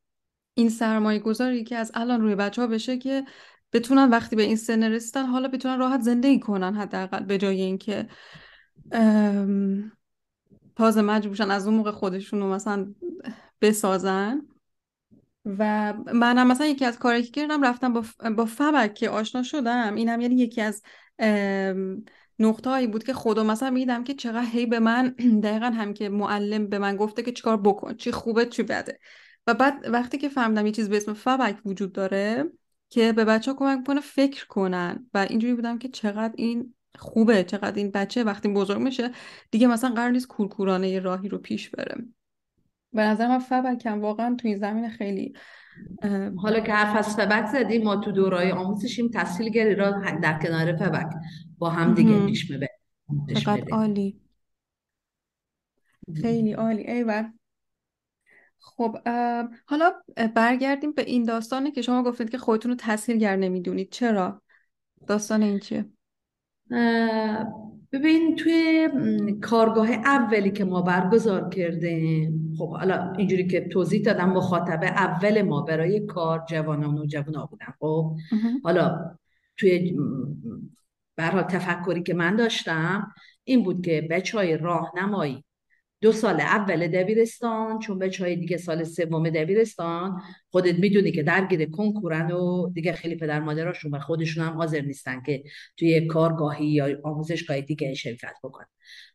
این 0.58 0.68
سرمایه 0.68 1.18
گذاری 1.18 1.64
که 1.64 1.76
از 1.76 1.90
الان 1.94 2.20
روی 2.20 2.34
بچه 2.34 2.62
ها 2.62 2.68
بشه 2.68 2.98
که 2.98 3.24
بتونن 3.72 4.10
وقتی 4.10 4.36
به 4.36 4.42
این 4.42 4.56
سن 4.56 4.82
رسیدن 4.82 5.26
حالا 5.26 5.48
بتونن 5.48 5.78
راحت 5.78 6.00
زندگی 6.00 6.40
کنن 6.40 6.74
حداقل 6.74 7.24
به 7.24 7.38
جای 7.38 7.60
اینکه 7.60 8.08
تازه 10.76 11.02
مجبورشن 11.02 11.50
از 11.50 11.66
اون 11.66 11.76
موقع 11.76 11.90
خودشون 11.90 12.40
رو 12.40 12.50
مثلا 12.50 12.94
بسازن. 13.60 14.42
و 15.46 15.92
منم 16.14 16.46
مثلا 16.46 16.66
یکی 16.66 16.84
از 16.84 16.98
کاری 16.98 17.22
که 17.22 17.30
کردم 17.30 17.64
رفتم 17.64 17.92
با, 17.92 18.04
با 18.36 18.44
فبک 18.44 18.94
که 18.94 19.10
آشنا 19.10 19.42
شدم 19.42 19.94
اینم 19.94 20.20
یعنی 20.20 20.34
یکی 20.34 20.60
از 20.60 20.82
نقطه 22.38 22.70
هایی 22.70 22.86
بود 22.86 23.04
که 23.04 23.12
خدا 23.12 23.44
مثلا 23.44 23.70
میدم 23.70 24.04
که 24.04 24.14
چقدر 24.14 24.46
هی 24.52 24.66
به 24.66 24.78
من 24.78 25.08
دقیقا 25.44 25.66
هم 25.66 25.94
که 25.94 26.08
معلم 26.08 26.66
به 26.66 26.78
من 26.78 26.96
گفته 26.96 27.22
که 27.22 27.32
چیکار 27.32 27.56
بکن 27.56 27.94
چی 27.94 28.12
خوبه 28.12 28.46
چی 28.46 28.62
بده. 28.62 28.98
و 29.46 29.54
بعد 29.54 29.86
وقتی 29.92 30.18
که 30.18 30.28
فهمیدم 30.28 30.66
یه 30.66 30.72
چیز 30.72 30.88
به 30.88 30.96
اسم 30.96 31.14
فبک 31.14 31.56
وجود 31.64 31.92
داره 31.92 32.44
که 32.90 33.12
به 33.12 33.24
بچه 33.24 33.50
ها 33.52 33.56
کمک 33.56 33.86
کنه 33.86 34.00
فکر 34.00 34.46
کنن. 34.46 35.10
و 35.14 35.18
اینجوری 35.18 35.54
بودم 35.54 35.78
که 35.78 35.88
چقدر 35.88 36.34
این 36.36 36.74
خوبه 36.98 37.44
چقدر 37.44 37.76
این 37.76 37.90
بچه 37.90 38.24
وقتی 38.24 38.48
بزرگ 38.48 38.80
میشه 38.80 39.10
دیگه 39.50 39.66
مثلا 39.66 39.90
قرار 39.90 40.10
نیست 40.10 40.28
کورکورانه 40.28 41.00
راهی 41.00 41.28
رو 41.28 41.38
پیش 41.38 41.70
بره. 41.70 41.96
به 42.96 43.02
نظر 43.02 43.28
من 43.28 43.38
فبکم 43.38 44.00
واقعا 44.00 44.34
توی 44.34 44.50
این 44.50 44.58
زمین 44.58 44.88
خیلی 44.88 45.32
حالا 46.36 46.60
که 46.60 46.72
حرف 46.72 46.96
از 46.96 47.16
فبک 47.16 47.46
زدیم 47.46 47.82
ما 47.82 47.96
تو 47.96 48.12
دورای 48.12 48.52
آموزشیم 48.52 49.08
تحصیلگری 49.08 49.74
را 49.74 49.90
در 50.22 50.38
کنار 50.42 50.76
فبک 50.76 51.12
با 51.58 51.70
هم 51.70 51.94
دیگه 51.94 52.26
پیش 52.26 52.52
چقدر 53.36 53.64
عالی. 53.72 54.20
خیلی 56.22 56.52
عالی. 56.52 56.82
ایول. 56.82 57.24
خب 58.58 58.96
حالا 59.66 59.92
برگردیم 60.34 60.92
به 60.92 61.02
این 61.02 61.22
داستانی 61.22 61.70
که 61.70 61.82
شما 61.82 62.02
گفتید 62.02 62.30
که 62.30 62.38
خودتون 62.38 62.70
رو 62.70 62.76
تحصیلگر 62.76 63.36
نمی‌دونید. 63.36 63.90
چرا؟ 63.90 64.42
داستان 65.06 65.42
این 65.42 65.58
چیه؟ 65.58 65.84
ببین 67.98 68.36
توی 68.36 68.88
کارگاه 69.42 69.90
اولی 69.90 70.50
که 70.50 70.64
ما 70.64 70.82
برگزار 70.82 71.48
کردیم 71.48 72.54
خب 72.58 72.70
حالا 72.70 73.12
اینجوری 73.12 73.46
که 73.46 73.60
توضیح 73.60 74.02
دادم 74.02 74.30
مخاطب 74.30 74.80
اول 74.82 75.42
ما 75.42 75.62
برای 75.62 76.06
کار 76.06 76.44
جوانان 76.48 76.98
و 76.98 77.06
جوان 77.06 77.46
بودن 77.50 77.74
خب؟ 77.80 78.16
حالا 78.64 79.10
توی 79.56 79.96
برای 81.16 81.44
تفکری 81.44 82.02
که 82.02 82.14
من 82.14 82.36
داشتم 82.36 83.12
این 83.44 83.62
بود 83.62 83.84
که 83.84 84.08
بچه 84.10 84.38
های 84.38 84.56
راهنمایی 84.56 85.44
دو 86.00 86.12
سال 86.12 86.40
اول 86.40 86.86
دبیرستان 86.88 87.78
چون 87.78 87.98
بچه 87.98 88.24
های 88.24 88.36
دیگه 88.36 88.56
سال 88.56 88.84
سوم 88.84 89.30
دبیرستان 89.30 90.22
خودت 90.50 90.74
می‌دونی 90.78 91.12
که 91.12 91.22
درگیر 91.22 91.70
کنکورن 91.70 92.30
و 92.30 92.70
دیگه 92.70 92.92
خیلی 92.92 93.16
پدر 93.16 93.40
مادراشون 93.40 93.94
و 93.94 93.98
خودشون 93.98 94.44
هم 94.44 94.52
حاضر 94.52 94.80
نیستن 94.80 95.22
که 95.22 95.42
توی 95.76 96.06
کارگاهی 96.06 96.66
یا 96.66 96.88
آموزشگاه 97.04 97.60
دیگه 97.60 97.94
شرکت 97.94 98.34
بکن 98.44 98.64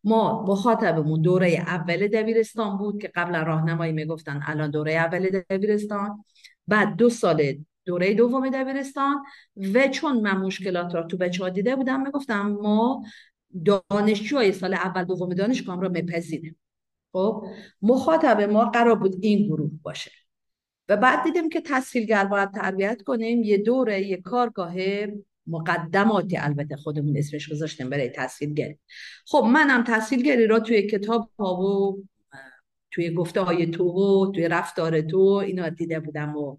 ما 0.03 0.45
مخاطبمون 0.47 1.21
دوره 1.21 1.47
اول 1.47 2.07
دبیرستان 2.07 2.77
بود 2.77 3.01
که 3.01 3.07
قبل 3.15 3.35
راهنمایی 3.45 3.93
می‌گفتن 3.93 4.41
الان 4.45 4.71
دوره 4.71 4.93
اول 4.93 5.29
دبیرستان. 5.49 6.25
بعد 6.67 6.95
دو 6.95 7.09
سال 7.09 7.53
دوره 7.85 8.13
دوم 8.13 8.49
دبیرستان 8.49 9.23
و 9.73 9.87
چون 9.87 10.21
من 10.21 10.37
مشکلات 10.37 10.95
را 10.95 11.03
تو 11.03 11.17
بچه 11.17 11.43
ها 11.43 11.49
دیده 11.49 11.75
بودم 11.75 12.01
می‌گفتم 12.01 12.41
ما 12.41 13.03
دانشجوهای 13.65 14.51
سال 14.51 14.73
اول 14.73 15.03
دوم 15.03 15.33
دانشگاه 15.33 15.81
را 15.81 15.89
میپذیریم. 15.89 16.57
خب 17.11 17.45
مخاطب 17.81 18.41
ما 18.41 18.65
قرار 18.65 18.95
بود 18.95 19.15
این 19.21 19.47
گروه 19.47 19.71
باشه. 19.81 20.11
و 20.89 20.97
بعد 20.97 21.23
دیدیم 21.23 21.49
که 21.49 21.61
تحصیلگر 21.61 22.25
باید 22.25 22.51
تربیت 22.51 23.01
کنیم. 23.01 23.43
یه 23.43 23.57
دوره 23.57 24.01
یه 24.01 24.17
کارگاه 24.17 24.73
مقدماتی 25.47 26.37
البته 26.37 26.75
خودمون 26.75 27.17
اسمش 27.17 27.49
گذاشتیم 27.49 27.89
برای 27.89 28.09
تحصیلگری 28.09 28.79
خب 29.27 29.47
منم 29.53 29.83
تحصیلگری 29.83 30.47
را 30.47 30.59
توی 30.59 30.81
کتاب 30.81 31.29
ها 31.39 31.55
و 31.55 32.03
توی 32.91 33.13
گفته 33.13 33.41
های 33.41 33.65
تو 33.65 33.83
و 33.83 34.31
توی 34.31 34.47
رفتار 34.47 35.01
تو 35.01 35.19
اینا 35.19 35.69
دیده 35.69 35.99
بودم 35.99 36.37
و 36.37 36.57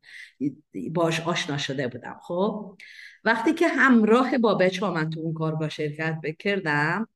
باش 0.95 1.21
آشنا 1.21 1.59
شده 1.59 1.89
بودم. 1.89 2.21
خب 2.23 2.77
وقتی 3.25 3.53
که 3.53 3.69
همراه 3.69 4.39
با 4.39 4.55
بچه 4.55 4.87
ها 4.87 4.93
من 4.93 5.11
تو 5.11 5.21
اون 5.21 5.35
کارگاه 5.35 5.69
شرکت 5.69 6.19
بکردم 6.23 7.09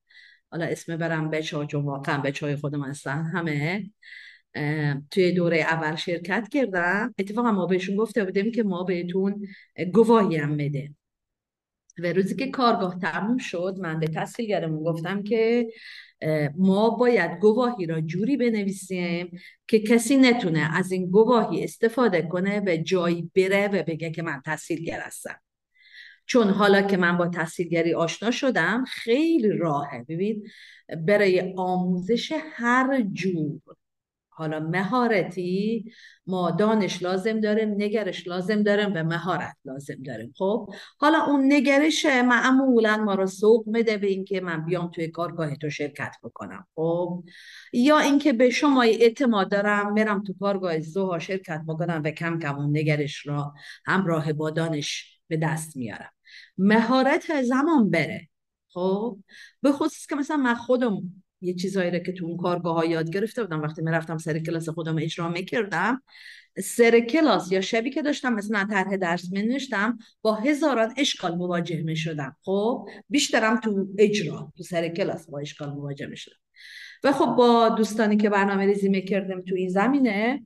حالا 0.50 0.64
اسم 0.64 0.96
برم 0.96 1.30
بچه 1.30 1.56
ها 1.56 1.66
چون 1.66 1.84
واقعا 1.84 2.18
بچه 2.18 2.46
های 2.46 2.56
خودم 2.56 2.82
هستن 2.82 3.24
همه. 3.24 3.90
توی 5.10 5.32
دوره 5.32 5.58
اول 5.58 5.96
شرکت 5.96 6.48
کردم. 6.48 7.14
اتفاقا 7.18 7.52
ما 7.52 7.66
بهشون 7.66 7.96
گفته 7.96 8.24
بودیم 8.24 8.52
که 8.52 8.62
ما 8.62 8.82
بهتون 8.84 9.46
گواهی 9.92 10.36
هم 10.36 10.50
میده 10.50 10.94
و 11.98 12.12
روزی 12.12 12.36
که 12.36 12.50
کارگاه 12.50 12.98
تموم 12.98 13.38
شد 13.38 13.76
من 13.80 14.00
به 14.00 14.06
تحصیلگرمون 14.06 14.84
گفتم 14.84 15.22
که 15.22 15.66
ما 16.56 16.90
باید 16.90 17.40
گواهی 17.40 17.86
را 17.86 18.00
جوری 18.00 18.36
بنویسیم 18.36 19.40
که 19.66 19.78
کسی 19.78 20.16
نتونه 20.16 20.76
از 20.76 20.92
این 20.92 21.10
گواهی 21.10 21.64
استفاده 21.64 22.22
کنه 22.22 22.62
و 22.66 22.76
جایی 22.76 23.30
بره 23.34 23.68
و 23.68 23.82
بگه 23.82 24.10
که 24.10 24.22
من 24.22 24.42
تحصیلگر 24.44 25.00
هستم. 25.00 25.40
چون 26.26 26.50
حالا 26.50 26.82
که 26.82 26.96
من 26.96 27.18
با 27.18 27.28
تحصیلگری 27.28 27.94
آشنا 27.94 28.30
شدم 28.30 28.84
خیلی 28.84 29.48
راهه. 29.48 30.04
ببین 30.08 30.46
برای 31.06 31.54
آموزش 31.56 32.32
هر 32.56 33.02
جور. 33.12 33.60
حالا 34.36 34.60
مهارتی 34.60 35.84
ما 36.26 36.50
دانش 36.50 37.02
لازم 37.02 37.40
داریم 37.40 37.68
نگرش 37.70 38.26
لازم 38.28 38.62
داریم 38.62 38.92
و 38.94 39.02
مهارت 39.04 39.56
لازم 39.64 40.02
داریم 40.06 40.32
خب 40.38 40.70
حالا 40.98 41.24
اون 41.24 41.52
نگرش 41.52 42.06
معمولا 42.06 42.96
ما 42.96 43.14
رو 43.14 43.26
سوق 43.26 43.68
میده 43.68 43.96
به 43.96 44.06
اینکه 44.06 44.40
من 44.40 44.64
بیام 44.64 44.90
توی 44.90 45.08
کارگاه 45.08 45.56
تو 45.56 45.70
شرکت 45.70 46.16
بکنم. 46.22 46.66
خب 46.74 47.24
یا 47.72 47.98
اینکه 47.98 48.32
به 48.32 48.50
شما 48.50 48.82
اعتماد 48.82 49.50
دارم 49.50 49.92
میرم 49.92 50.22
تو 50.22 50.34
کارگاه 50.40 50.80
زوها 50.80 51.18
شرکت 51.18 51.62
بکنم 51.68 52.02
و 52.04 52.10
کم 52.10 52.38
کم 52.38 52.56
اون 52.58 52.76
نگرش 52.78 53.26
را 53.26 53.54
همراه 53.86 54.32
با 54.32 54.50
دانش 54.50 55.20
به 55.28 55.36
دست 55.36 55.76
میارم. 55.76 56.15
مهارت 56.58 57.42
زمان 57.42 57.90
بره. 57.90 58.28
خب؟ 58.68 59.18
به 59.62 59.72
خصوص 59.72 60.06
که 60.06 60.14
مثلا 60.14 60.36
من 60.36 60.54
خودم 60.54 61.02
یه 61.40 61.54
چیزایی 61.54 61.90
رو 61.90 61.98
که 61.98 62.12
تو 62.12 62.26
اون 62.26 62.36
کارگاه 62.36 62.74
ها 62.74 62.84
یاد 62.84 63.10
گرفته 63.10 63.42
بودم. 63.42 63.62
وقتی 63.62 63.82
می‌رفتم 63.82 64.18
سر 64.18 64.38
کلاس 64.38 64.68
خودم 64.68 64.98
اجرا 64.98 65.28
می‌کردم 65.28 66.02
سر 66.64 67.00
کلاس 67.00 67.52
یا 67.52 67.60
شبی 67.60 67.90
که 67.90 68.02
داشتم 68.02 68.32
مثلا 68.32 68.66
طرح 68.70 68.96
درس 68.96 69.32
می 69.32 69.58
با 70.22 70.34
هزاران 70.34 70.94
اشکال 70.96 71.34
مواجه 71.34 71.82
می 71.82 71.96
شدم. 71.96 72.36
خب؟ 72.42 72.88
بیشترم 73.08 73.60
تو 73.60 73.88
اجرا 73.98 74.52
تو 74.56 74.62
سر 74.62 74.88
کلاس 74.88 75.30
با 75.30 75.38
اشکال 75.38 75.68
مواجه 75.68 76.06
می 76.06 76.16
شدم. 76.16 76.36
و 77.04 77.12
خب 77.12 77.26
با 77.26 77.68
دوستانی 77.68 78.16
که 78.16 78.30
برنامه 78.30 78.66
ریزی 78.66 78.88
می‌کردم 78.88 79.42
تو 79.42 79.54
این 79.54 79.68
زمینه 79.68 80.44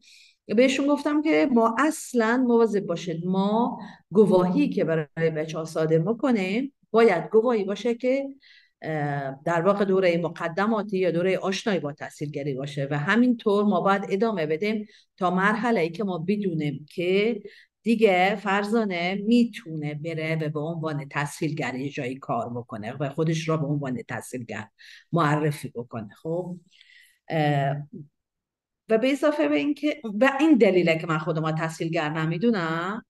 بهشون 0.55 0.87
گفتم 0.87 1.23
که 1.23 1.49
ما 1.53 1.77
اصلا 1.79 2.45
مواظب 2.49 2.87
باشید 2.87 3.27
ما 3.27 3.79
گواهی 4.11 4.69
که 4.69 4.85
برای 4.85 5.31
بچه 5.31 5.59
ها 5.59 5.65
صادر 5.65 5.99
می‌کنیم 5.99 6.73
باید 6.91 7.31
گواهی 7.31 7.65
باشه 7.65 7.95
که 7.95 8.29
در 9.45 9.63
واقع 9.65 9.85
دوره 9.85 10.19
مقدماتی 10.19 10.99
یا 10.99 11.11
دوره 11.11 11.39
آشنایی 11.39 11.81
با 11.81 11.93
تحصیلگری 11.93 12.55
باشه. 12.55 12.89
و 12.91 12.99
همینطور 12.99 13.65
ما 13.65 13.81
باید 13.81 14.07
ادامه 14.09 14.47
بدیم 14.47 14.87
تا 15.17 15.31
مرحله 15.31 15.81
ای 15.81 15.91
که 15.91 16.05
ما 16.05 16.19
بدونیم 16.19 16.87
که 16.95 17.41
دیگه 17.83 18.37
فرزانه 18.37 19.15
می‌تونه 19.27 19.95
بره 19.95 20.37
و 20.37 20.49
به 20.49 20.61
عنوان 20.61 21.09
تحصیلگر 21.09 21.89
جایی 21.89 22.15
کار 22.15 22.51
بکنه 22.51 22.93
و 22.93 23.09
خودش 23.09 23.49
را 23.49 23.57
به 23.57 23.67
عنوان 23.67 24.03
تحصیلگر 24.09 24.69
معرفی 25.13 25.69
بکنه. 25.69 26.09
خب 26.23 26.57
و 28.91 28.99
به 28.99 29.13
اضافه 29.13 29.49
به 29.49 29.57
اینکه 29.57 30.01
به 30.15 30.31
این 30.41 30.59
دلیله 30.59 30.99
که 30.99 31.07
من 31.07 31.19
خودم 31.19 31.51
تحصیلگر 31.51 32.09
نمی‌دونم. 32.09 33.05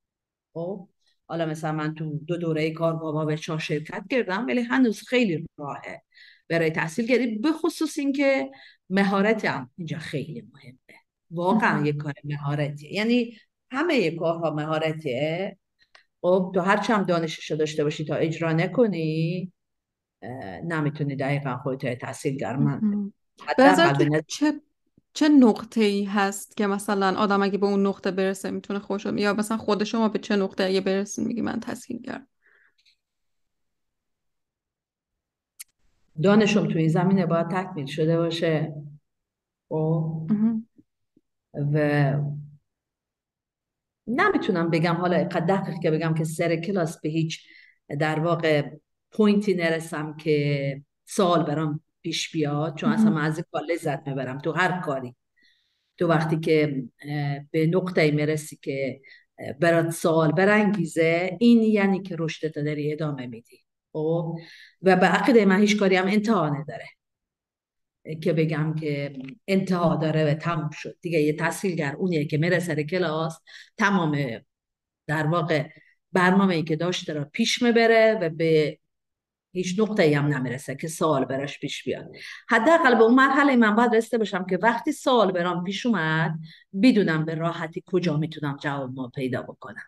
خب 0.54 0.88
حالا 1.26 1.46
مثلا 1.46 1.72
من 1.72 1.94
تو 1.94 2.18
دو 2.26 2.36
دوره 2.36 2.70
کار 2.70 2.96
با 2.96 3.24
به 3.24 3.36
چهار 3.36 3.58
شرکت 3.58 4.04
کردم 4.10 4.46
ولی 4.46 4.60
هنوز 4.60 5.02
خیلی 5.08 5.46
راهه 5.58 6.02
برای 6.48 6.70
تحصیلگری 6.70 7.38
به 7.38 7.52
خصوص 7.52 7.98
اینکه 7.98 8.50
مهارت 8.90 9.44
هم 9.44 9.70
اینجا 9.78 9.98
خیلی 9.98 10.48
مهمه. 10.52 11.00
واقعا 11.30 11.86
یک 11.86 11.96
کار 11.96 12.14
مهارتیه. 12.24 12.94
یعنی 12.94 13.36
همه 13.70 14.10
کارها 14.10 14.50
مهارتیه. 14.50 15.58
خب 16.22 16.52
تو 16.54 16.60
هرچی 16.60 16.92
هم 16.92 17.02
دانشش 17.02 17.50
داشته 17.52 17.84
باشی 17.84 18.04
تا 18.04 18.14
اجرا 18.14 18.52
نکنی 18.52 19.52
نمی‌تونی 20.64 21.16
دقیقا 21.16 21.56
خودت 21.56 21.98
تحصیلگر 21.98 22.56
من 22.56 23.12
چه 24.26 24.60
چه 25.12 25.28
نقطه 25.28 25.80
ای 25.80 26.04
هست 26.04 26.56
که 26.56 26.66
مثلا 26.66 27.18
آدم 27.18 27.42
اگه 27.42 27.58
به 27.58 27.66
اون 27.66 27.86
نقطه 27.86 28.10
برسه 28.10 28.50
می‌تونه 28.50 28.78
خوش 28.78 29.04
یا 29.04 29.34
مثلا 29.34 29.56
خود 29.56 29.84
شما 29.84 30.08
به 30.08 30.18
چه 30.18 30.36
نقطه 30.36 30.64
اگه 30.64 30.80
برسید 30.80 31.26
میگی 31.26 31.40
من 31.40 31.60
تحصیلگر 31.60 32.22
دانشم 36.22 36.66
توی 36.66 36.78
این 36.78 36.88
زمینه 36.88 37.26
باید 37.26 37.48
تکمیل 37.48 37.86
شده 37.86 38.16
باشه. 38.16 38.74
خب؟ 39.68 40.30
و 41.54 42.14
نمی‌تونم 44.06 44.70
بگم 44.70 44.94
حالا 44.94 45.16
قد 45.16 45.46
دقیق 45.46 45.74
که 45.82 45.90
بگم 45.90 46.14
که 46.14 46.24
سر 46.24 46.56
کلاس 46.56 47.00
به 47.00 47.08
هیچ 47.08 47.46
در 47.98 48.20
واقع 48.20 48.70
پوینتی 49.12 49.54
نرسم 49.54 50.16
که 50.16 50.82
سال 51.04 51.42
برام 51.42 51.80
پیش 52.02 52.30
بیاد 52.32 52.76
چون 52.76 52.92
اصلا 52.92 53.10
من 53.10 53.24
از 53.24 53.44
کار 53.52 53.62
لذت 53.62 54.08
می‌برم 54.08 54.38
تو 54.38 54.52
هر 54.52 54.80
کاری. 54.80 55.16
تو 55.98 56.06
وقتی 56.06 56.40
که 56.40 56.84
به 57.50 57.66
نقطه 57.66 58.10
می‌رسی 58.10 58.58
که 58.62 59.00
برات 59.60 59.90
سوال 59.90 60.32
برانگیزه 60.32 61.36
این 61.40 61.62
یعنی 61.62 62.02
که 62.02 62.16
رشدت 62.18 62.54
داری 62.54 62.92
ادامه 62.92 63.26
میدی. 63.26 63.64
خب؟ 63.92 64.38
و 64.82 64.96
به 64.96 65.06
عقیده 65.06 65.44
من 65.44 65.60
هیچ 65.60 65.76
کاری 65.76 65.96
هم 65.96 66.06
انتها 66.06 66.48
نداره. 66.48 66.86
که 68.22 68.32
بگم 68.32 68.74
که 68.74 69.12
انتها 69.48 69.96
داره 69.96 70.30
و 70.30 70.34
تموم 70.34 70.70
شد. 70.70 70.96
دیگه 71.00 71.20
یه 71.20 71.32
تحصیلگر 71.32 71.94
اونیه 71.96 72.24
که 72.24 72.38
میره 72.38 72.58
سر 72.58 72.82
کلاس 72.82 73.38
تمام 73.78 74.18
در 75.06 75.26
واقع 75.26 75.68
برنامه 76.12 76.54
ای 76.54 76.62
که 76.62 76.76
داشته 76.76 77.12
را 77.12 77.24
پیش 77.24 77.62
می‌بره 77.62 78.18
و 78.22 78.30
به 78.30 78.78
هیچ 79.52 79.80
نقطه 79.80 80.02
ای 80.02 80.14
هم 80.14 80.26
نمی‌رسه 80.26 80.74
که 80.74 80.88
سوال 80.88 81.24
براش 81.24 81.58
پیش 81.58 81.84
بیاد. 81.84 82.10
حداقل 82.48 82.94
به 82.94 83.02
اون 83.02 83.14
مرحله 83.14 83.56
من 83.56 83.74
باید 83.74 83.94
رسیده 83.94 84.18
باشم 84.18 84.46
که 84.50 84.58
وقتی 84.62 84.92
سوال 84.92 85.32
برام 85.32 85.64
پیش 85.64 85.86
اومد 85.86 86.38
بدونم 86.82 87.24
به 87.24 87.34
راحتی 87.34 87.82
کجا 87.86 88.16
می‌تونم 88.16 88.56
جواب 88.56 88.94
ما 88.94 89.08
پیدا 89.08 89.42
بکنم. 89.42 89.82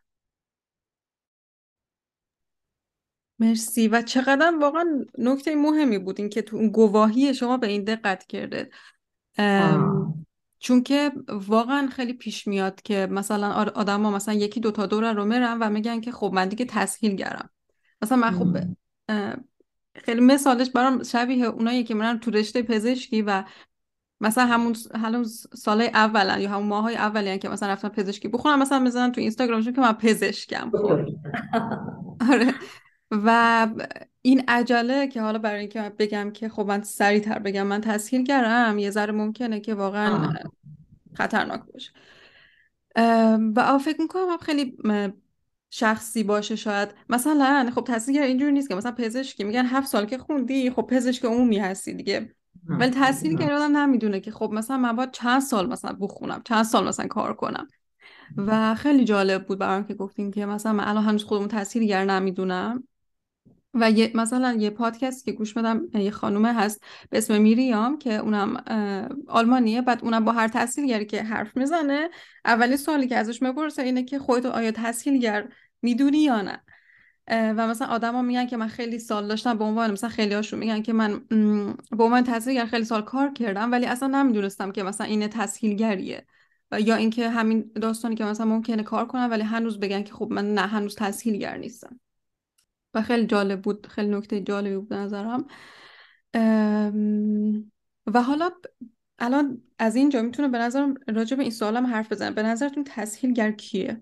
مرسی. 3.39 3.89
و 3.89 4.03
چقدر 4.03 4.53
واقعا 4.61 5.05
نکته 5.19 5.55
مهمی 5.55 5.99
بود 5.99 6.21
این 6.21 6.29
که 6.29 6.43
تو 6.43 6.57
اون 6.57 6.69
گواهی 6.69 7.35
شما 7.35 7.57
به 7.57 7.67
این 7.67 7.85
دقت 7.85 8.27
کرده. 8.27 8.71
چون 10.59 10.83
که 10.83 11.13
واقعا 11.29 11.87
خیلی 11.87 12.13
پیش 12.13 12.47
میاد 12.47 12.83
که 12.83 13.09
مثلا 13.11 13.53
آدم 13.53 14.03
ها 14.03 14.11
مثلا 14.11 14.35
یکی 14.35 14.61
دوتا 14.61 14.87
دور 14.87 15.13
رو 15.13 15.25
میرن 15.25 15.59
و 15.59 15.71
میگن 15.71 16.01
که 16.01 16.13
خب 16.13 16.31
من 16.35 16.49
دیگه 16.49 16.65
تسهیل 16.65 17.15
گرم. 17.15 17.51
مثلا 18.03 18.19
من 18.19 18.31
خب 18.31 18.47
خیلی 19.95 20.21
مثالش 20.21 20.71
برام 20.71 21.03
شبیه 21.03 21.45
اونایی 21.47 21.85
که 21.85 21.95
میرن 21.95 22.19
تو 22.19 22.31
رشته 22.31 22.63
پزشکی 22.63 23.23
و 23.23 23.45
مثلا 24.21 24.47
همون 24.47 24.77
همون 24.95 25.25
سال 25.55 25.81
اولن 25.83 26.41
یا 26.41 26.51
همون 26.51 26.69
ماهای 26.69 26.97
اولی 26.97 27.39
که 27.39 27.49
مثلا 27.49 27.69
رفتن 27.69 27.89
پزشکی 27.89 28.29
بخونم 28.29 28.59
مثلا 28.59 28.79
می‌زنن 28.79 29.13
تو 29.13 29.21
اینستاگرامشون 29.21 29.73
که 29.73 29.81
من 29.81 29.93
پزشکم. 29.93 30.71
خب 30.71 31.07
آره. 32.31 32.55
و 33.11 33.69
این 34.23 34.45
عجله 34.49 35.07
که 35.07 35.23
حالا 35.23 35.39
برای 35.39 35.61
اینکه 35.61 35.93
بگم 35.99 36.31
که 36.31 36.49
خب 36.49 36.67
من 36.67 36.83
سریعتر 36.83 37.39
بگم 37.39 37.67
من 37.67 37.81
تسهیل 37.81 38.25
کردم 38.25 38.79
یه 38.79 38.91
ذره 38.91 39.13
ممکنه 39.13 39.61
که 39.61 39.75
واقعا 39.75 40.33
خطرناک 41.15 41.63
باشه. 41.73 41.91
و 43.57 43.79
فکر 43.79 44.01
می‌کنم 44.01 44.37
خیلی 44.37 44.77
شخصی 45.75 46.23
باشه 46.23 46.57
شاید. 46.57 46.89
مثلا 47.09 47.71
خب 47.75 47.85
تحصیلگر 47.85 48.23
اینجوری 48.23 48.53
نیست 48.53 48.69
که 48.69 48.75
مثلا 48.75 48.93
پزشکی 48.93 49.45
میگن 49.45 49.67
هفت 49.67 49.89
سال 49.89 50.07
که 50.07 50.19
خوندی 50.19 50.71
خب 50.71 50.83
پزشک 50.83 51.25
عمومی 51.25 51.59
هستی 51.59 51.95
دیگه. 51.95 52.35
ولی 52.69 52.91
تحصیلگر 52.91 53.53
آدم 53.53 53.77
نمی‌دونه 53.77 54.21
که 54.21 54.31
خب 54.31 54.51
مثلا 54.53 54.77
من 54.77 54.97
باید 54.97 55.11
چند 55.11 55.43
سال 55.43 55.69
مثلا 55.69 55.97
بخونم 56.01 56.43
چند 56.45 56.65
سال 56.65 56.89
مثلا 56.89 57.07
کار 57.07 57.35
کنم. 57.35 57.69
و 58.37 58.75
خیلی 58.75 59.05
جالب 59.05 59.47
بود 59.47 59.59
برام 59.59 59.85
که 59.85 59.95
گفتیم 59.95 60.31
که 60.31 60.47
مثلا 60.47 60.73
من 60.73 60.85
الان 60.85 61.05
هنوز 61.05 61.25
خودمون 61.25 61.49
تحصیلگر 61.49 62.05
نمی‌دونم. 62.05 62.85
و 63.75 63.91
یه 63.91 64.11
مثلا 64.15 64.53
یه 64.53 64.71
پادکست 64.71 65.25
که 65.25 65.33
گوش 65.33 65.55
بدم 65.55 65.83
یه 65.95 66.11
خانومه 66.11 66.53
هست 66.53 66.85
به 67.11 67.19
اسم 67.19 67.41
میریام 67.41 67.99
که 67.99 68.15
اونم 68.15 68.65
آلمانیه. 69.29 69.83
بعد 69.83 70.01
اونم 70.03 70.25
با 70.25 70.33
هر 70.33 70.49
تحصیلگری 70.49 71.07
که 71.07 71.23
حرف 71.23 71.57
می‌زنه 71.57 72.11
اولین 72.45 72.77
سوالی 72.77 73.09
که 73.09 73.17
ازش 73.17 73.43
می‌پرسه 73.43 73.83
اینه 73.83 74.03
که 74.03 74.19
خودتو 74.19 74.51
آیا 74.51 74.71
تحصیلگر 74.71 75.49
می‌دونی 75.83 76.19
یا 76.19 76.43
نه؟ 76.43 76.63
و 77.29 77.69
مثلا 77.69 77.89
آدما 77.89 78.23
میگن 78.23 78.47
که 78.47 78.57
من 78.57 78.69
خیلی 78.69 78.99
سال 78.99 79.29
داشتم 79.29 79.59
به 79.59 79.65
عنوان 79.65 79.91
مثلا 79.91 80.11
خیلی 80.11 80.35
هاشون 80.35 80.59
میگن 80.59 80.83
که 80.83 80.93
من 80.93 81.19
به 81.91 82.05
عنوان 82.05 82.25
تحصیلگر 82.25 82.67
خیلی 82.67 82.85
سال 82.85 83.03
کار 83.03 83.33
کردم 83.33 83.73
ولی 83.73 83.87
اصلا 83.87 84.09
نمی‌دونستم 84.09 84.73
که 84.73 84.83
مثلا 84.83 85.07
این 85.07 85.29
تسهیلگریه. 85.29 86.27
یا 86.81 86.95
اینکه 86.95 87.29
همین 87.29 87.71
داستانی 87.75 88.15
که 88.15 88.25
مثلا 88.25 88.47
ممکنه 88.47 88.83
کار 88.83 89.07
کنم 89.07 89.31
ولی 89.31 89.43
هنوز 89.43 89.81
بگن 89.81 90.03
که 90.03 90.13
خب 90.13 90.29
من 90.31 90.55
نه 90.55 90.61
هنوز 90.61 90.97
تسهیلگر 90.97 91.57
نیستم. 91.57 92.01
و 92.95 93.03
خیلی 93.03 93.27
جالب 93.27 93.63
بود 93.63 93.87
خیلی 93.87 94.09
نکته 94.09 94.41
جالبی 94.41 94.77
بود 94.77 94.95
نظرم. 94.95 95.47
و 98.07 98.23
حالا 98.23 98.51
الان 99.19 99.63
از 99.79 99.97
اینجا 99.97 100.23
می‌تونه 100.23 100.49
به 100.49 100.59
نظرم 100.59 100.95
راجع 101.09 101.37
به 101.37 101.43
این 101.43 101.53
سوالم 101.53 101.87
حرف 101.87 102.13
بزنم 102.13 102.35
به 102.35 102.43
نظرتون 102.43 102.85
تسهیلگر 102.85 103.51
کیه؟ 103.51 104.01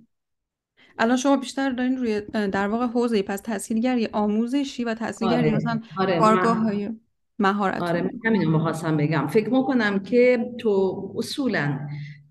الان 0.99 1.17
شما 1.17 1.37
بیشتر 1.37 1.71
دارین 1.71 1.97
روی 1.97 2.21
در 2.31 2.69
واقع 2.69 2.87
حوزه 2.87 3.23
پس 3.23 3.41
تسهیلگری 3.45 4.07
آموزشی 4.13 4.85
و 4.85 4.95
تسهیلگری 4.95 5.49
آره. 5.49 5.57
مثلا 5.57 5.81
آره. 5.99 6.19
کارگاه 6.19 6.57
های 6.57 6.91
مهارت 7.39 7.83
آره 7.83 8.11
همین 8.25 8.43
رو 8.43 8.97
بگم. 8.97 9.27
فکر 9.27 9.51
می‌کنم 9.51 9.99
که 9.99 10.51
تو 10.59 11.15
اصولا 11.17 11.79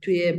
توی 0.02 0.34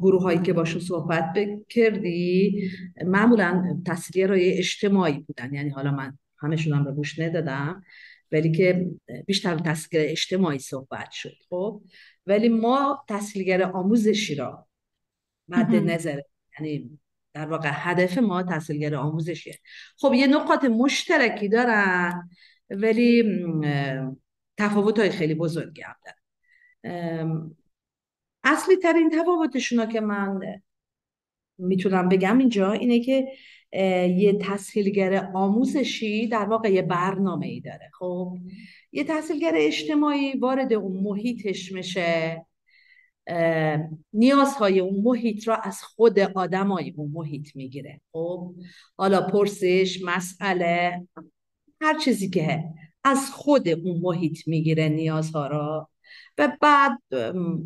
گروه 0.00 0.22
هایی 0.22 0.38
که 0.38 0.52
باشون 0.52 0.80
صحبت 0.80 1.34
کردی 1.68 2.60
معمولا 3.06 3.80
های 4.16 4.58
اجتماعی 4.58 5.18
بودن. 5.18 5.54
یعنی 5.54 5.70
حالا 5.70 5.90
من 5.90 6.18
همشون 6.38 6.72
هم 6.72 6.84
رو 6.84 6.92
گوش 6.92 7.18
ندادم 7.18 7.82
ولی 8.32 8.52
که 8.52 8.90
بیشتر 9.26 9.58
تحصیلگر 9.58 10.10
اجتماعی 10.10 10.58
صحبت 10.58 11.10
شد 11.10 11.34
خب. 11.48 11.82
ولی 12.26 12.48
ما 12.48 13.04
تحصیلگر 13.08 13.62
آموزشی 13.62 14.34
را 14.34 14.66
مد 15.48 15.74
نظر 15.74 16.20
یعنی 16.60 16.98
در 17.34 17.46
واقع 17.46 17.70
هدف 17.72 18.18
ما 18.18 18.42
تحصیلگر 18.42 18.94
آموزشیه. 18.94 19.58
خب 19.96 20.12
یه 20.14 20.26
نقاط 20.26 20.64
مشترکی 20.64 21.48
دارن 21.48 22.28
ولی 22.70 23.24
تفاوت 24.58 24.98
های 24.98 25.10
خیلی 25.10 25.34
بزرگی 25.34 25.82
هم 25.82 25.94
دارن. 26.04 27.56
اصلی 28.44 28.76
ترین 28.76 29.10
تفاوتشون 29.10 29.88
که 29.88 30.00
من 30.00 30.40
می‌تونم 31.58 32.08
بگم 32.08 32.38
اینجا 32.38 32.72
اینه 32.72 33.00
که 33.00 33.28
یه 34.16 34.38
تسهیلگر 34.40 35.30
آموزشی 35.34 36.26
در 36.26 36.44
واقع 36.44 36.72
یه 36.72 36.82
برنامه 36.82 37.46
ای 37.46 37.60
داره. 37.60 37.90
خب 37.98 38.38
یه 38.92 39.04
تحصیلگر 39.04 39.52
اجتماعی 39.54 40.38
وارد 40.38 40.72
اون 40.72 41.02
محیطش 41.02 41.72
میشه. 41.72 42.46
نیازهای 44.12 44.80
اون 44.80 45.02
محیط 45.04 45.48
را 45.48 45.56
از 45.56 45.82
خود 45.82 46.18
آدمای 46.18 46.94
اون 46.96 47.10
محیط 47.14 47.56
می‌گیره. 47.56 48.00
خب 48.12 48.54
حالا 48.98 49.20
پرسش 49.20 50.02
مسئله 50.04 51.06
هر 51.80 51.98
چیزی 51.98 52.30
که 52.30 52.64
از 53.04 53.30
خود 53.30 53.68
اون 53.68 54.00
محیط 54.02 54.48
می‌گیره 54.48 54.88
نیازها 54.88 55.46
را. 55.46 55.90
و 56.38 56.56
بعد 56.60 56.98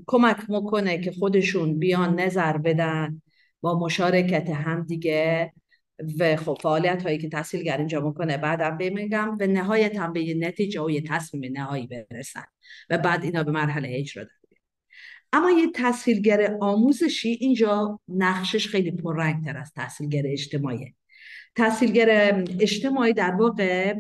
کمک 0.07 0.51
می‌کنه 0.51 0.99
که 0.99 1.13
خودشون 1.13 1.79
بیان 1.79 2.21
نظر 2.21 2.59
بدن 2.59 3.23
با 3.61 3.79
مشارکت 3.79 4.51
هم 4.51 4.83
دیگه. 4.83 5.53
و 6.19 6.37
خب 6.37 6.59
فعالیت 6.63 7.03
هایی 7.03 7.19
که 7.19 7.29
تحصیلگر 7.29 7.79
اینجا 7.79 8.01
می‌کنه 8.01 8.37
بعدم 8.37 8.79
بمیگم 8.79 9.37
و 9.41 9.47
نهایت 9.47 9.97
هم 9.97 10.13
به 10.13 10.23
یه 10.23 10.35
نتیجه 10.35 10.83
و 10.83 10.91
یه 10.91 11.01
تصمیم 11.01 11.53
نهایی 11.53 11.87
برسن. 11.87 12.45
و 12.91 12.99
بعد 12.99 13.25
اینا 13.25 13.45
به 13.45 13.51
مرحله 13.51 13.89
اجرا 13.93 14.25
اما 15.35 15.51
یه 15.51 15.71
تحصیلگر 15.71 16.57
آموزشی 16.61 17.29
اینجا 17.29 18.01
نقشش 18.09 18.69
خیلی 18.69 18.91
پررنگتر 18.91 19.57
از 19.57 19.73
تحصیلگر 19.73 20.23
اجتماعی 20.27 20.95
تحصیلگر 21.57 22.45
اجتماعی 22.61 23.13
در 23.13 23.35
واقع 23.35 23.95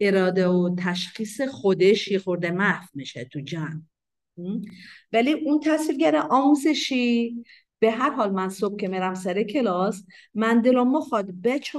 اراده 0.00 0.48
و 0.48 0.74
تشخیص 0.78 1.40
خودش 1.40 2.08
یه 2.08 2.18
خورده 2.18 2.50
محو 2.50 2.86
میشه 2.94 3.24
تو 3.24 3.40
جمع. 3.40 3.80
ولی 5.12 5.32
اون 5.32 5.60
تحصیلگر 5.60 6.16
آموزشی 6.30 7.44
به 7.78 7.90
هر 7.90 8.10
حال 8.10 8.30
من 8.30 8.48
صبح 8.48 8.76
که 8.76 8.88
میرم 8.88 9.14
سر 9.14 9.42
کلاس 9.42 10.04
من 10.34 10.60
دلم 10.60 10.90
مخواد 10.90 11.42
بچه 11.44 11.78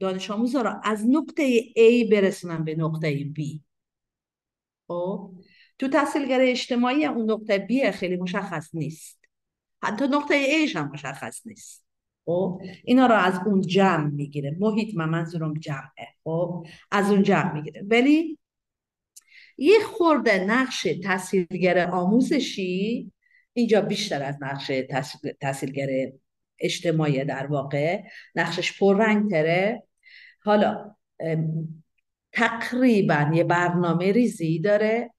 دانش 0.00 0.30
آموزا 0.30 0.62
را 0.62 0.80
از 0.84 1.06
نقطه 1.08 1.60
A 1.60 2.10
برسونم 2.10 2.64
به 2.64 2.74
نقطه 2.74 3.24
B. 3.24 3.60
خب؟ 4.88 5.30
تو 5.78 5.88
تحصیلگر 5.88 6.38
اجتماعی 6.42 7.06
اون 7.06 7.30
نقطه 7.30 7.66
B 7.70 7.90
خیلی 7.90 8.16
مشخص 8.16 8.74
نیست. 8.74 9.24
حتی 9.82 10.04
نقطه 10.04 10.34
ایش 10.34 10.76
هم 10.76 10.90
مشخص 10.92 11.46
نیست. 11.46 11.86
خب؟ 12.24 12.60
اینا 12.84 13.06
را 13.06 13.16
از 13.16 13.40
اون 13.46 13.60
جمع 13.60 14.10
می‌گیره. 14.10 14.56
محیط 14.60 14.96
من 14.96 15.08
منظورم 15.08 15.54
جمعه. 15.54 16.08
خب؟ 16.24 16.66
از 16.90 17.10
اون 17.10 17.22
جمع 17.22 17.54
می‌گیره. 17.54 17.82
ولی 17.90 18.38
یه 19.58 19.78
خورده 19.80 20.44
نقش 20.44 20.86
تحصیلگر 21.04 21.90
آموزشی 21.90 23.12
اینجا 23.52 23.80
بیشتر 23.80 24.22
از 24.22 24.36
نقش 24.40 24.70
تحصیلگر 25.40 26.12
اجتماعی 26.58 27.24
در 27.24 27.46
واقع 27.46 28.02
نقشش 28.34 28.78
پررنگ 28.78 29.30
تره 29.30 29.82
حالا 30.40 30.96
تقریبا 32.32 33.30
یه 33.34 33.44
برنامه 33.44 34.12
ریزی 34.12 34.58
داره 34.58 35.10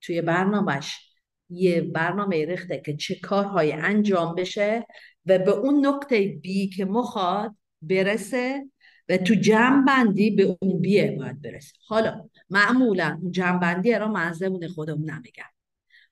توی 0.00 0.22
برنامهش 0.22 1.10
یه 1.50 1.80
برنامه 1.80 2.44
ریخته 2.44 2.82
که 2.86 2.96
چه 2.96 3.14
کارهایی 3.14 3.72
انجام 3.72 4.34
بشه 4.34 4.86
و 5.26 5.38
به 5.38 5.50
اون 5.50 5.86
نقطه 5.86 6.28
بی 6.28 6.68
که 6.68 6.84
مخواد 6.84 7.56
برسه 7.82 8.66
و 9.08 9.16
تو 9.16 9.34
جمع 9.34 9.84
بندی 9.86 10.30
به 10.30 10.56
اون 10.60 10.80
بیه 10.80 11.16
باید 11.18 11.42
برسه. 11.42 11.72
حالا 11.88 12.28
معمولا 12.50 13.18
اون 13.22 13.30
جمع 13.30 13.58
بندی 13.58 13.92
را 13.92 14.08
من 14.08 14.32
زمون 14.32 14.68
خودم 14.68 14.98
نمیگم. 14.98 15.50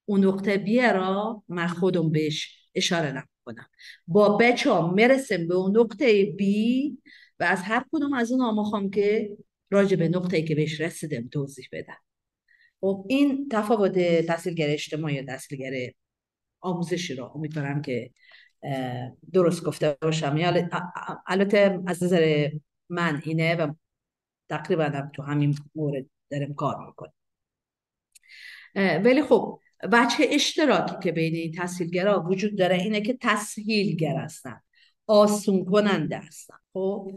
اون 0.04 0.24
نقطه 0.24 0.58
بیه 0.58 0.92
را 0.92 1.42
من 1.48 1.66
خودم 1.66 2.10
بهش 2.10 2.58
اشاره 2.74 3.08
نکنم 3.08 3.66
با 4.06 4.36
بچه 4.36 4.70
ها 4.70 4.90
مرسیم 4.90 5.48
به 5.48 5.54
اون 5.54 5.78
نقطه 5.78 6.24
بی 6.24 6.98
و 7.40 7.44
از 7.44 7.62
هر 7.62 7.84
کدوم 7.92 8.12
از 8.12 8.32
اون 8.32 8.40
ها 8.40 8.88
که 8.88 9.36
راجع 9.70 9.96
به 9.96 10.08
نقطه 10.08 10.42
که 10.42 10.54
بهش 10.54 10.80
رسیدم 10.80 11.28
توضیح 11.28 11.68
بدم. 11.72 11.98
خب 12.80 13.06
این 13.08 13.48
تفاوت 13.52 13.98
تحصیلگر 14.26 14.66
اجتماعی 14.70 15.20
و 15.20 15.24
تحصیلگر 15.24 15.92
آموزشی 16.60 17.14
را 17.14 17.32
امیدوارم 17.34 17.82
که 17.82 18.10
درست 19.32 19.64
گفته 19.64 19.96
باشم. 20.02 20.36
البته 21.26 21.80
از 21.86 22.02
نظر 22.02 22.50
من 22.88 23.22
اینه 23.24 23.54
و 23.54 23.74
تقریبا 24.48 24.84
هم 24.84 25.10
تو 25.14 25.22
همین 25.22 25.54
مورد 25.74 26.06
داریم 26.30 26.54
کار 26.54 26.86
می‌کنیم. 26.86 27.14
ولی 29.04 29.22
خب 29.22 29.60
بچه 29.92 30.24
اشتراکی 30.30 30.94
که 31.02 31.12
بین 31.12 31.34
این 31.34 31.52
تسهیلگرا 31.52 32.22
وجود 32.22 32.58
داره 32.58 32.76
اینه 32.76 33.00
که 33.00 33.18
تسهیلگر 33.20 34.16
هستن 34.16 34.60
آسون 35.06 35.64
کننده 35.64 36.18
هستن. 36.18 36.56
خب 36.72 37.12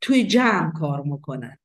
توی 0.00 0.26
جمع 0.26 0.72
کار 0.72 1.02
می‌کنن. 1.02 1.58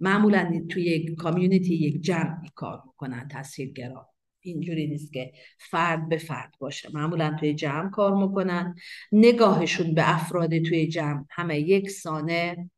معمولا 0.00 0.66
توی 0.68 0.82
یک 0.82 1.14
کامیونیتی 1.14 1.74
یک 1.74 2.00
جمعی 2.00 2.48
کار 2.54 2.82
می‌کنن 2.86 3.28
تسهیلگرا 3.30 4.08
اینجوری 4.40 4.86
نیست 4.86 5.12
که 5.12 5.32
فرد 5.70 6.08
به 6.08 6.18
فرد 6.18 6.54
باشه. 6.58 6.88
معمولا 6.94 7.36
توی 7.40 7.54
جمع 7.54 7.90
کار 7.90 8.26
می‌کنن. 8.26 8.74
نگاهشون 9.12 9.94
به 9.94 10.14
افراد 10.14 10.58
توی 10.58 10.88
جمع 10.88 11.24
همه 11.30 11.60
یک 11.60 11.90
سانه 11.90 12.70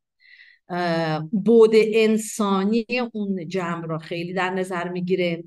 بود 1.32 1.70
انسانی 1.74 2.86
اون 3.12 3.48
جمع 3.48 3.86
را 3.86 3.98
خیلی 3.98 4.32
در 4.32 4.50
نظر 4.50 4.88
می‌گیره. 4.88 5.44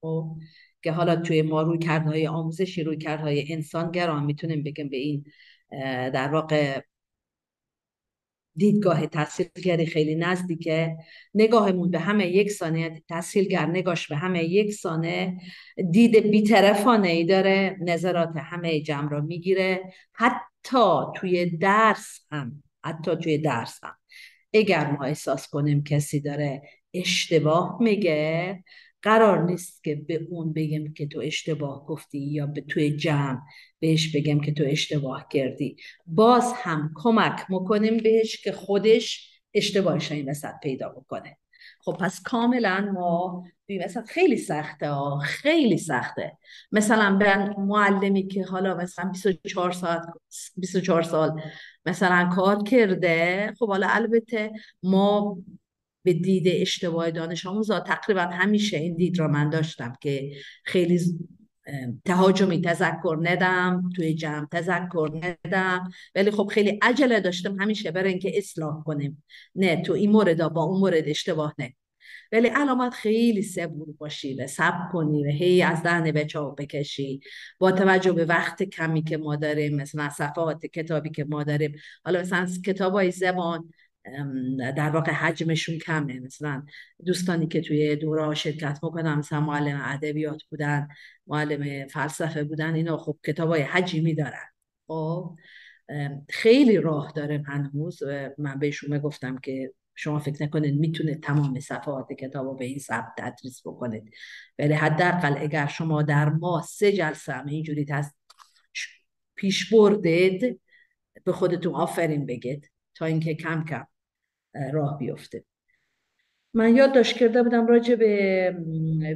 خب، 0.00 0.36
که 0.82 0.92
حالا 0.92 1.16
توی 1.16 1.42
ما 1.42 1.62
روی 1.62 1.78
کردهای 1.78 2.26
آموزشی 2.26 2.82
روی 2.82 2.96
کردهای 2.96 3.52
انسانگران 3.52 4.24
می‌تونیم 4.24 4.62
بگیم 4.62 4.88
به 4.88 4.96
این 4.96 5.24
در 6.10 6.28
واقع 6.32 6.80
دیدگاه 8.56 9.06
تحصیلگری 9.06 9.86
خیلی 9.86 10.14
نزدیکه. 10.14 10.96
نگاهمون 11.34 11.90
به 11.90 11.98
همه 11.98 12.26
یک 12.26 12.50
سانه 12.50 13.02
تحصیلگر 13.08 13.66
نگاش 13.66 14.08
به 14.08 14.16
همه 14.16 14.44
یک 14.44 14.72
سانه. 14.72 15.40
دید 15.90 16.16
بیطرفانه 16.16 17.08
ای 17.08 17.24
داره 17.24 17.76
نظرات 17.80 18.28
همه 18.36 18.80
جمع 18.80 19.10
را 19.10 19.20
می‌گیره. 19.20 19.80
حتی 20.12 20.96
توی 21.16 21.46
درس 21.46 22.26
هم 22.30 22.62
حتی 22.84 23.16
توی 23.16 23.38
درس 23.38 23.84
هم. 23.84 23.94
اگر 24.54 24.90
ما 24.90 25.04
احساس 25.04 25.48
کنیم 25.48 25.84
کسی 25.84 26.20
داره 26.20 26.62
اشتباه 26.94 27.76
میگه 27.80 28.64
قرار 29.02 29.44
نیست 29.44 29.84
که 29.84 29.94
به 29.94 30.26
اون 30.30 30.52
بگم 30.52 30.92
که 30.92 31.06
تو 31.06 31.20
اشتباه 31.20 31.86
گفتی 31.86 32.18
یا 32.18 32.46
به 32.46 32.60
توی 32.60 32.96
جمع 32.96 33.40
بهش 33.80 34.16
بگم 34.16 34.40
که 34.40 34.52
تو 34.52 34.64
اشتباه 34.66 35.26
کردی. 35.30 35.76
باز 36.06 36.52
هم 36.56 36.90
کمک 36.94 37.40
می‌کنیم 37.48 37.96
بهش 37.96 38.42
که 38.42 38.52
خودش 38.52 39.32
اشتباهش 39.54 40.12
این 40.12 40.30
وسط 40.30 40.52
پیدا 40.62 40.88
بکنه. 40.88 41.38
خب 41.80 41.96
پس 42.00 42.22
کاملا 42.22 42.92
ما 42.94 43.44
مثلا 43.68 44.02
خیلی 44.02 44.36
سخته 44.36 44.88
ها 44.88 45.18
خیلی 45.18 45.78
سخته. 45.78 46.38
مثلا 46.72 47.16
به 47.16 47.36
معلمی 47.58 48.28
که 48.28 48.44
حالا 48.44 48.74
مثلا 48.76 49.10
24 49.10 49.72
ساعت 49.72 50.02
24 50.56 51.02
سال 51.02 51.40
مثلا 51.86 52.30
کار 52.34 52.62
کرده 52.62 53.52
خب 53.58 53.68
حالا 53.68 53.86
البته 53.90 54.52
ما 54.82 55.38
به 56.02 56.12
دید 56.12 56.44
اشتباه 56.46 57.10
دانش 57.10 57.46
آموزا 57.46 57.80
تقریبا 57.80 58.20
همیشه 58.20 58.76
این 58.76 58.94
دید 58.94 59.18
را 59.18 59.28
من 59.28 59.50
داشتم 59.50 59.92
که 60.00 60.32
خیلی 60.64 61.00
تهاجمی 62.04 62.60
تذکر 62.60 63.18
ندم 63.22 63.90
توی 63.96 64.14
جمع 64.14 64.46
تذکر 64.50 65.36
ندم. 65.46 65.90
ولی 66.14 66.30
خب 66.30 66.48
خیلی 66.52 66.78
عجله 66.82 67.20
داشتم 67.20 67.60
همیشه 67.60 67.90
برای 67.90 68.10
اینکه 68.10 68.38
اصلاح 68.38 68.82
کنیم. 68.84 69.24
نه 69.54 69.82
تو 69.82 69.92
این 69.92 70.10
مورد 70.10 70.48
با 70.48 70.62
اون 70.62 70.80
مورد 70.80 71.08
اشتباه 71.08 71.54
نه. 71.58 71.74
ولی 72.32 72.48
علامت 72.48 72.92
خیلی 72.92 73.42
صبور 73.42 73.94
باشی 73.98 74.34
و 74.34 74.46
صبر 74.46 74.88
کنی 74.92 75.26
و 75.26 75.30
هی 75.30 75.62
از 75.62 75.82
دهن 75.82 76.12
بچه 76.12 76.38
ها 76.38 76.50
بکشی. 76.50 77.20
با 77.58 77.72
توجه 77.72 78.12
به 78.12 78.24
وقت 78.24 78.62
کمی 78.62 79.02
که 79.02 79.16
ما 79.16 79.36
داریم 79.36 79.76
مثلا 79.76 80.10
صفحات 80.10 80.66
کتابی 80.66 81.10
که 81.10 81.24
ما 81.24 81.44
داریم. 81.44 81.76
حالا 82.04 82.20
مثلا 82.20 82.48
کتاب 82.66 82.92
های 82.92 83.10
زبان 83.10 83.72
در 84.76 84.90
واقع 84.90 85.12
حجمشون 85.12 85.78
کمه. 85.78 86.20
مثلا 86.20 86.66
دوستانی 87.06 87.46
که 87.46 87.60
توی 87.60 87.96
دوره 87.96 88.34
شرکت 88.34 88.78
می‌کنن 88.82 89.14
مثلا 89.14 89.40
معلم 89.40 89.80
ادبیات 89.84 90.42
بودن 90.50 90.88
معلم 91.26 91.88
فلسفه 91.88 92.44
بودن 92.44 92.74
اینا 92.74 92.96
خب 92.96 93.18
کتاب 93.26 93.48
های 93.48 93.62
حجمی 93.62 94.14
دارن. 94.14 94.46
خب 94.86 95.36
خیلی 96.28 96.76
راه 96.76 97.12
داره 97.16 97.44
هنوز. 97.46 98.02
من 98.38 98.58
بهشون 98.58 98.98
گفتم 98.98 99.38
که 99.38 99.72
شما 99.94 100.18
فکر 100.18 100.42
نکنید 100.42 100.74
می‌تونه 100.80 101.14
تمام 101.14 101.60
صفحات 101.60 102.12
کتاب 102.12 102.46
رو 102.46 102.54
به 102.54 102.64
این 102.64 102.78
سبت 102.78 103.12
تدریس 103.18 103.62
بکنید. 103.66 104.14
ولی 104.58 104.74
حداقل 104.74 105.34
اگر 105.38 105.66
شما 105.66 106.02
در 106.02 106.28
ما 106.28 106.62
سه 106.68 106.92
جلسه 106.92 107.32
هم 107.32 107.46
اینجوری 107.46 107.86
پیش 109.36 109.72
بردید 109.72 110.60
به 111.24 111.32
خودتون 111.32 111.74
آفرین 111.74 112.26
بگید. 112.26 112.70
تا 112.94 113.06
اینکه 113.06 113.34
کم 113.34 113.64
کم 113.64 113.86
راه 114.72 114.98
بیفته. 114.98 115.44
من 116.54 116.76
یادداشت 116.76 117.16
کرده 117.16 117.42
بودم 117.42 117.66
راجع 117.66 117.94
به 117.94 118.56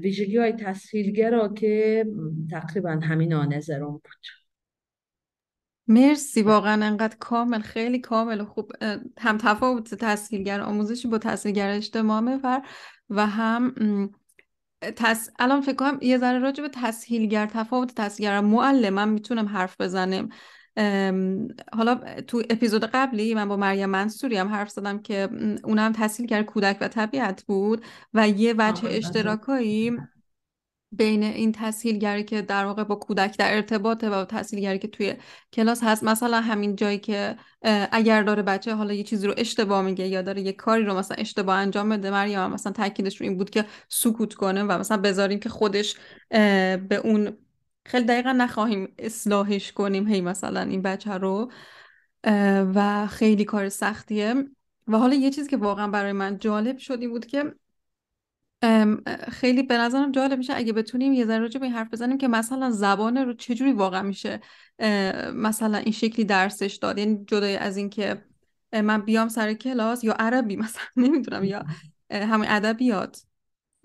ویژگی 0.03 0.37
های 0.37 0.53
تسهیلگرا 0.53 1.49
که 1.49 2.07
تقریبا 2.51 2.91
همین 2.91 3.33
نظرم 3.33 3.91
بود. 3.91 4.27
مرسی 5.89 6.43
واقعا 6.43 6.87
انقدر 6.87 7.17
کامل 7.21 7.61
خیلی 7.61 7.99
کامل 7.99 8.41
و 8.41 8.45
خوب. 8.45 8.73
هم 9.19 9.39
تفاوت 9.39 9.95
تسهیلگر 9.95 10.61
آموزشی 10.61 11.09
با 11.09 11.19
تسهیلگر 11.19 11.71
اجتماع 11.71 12.21
مفر 12.21 12.63
و 13.11 13.27
هم 13.27 13.75
تس... 14.97 15.31
الان 15.39 15.61
فکر 15.61 15.77
کنم 15.77 15.99
یه 16.03 16.19
ذره 16.19 16.39
راجع 16.39 16.63
به 16.63 16.71
تسهیلگر 16.75 17.47
تفاوت 17.47 17.95
تسهیلگر 17.95 18.41
معلم 18.41 18.95
من 18.95 19.09
می‌تونم 19.09 19.47
حرف 19.47 19.81
بزنم. 19.81 20.29
حالا 21.73 21.95
تو 22.27 22.43
اپیزود 22.51 22.85
قبلی 22.85 23.35
من 23.35 23.49
با 23.49 23.57
مریم 23.57 23.91
منصوری 23.91 24.37
هم 24.37 24.49
حرف 24.49 24.71
زدم 24.71 24.99
که 24.99 25.29
اونم 25.65 25.93
تحصیل 25.93 26.43
کودک 26.43 26.79
و 26.81 26.89
طبیعت 26.89 27.43
بود 27.43 27.85
و 28.15 28.29
یه 28.29 28.55
وجه 28.59 28.89
اشتراکایی 28.91 29.97
بین 30.93 31.23
این 31.23 31.53
تسهیلگری 31.53 32.25
که 32.25 32.43
در 32.43 32.65
واقع 32.65 32.85
با 32.85 32.95
کودک 32.95 33.39
در 33.39 33.55
ارتباطه 33.55 34.11
و 34.11 34.25
تسهیلگری 34.25 34.79
که 34.79 34.89
توی 34.89 35.15
کلاس 35.53 35.85
هست. 35.85 36.05
مثلا 36.05 36.41
همین 36.41 36.77
جایی 36.77 36.99
که 36.99 37.37
اگر 37.93 38.23
داره 38.23 38.43
بچه 38.43 38.75
حالا 38.75 38.95
یه 38.95 39.03
چیزی 39.03 39.27
رو 39.27 39.35
اشتباه 39.37 39.83
میگه 39.83 40.07
یا 40.07 40.23
داره 40.23 40.43
یه 40.43 40.53
کاری 40.53 40.85
رو 40.85 40.95
مثلا 40.95 41.17
اشتباه 41.21 41.57
انجام 41.57 41.89
بده 41.89 42.11
مریم 42.11 42.47
مثلا 42.47 42.73
تاکیدش 42.73 43.21
رو 43.21 43.27
این 43.27 43.37
بود 43.37 43.51
که 43.51 43.65
سکوت 43.89 44.35
کنه 44.35 44.63
و 44.63 44.79
مثلا 44.79 44.97
بذاریم 44.97 45.41
که 45.41 45.49
خودش 45.49 45.97
به 46.89 47.01
اون 47.05 47.37
خیلی 47.87 48.05
دقیقا 48.05 48.33
نخواهیم 48.33 48.95
اصلاحش 48.99 49.73
کنیم 49.73 50.09
هی 50.09 50.21
مثلا 50.21 50.61
این 50.61 50.83
بچه 50.83 51.13
رو 51.13 51.53
و 52.75 53.07
خیلی 53.07 53.45
کار 53.45 53.69
سختیه. 53.69 54.35
و 54.87 54.99
حالا 54.99 55.15
یه 55.15 55.31
چیزی 55.31 55.51
که 55.51 55.57
واقعا 55.57 55.89
برای 55.89 56.13
من 56.13 56.39
جالب 56.39 56.79
شد 56.79 57.01
این 57.01 57.11
بود 57.11 57.27
که 57.27 57.55
خیلی 59.29 59.63
به 59.63 59.79
نظرم 59.79 60.13
جالب 60.13 60.39
میشه 60.39 60.53
اگه 60.57 60.73
بتونیم 60.73 61.13
یه 61.13 61.25
ذره 61.25 61.39
راجع 61.39 61.61
به 61.61 61.67
این 61.67 61.75
حرف 61.75 61.91
بزنیم 61.93 62.19
که 62.19 62.29
مثلا 62.29 62.71
زبان 62.71 63.17
رو 63.17 63.35
چجوری 63.35 63.73
واقعا 63.73 64.03
میشه 64.03 64.41
مثلا 65.35 65.79
این 65.79 65.93
شکلی 65.93 66.25
درسش 66.25 66.75
داد. 66.75 66.99
یعنی 66.99 67.25
جدای 67.27 67.57
از 67.57 67.77
اینکه 67.77 68.25
من 68.73 69.03
بیام 69.03 69.29
سر 69.29 69.55
کلاس 69.55 70.05
یا 70.05 70.13
عربی 70.13 70.57
مثلا 70.67 70.83
نمی‌دونم 70.97 71.45
یا 71.45 71.65
همین 72.11 72.51
ادبیات. 72.51 73.23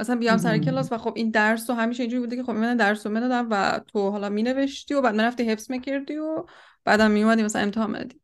مثلا 0.01 0.15
بیام 0.15 0.37
سر 0.37 0.57
کلاس 0.57 0.91
و 0.91 0.97
خب 0.97 1.13
این 1.15 1.29
درس 1.29 1.69
رو 1.69 1.75
همیشه 1.75 2.03
اینجوری 2.03 2.21
بوده 2.21 2.35
که 2.35 2.43
خب 2.43 2.51
من 2.51 2.77
درس 2.77 3.07
رو 3.07 3.13
می‌دادم 3.13 3.47
و 3.51 3.79
تو 3.87 4.09
حالا 4.09 4.29
مینوشتی 4.29 4.93
و 4.93 5.01
بعد 5.01 5.21
رفتی 5.21 5.43
حفظ 5.43 5.71
می‌کردی 5.71 6.17
و 6.17 6.45
بعدم 6.85 7.11
میومدی 7.11 7.43
مثلا 7.43 7.61
امتحان 7.61 7.91
بدی 7.91 8.21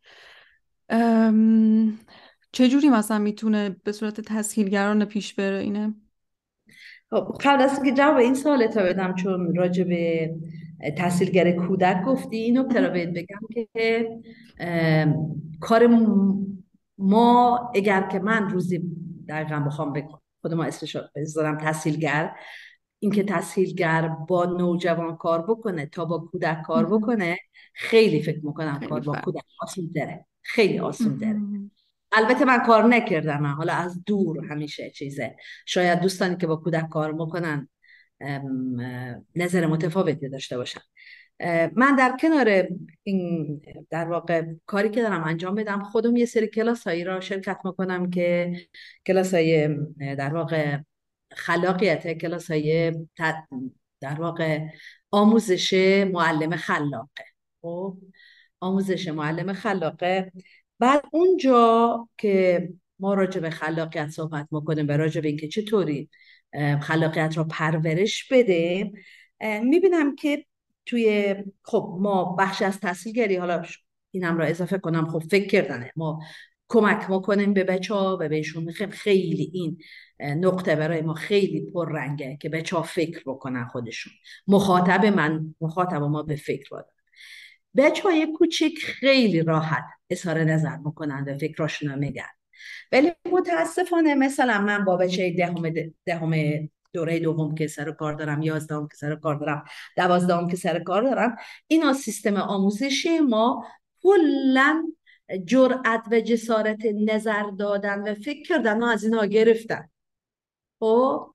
چجوری 2.51 2.89
مثلا 2.89 3.19
می‌تونه 3.19 3.75
به 3.83 3.91
صورت 3.91 4.21
تسهیلگران 4.21 5.05
پیش 5.05 5.33
بره 5.33 5.57
اینه؟ 5.57 5.93
خب 7.09 7.37
قبل 7.41 7.61
از 7.61 7.83
که 7.83 7.91
جواب 7.91 8.17
این 8.17 8.33
سوال 8.33 8.67
تا 8.67 8.83
بدم 8.83 9.15
چون 9.15 9.55
راجع 9.55 9.83
به 9.83 10.31
تحصیلگر 10.97 11.51
کودک 11.51 12.03
گفتی 12.03 12.37
اینو 12.37 12.63
رو 12.63 12.89
بگم 12.89 13.39
که 13.53 14.09
کار 15.59 15.87
ما 16.97 17.71
اگر 17.75 18.07
که 18.07 18.19
من 18.19 18.49
روزی 18.49 18.81
دقیقا 19.29 19.59
بخوام 19.59 19.93
بکنم 19.93 20.26
خود 20.41 20.53
ما 20.53 20.63
اسمش 20.63 20.97
بذارم 21.15 21.57
تحصیلگر. 21.57 22.35
اینکه 22.99 23.23
تحصیلگر 23.23 24.07
با 24.07 24.45
نوجوان 24.45 25.17
کار 25.17 25.41
بکنه 25.41 25.85
تا 25.85 26.05
با 26.05 26.19
کودک 26.19 26.61
کار 26.61 26.85
بکنه 26.85 27.37
خیلی 27.73 28.23
فکر 28.23 28.45
می‌کنم 28.45 28.79
کار 28.89 28.99
با 28.99 29.17
کودک 29.23 29.43
آسون 29.61 29.91
داره 29.95 30.25
خیلی 30.41 30.79
آسون 30.79 31.17
داره 31.17 31.39
البته 32.11 32.45
من 32.45 32.59
کار 32.65 32.83
نکردم 32.83 33.45
حالا 33.45 33.73
از 33.73 34.03
دور 34.05 34.45
همیشه 34.45 34.89
چیزه. 34.89 35.35
شاید 35.65 35.99
دوستانی 35.99 36.37
که 36.37 36.47
با 36.47 36.55
کودک 36.55 36.89
کار 36.89 37.11
می‌کنن 37.11 37.69
نظر 39.35 39.65
متفاوتی 39.65 40.29
داشته 40.29 40.57
باشن. 40.57 40.81
من 41.75 41.95
در 41.97 42.17
کنار 42.21 42.67
این 43.03 43.61
در 43.89 44.05
واقع 44.05 44.43
کاری 44.65 44.89
که 44.89 45.01
دارم 45.01 45.23
انجام 45.23 45.55
بدم 45.55 45.83
خودم 45.83 46.15
یه 46.15 46.25
سری 46.25 46.47
کلاس 46.47 46.87
هایی 46.87 47.03
را 47.03 47.19
شرکت 47.19 47.59
می‌کنم 47.63 48.09
که 48.09 48.55
کلاس 49.05 49.33
های 49.33 49.69
در 49.97 50.33
واقع 50.33 50.77
خلاقیت 51.31 52.13
کلاس 52.17 52.51
های 52.51 52.93
در 54.01 54.21
واقع 54.21 54.65
آموزش 55.11 55.73
معلم 56.13 56.55
خلاقه. 56.55 57.25
خب 57.61 57.97
آموزش 58.59 59.07
معلم 59.07 59.53
خلاقه. 59.53 60.31
بعد 60.79 61.03
اونجا 61.11 62.09
که 62.17 62.69
ما 62.99 63.13
راجع 63.13 63.39
به 63.39 63.49
خلاقیت 63.49 64.09
صحبت 64.09 64.47
می‌کنیم 64.51 64.87
و 64.87 64.91
راجع 64.91 65.21
به 65.21 65.27
اینکه 65.27 65.47
چطوری 65.47 66.09
خلاقیت 66.81 67.37
رو 67.37 67.43
پرورش 67.43 68.27
بده 68.31 68.91
می‌بینم 69.63 70.15
که 70.15 70.45
توی 70.87 71.35
خب 71.63 71.97
ما 71.99 72.35
بخش 72.39 72.61
از 72.61 72.79
تحصیلگری 72.79 73.35
حالا 73.35 73.63
اینم 74.11 74.37
را 74.37 74.45
اضافه 74.45 74.77
کنم 74.77 75.07
خب 75.09 75.19
فکر 75.19 75.47
کردنه. 75.47 75.91
ما 75.95 76.19
کمک 76.69 77.09
می‌کنیم 77.09 77.53
به 77.53 77.63
بچه 77.63 77.93
ها 77.93 78.17
و 78.21 78.29
بهشون 78.29 78.63
می‌خوایم 78.63 78.91
خیلی 78.91 79.51
این 79.53 79.77
نقطه 80.19 80.75
برای 80.75 81.01
ما 81.01 81.13
خیلی 81.13 81.71
پررنگه 81.71 82.37
که 82.41 82.49
بچه 82.49 82.75
ها 82.75 82.81
فکر 82.81 83.23
بکنن 83.25 83.65
خودشون. 83.65 84.13
مخاطب 84.47 85.05
من 85.05 85.55
مخاطب 85.61 86.03
ما 86.03 86.23
به 86.23 86.35
فکر 86.35 86.69
بادن 86.71 86.89
بچه 87.77 88.03
های 88.03 88.27
کوچیک 88.37 88.79
خیلی 88.79 89.41
راحت 89.41 89.83
اظهار 90.09 90.43
نظر 90.43 90.77
می‌کنن 90.77 91.25
و 91.27 91.37
فکراشون 91.37 91.89
رو 91.89 91.99
میگن. 91.99 92.23
ولی 92.91 93.11
متاسفانه 93.31 94.15
مثلا 94.15 94.61
من 94.61 94.85
با 94.85 94.97
بچه 94.97 95.33
دهم 95.37 95.73
دهم 96.05 96.33
دوره 96.93 97.19
دوم 97.19 97.55
که 97.55 97.67
سر 97.67 97.91
کار 97.91 98.13
دارم 98.13 98.41
یازدهم 98.41 98.87
که 98.87 98.97
سر 98.97 99.15
کار 99.15 99.35
دارم 99.35 99.65
دوازدهم 99.97 100.49
که 100.49 100.55
سر 100.55 100.79
کار 100.79 101.01
دارم. 101.01 101.35
اینا 101.67 101.93
سیستم 101.93 102.35
آموزشی 102.37 103.19
ما 103.19 103.65
کلا 104.03 104.83
جرأت 105.45 106.01
و 106.11 106.19
جسارت 106.19 106.85
نظر 106.85 107.43
دادن 107.59 108.11
و 108.11 108.15
فکر 108.15 108.43
کردن 108.43 108.83
از 108.83 109.03
اینا 109.03 109.25
گرفتن. 109.25 109.89
خب؟ 110.79 111.33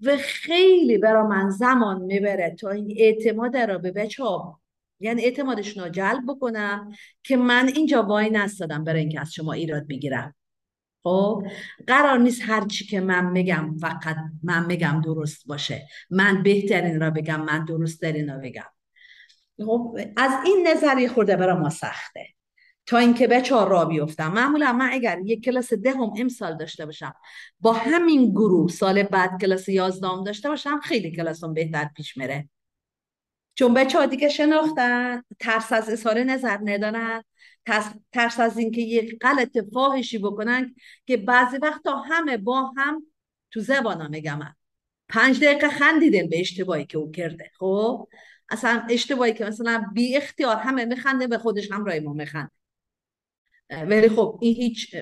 و 0.00 0.16
خیلی 0.16 0.98
برا 0.98 1.26
من 1.26 1.50
زمان 1.50 2.02
می‌بره 2.02 2.56
تا 2.60 2.70
این 2.70 2.94
اعتماد 2.96 3.56
را 3.56 3.78
به 3.78 3.90
بچه 3.92 4.24
ها 4.24 4.60
یعنی 5.00 5.22
اعتمادشون 5.22 5.84
رو 5.84 5.90
جلب 5.90 6.22
بکنم 6.28 6.92
که 7.22 7.36
من 7.36 7.68
اینجا 7.76 8.02
وای 8.02 8.30
نستادم 8.30 8.84
برای 8.84 9.00
اینکه 9.00 9.20
از 9.20 9.32
شما 9.32 9.52
ایراد 9.52 9.86
بگیرم. 9.86 10.34
خب 11.08 11.46
قرار 11.86 12.18
نیست 12.18 12.42
هر 12.44 12.66
چی 12.66 12.86
که 12.86 13.00
من 13.00 13.30
میگم 13.30 13.76
فقط 13.80 14.16
من 14.42 14.66
میگم 14.66 15.00
درست 15.04 15.46
باشه. 15.46 15.88
من 16.10 16.42
بهترین 16.42 17.00
را 17.00 17.10
بگم 17.10 17.40
من 17.40 17.64
درست 17.64 18.04
را 18.04 18.38
بگم. 18.38 18.64
خب 19.66 19.98
از 20.16 20.30
این 20.44 20.68
نظری 20.68 21.08
خورده 21.08 21.36
برای 21.36 21.56
ما 21.56 21.70
سخته. 21.70 22.26
تا 22.86 22.98
اینکه 22.98 23.26
بچه 23.26 23.54
ها 23.54 23.64
را 23.64 23.84
بیفتم. 23.84 24.32
معمولا 24.32 24.72
من 24.72 24.88
اگر 24.92 25.18
یک 25.24 25.44
کلاس 25.44 25.72
دهم 25.72 26.14
ده 26.14 26.20
امسال 26.20 26.56
داشته 26.56 26.86
باشم 26.86 27.14
با 27.60 27.72
همین 27.72 28.30
گروه 28.30 28.70
سال 28.70 29.02
بعد 29.02 29.40
کلاس 29.40 29.68
یازدهم 29.68 30.24
داشته 30.24 30.48
باشم 30.48 30.80
خیلی 30.80 31.10
کلاسم 31.10 31.54
بهتر 31.54 31.90
پیش 31.96 32.16
میره. 32.16 32.48
چون 33.54 33.74
بچه 33.74 33.98
ها 33.98 34.06
دیگه 34.06 34.28
شناختن 34.28 35.22
ترس 35.40 35.72
از 35.72 35.88
اظهار 35.88 36.18
نظر 36.18 36.58
ندارن. 36.64 37.22
ترس 38.12 38.40
از 38.40 38.58
اینکه 38.58 38.80
یک 38.80 39.18
غلط 39.20 39.58
فاحشی 39.72 40.18
بکنن 40.18 40.74
که 41.06 41.16
بعضی 41.16 41.56
وقتا 41.56 41.96
همه 41.96 42.36
با 42.36 42.72
هم 42.76 43.06
تو 43.50 43.60
زبانا 43.60 44.08
میگم. 44.08 44.40
پنج 45.08 45.44
دقیقه 45.44 45.68
خندیدن 45.68 46.28
به 46.28 46.40
اشتباهی 46.40 46.86
که 46.86 46.98
او 46.98 47.10
کرده. 47.10 47.50
خب؟ 47.58 48.08
اصلا 48.50 48.86
اشتباهی 48.90 49.32
که 49.32 49.44
مثلا 49.44 49.84
بی 49.94 50.16
اختیار 50.16 50.56
همه 50.56 50.84
میخنده 50.84 51.26
به 51.26 51.38
خودش 51.38 51.72
هم 51.72 51.84
رای 51.84 52.00
ما 52.00 52.12
میخنده. 52.12 52.50
ولی 53.70 54.08
خب 54.08 54.38
این 54.42 54.54
هیچ 54.54 54.96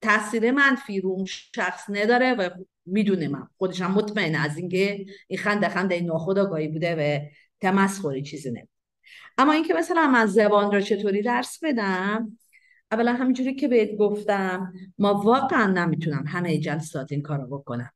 تاثیر 0.00 0.50
منفی 0.50 1.00
رو 1.00 1.26
شخص 1.26 1.84
نداره 1.88 2.34
و 2.34 2.50
می‌دونه 2.86 3.28
من. 3.28 3.48
خودش 3.58 3.80
هم 3.80 3.90
مطمئن 3.92 4.34
از 4.34 4.56
اینکه 4.56 5.06
این 5.28 5.38
خنده 5.38 5.68
خنده 5.68 6.00
ناخداگاهی 6.00 6.68
بوده 6.68 6.94
و 6.94 7.28
تمسخری 7.60 8.22
چیزی 8.22 8.50
نمیده 8.50 8.69
اما 9.38 9.52
اینکه 9.52 9.74
مثلا 9.74 10.06
من 10.06 10.26
زبان 10.26 10.72
را 10.72 10.80
چطوری 10.80 11.22
درس 11.22 11.58
بدم؟ 11.62 12.38
اولا 12.92 13.12
همینجوری 13.12 13.54
که 13.54 13.68
بهت 13.68 13.96
گفتم 13.96 14.72
ما 14.98 15.14
واقعا 15.14 15.66
نمی‌تونم 15.66 16.24
همه 16.26 16.58
جلسات 16.58 17.12
این 17.12 17.22
کارو 17.22 17.46
بکنم. 17.46 17.90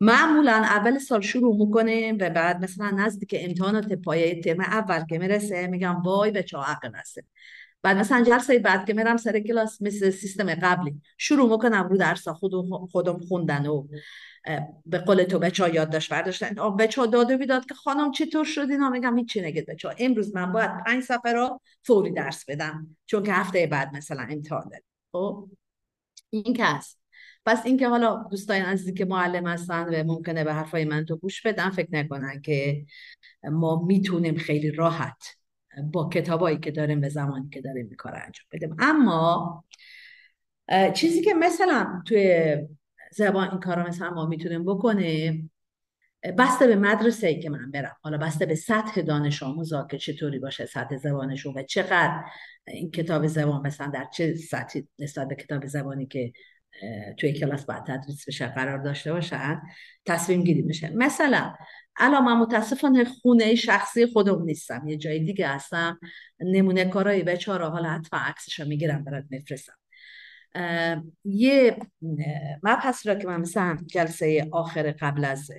معمولا 0.00 0.52
اول 0.52 0.98
سال 0.98 1.20
شروع 1.20 1.56
می‌کنیم 1.66 2.18
و 2.20 2.30
بعد 2.30 2.64
مثلا 2.64 2.90
نزدیک 2.90 3.36
امتحانات 3.38 3.92
پایه 3.92 4.40
ترم 4.40 4.60
اول 4.60 5.04
که 5.04 5.18
می‌رسه 5.18 5.66
میگم 5.66 6.02
وای 6.02 6.30
به 6.30 6.42
چه 6.42 6.58
عقل 6.58 6.90
بعد 7.82 7.96
مثلا 7.96 8.24
جلسه 8.24 8.58
بعد 8.58 8.86
که 8.86 8.94
میرم 8.94 9.16
سر 9.16 9.40
کلاس 9.40 9.82
مثل 9.82 10.10
سیستم 10.10 10.54
قبلی 10.54 11.00
شروع 11.18 11.50
می‌کنم 11.50 11.88
رو 11.88 11.96
درس 11.96 12.28
خودم 12.92 13.18
خوندن 13.18 13.66
و 13.66 13.88
به 14.86 14.98
قول 14.98 15.22
تو 15.22 15.38
بچه 15.38 15.64
ها 15.64 15.68
یادداشت 15.68 16.10
برداشتن. 16.12 16.54
بچه 16.78 17.00
ها 17.00 17.06
داده 17.06 17.36
بیداد 17.36 17.66
که 17.66 17.74
خانم 17.74 18.12
چطور 18.12 18.44
شد 18.44 18.66
اینا؟ 18.70 18.90
میگم 18.90 19.18
هیچی 19.18 19.40
نگید 19.40 19.66
بچه 19.66 19.88
ها 19.88 19.94
امروز 19.98 20.34
من 20.34 20.52
باید 20.52 20.70
پنج 20.86 21.02
صفحه 21.02 21.32
را 21.32 21.60
فوری 21.84 22.10
درس 22.10 22.44
بدم 22.44 22.96
چون 23.06 23.22
که 23.22 23.32
هفته 23.32 23.66
بعد 23.66 23.96
مثلا 23.96 24.26
امتحان 24.30 24.68
داریم. 24.68 24.84
خب؟ 25.12 25.48
این 26.30 26.54
که 26.54 26.64
هست. 26.64 27.00
پس 27.46 27.66
اینکه 27.66 27.88
حالا 27.88 28.26
دوستای 28.30 28.60
عزیزی 28.60 28.94
که 28.94 29.04
معلم 29.04 29.46
هستن 29.46 29.94
و 29.94 30.04
ممکنه 30.04 30.44
به 30.44 30.54
حرفای 30.54 30.84
من 30.84 31.04
تو 31.04 31.16
گوش 31.16 31.46
بدن 31.46 31.70
فکر 31.70 31.88
نکنن 31.92 32.40
که 32.40 32.84
ما 33.44 33.82
می‌تونیم 33.86 34.36
خیلی 34.36 34.70
راحت 34.70 35.22
با 35.92 36.08
کتابایی 36.08 36.58
که 36.58 36.70
داریم 36.70 37.00
به 37.00 37.08
زمانی 37.08 37.48
که 37.48 37.60
داریم 37.60 37.86
این 37.86 37.96
انجام 38.04 38.46
بدیم. 38.52 38.76
اما 38.78 39.64
چیزی 40.94 41.22
که 41.22 41.34
مثلا 41.34 42.02
توی 42.06 42.56
زبان 43.12 43.50
این 43.50 43.60
کار 43.60 43.88
مثلا 43.88 44.10
ما 44.10 44.26
می‌تونیم 44.26 44.64
بکنیم. 44.64 45.52
بسته 46.38 46.66
به 46.66 46.76
مدرسه 46.76 47.26
ای 47.26 47.40
که 47.40 47.50
من 47.50 47.70
برم. 47.70 47.96
حالا 48.02 48.18
بسته 48.18 48.46
به 48.46 48.54
سطح 48.54 49.00
دانش 49.00 49.42
آموزا 49.42 49.86
که 49.90 49.98
چطوری 49.98 50.38
باشه 50.38 50.66
سطح 50.66 50.96
زبانشون 50.96 51.54
و 51.56 51.62
چقدر 51.62 52.24
این 52.66 52.90
کتاب 52.90 53.26
زبان 53.26 53.66
مثلا 53.66 53.86
در 53.86 54.06
چه 54.14 54.34
سطحی 54.34 54.88
نسبت 54.98 55.28
به 55.28 55.34
کتاب 55.34 55.66
زبانی 55.66 56.06
که 56.06 56.32
توی 57.18 57.32
کلاس 57.32 57.64
باید 57.64 57.84
تدریس 57.84 58.28
بشه 58.28 58.46
قرار 58.46 58.78
داشته 58.78 59.12
باشن 59.12 59.62
تصمیم 60.06 60.44
گیری 60.44 60.62
میشه. 60.62 60.90
مثلا 60.94 61.54
الان 61.96 62.24
من 62.24 62.36
متاسفانه 62.36 63.04
خونه 63.04 63.54
شخصی 63.54 64.06
خودم 64.06 64.42
نیستم. 64.42 64.88
یه 64.88 64.96
جای 64.96 65.18
دیگه 65.24 65.48
هستم. 65.48 65.98
نمونه 66.40 66.84
کارهای 66.84 67.22
بچه 67.22 67.52
حالا 67.52 67.88
حتما 67.88 68.20
عکسش 68.20 68.60
می‌گیرم 68.60 69.04
برات 69.04 69.24
میفرستم. 69.30 69.79
یه 71.24 71.76
مبحث 72.62 73.06
را 73.06 73.14
که 73.14 73.26
من 73.26 73.40
مثلا 73.40 73.78
جلسه 73.86 74.48
آخر 74.52 74.90
قبل 75.00 75.24
از 75.24 75.50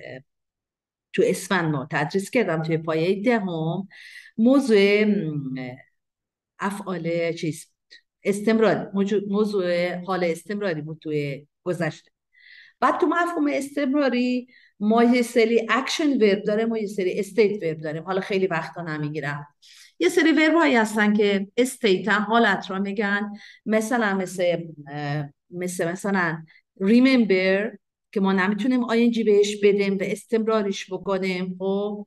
تو 1.12 1.22
اسفند 1.26 1.72
ما 1.72 1.88
تدریس 1.90 2.30
کردم 2.30 2.62
توی 2.62 2.78
پایه 2.78 3.22
دهم 3.22 3.88
موضوع 4.38 5.04
افعال 6.58 7.32
چیز 7.32 7.66
استمرار 8.24 8.90
موضوع 9.28 9.94
حال 9.94 10.24
استمراری 10.24 10.82
بود 10.82 10.98
توی 10.98 11.46
گذشته. 11.64 12.10
بعد 12.80 13.00
تو 13.00 13.06
مفهوم 13.06 13.50
استمراری 13.52 14.46
ما 14.80 15.04
یه 15.04 15.22
سری 15.22 15.66
action 15.70 16.10
verb 16.10 16.42
داریم 16.44 16.68
ما 16.68 16.78
یه 16.78 16.86
سری 16.86 17.18
state 17.20 17.62
verb 17.62 17.80
داریم. 17.80 18.02
حالا 18.02 18.20
خیلی 18.20 18.46
وقتا 18.46 18.82
نمی‌گیرم. 18.82 19.46
یه 20.02 20.08
سری 20.08 20.32
verb 20.32 20.54
هایی 20.54 20.76
هستن 20.76 21.12
که 21.12 21.48
state 21.56 22.08
هم 22.08 22.22
حالت 22.22 22.70
را 22.70 22.78
میگن. 22.78 23.32
مثلا 23.66 24.14
مثل 24.14 24.56
مثل 25.50 25.92
مثلا 25.92 26.42
remember 26.80 27.76
که 28.12 28.20
ما 28.20 28.32
نمی‌تونیم 28.32 28.84
ing 28.84 29.24
بهش 29.24 29.56
بدیم 29.62 29.94
و 29.94 29.98
استمراریش 30.00 30.92
بکنیم 30.92 31.56
خب. 31.58 32.06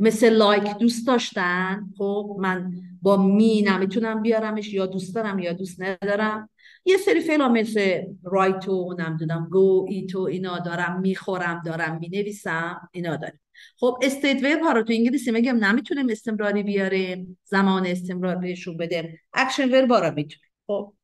مثل 0.00 0.30
like 0.32 0.78
دوست 0.78 1.06
داشتن 1.06 1.86
خب. 1.98 2.36
من 2.38 2.72
با 3.02 3.16
می 3.16 3.62
نمی‌تونم 3.62 4.22
بیارمش 4.22 4.72
یا 4.72 4.86
دوست 4.86 5.14
دارم 5.14 5.38
یا 5.38 5.52
دوست 5.52 5.82
ندارم. 5.82 6.48
یه 6.84 6.96
سری 6.96 7.20
فعلا 7.20 7.48
مثل 7.48 8.02
write 8.22 8.84
و 8.84 8.96
نمی‌دونم 8.98 9.48
go 9.50 9.86
eat 9.88 10.12
و 10.12 10.20
اینا 10.20 10.58
دارم 10.58 11.00
می‌خورم 11.00 11.62
دارم 11.64 11.98
می‌نویسم 12.00 12.88
اینا 12.92 13.16
داریم. 13.16 13.40
خب 13.76 13.98
state 14.02 14.44
verb 14.44 14.60
ها 14.60 14.72
رو 14.72 14.82
تو 14.82 14.92
انگلیسی 14.92 15.30
میگم 15.30 15.64
نمی‌تونیم 15.64 16.08
استمراری 16.10 16.62
بیاریم 16.62 17.38
زمان 17.44 17.86
استمراریشون 17.86 18.76
بدیم. 18.76 19.18
action 19.32 19.70
verb 19.70 19.92
رو 19.92 20.14
می‌تونیم. 20.14 20.50
خب 20.66 20.94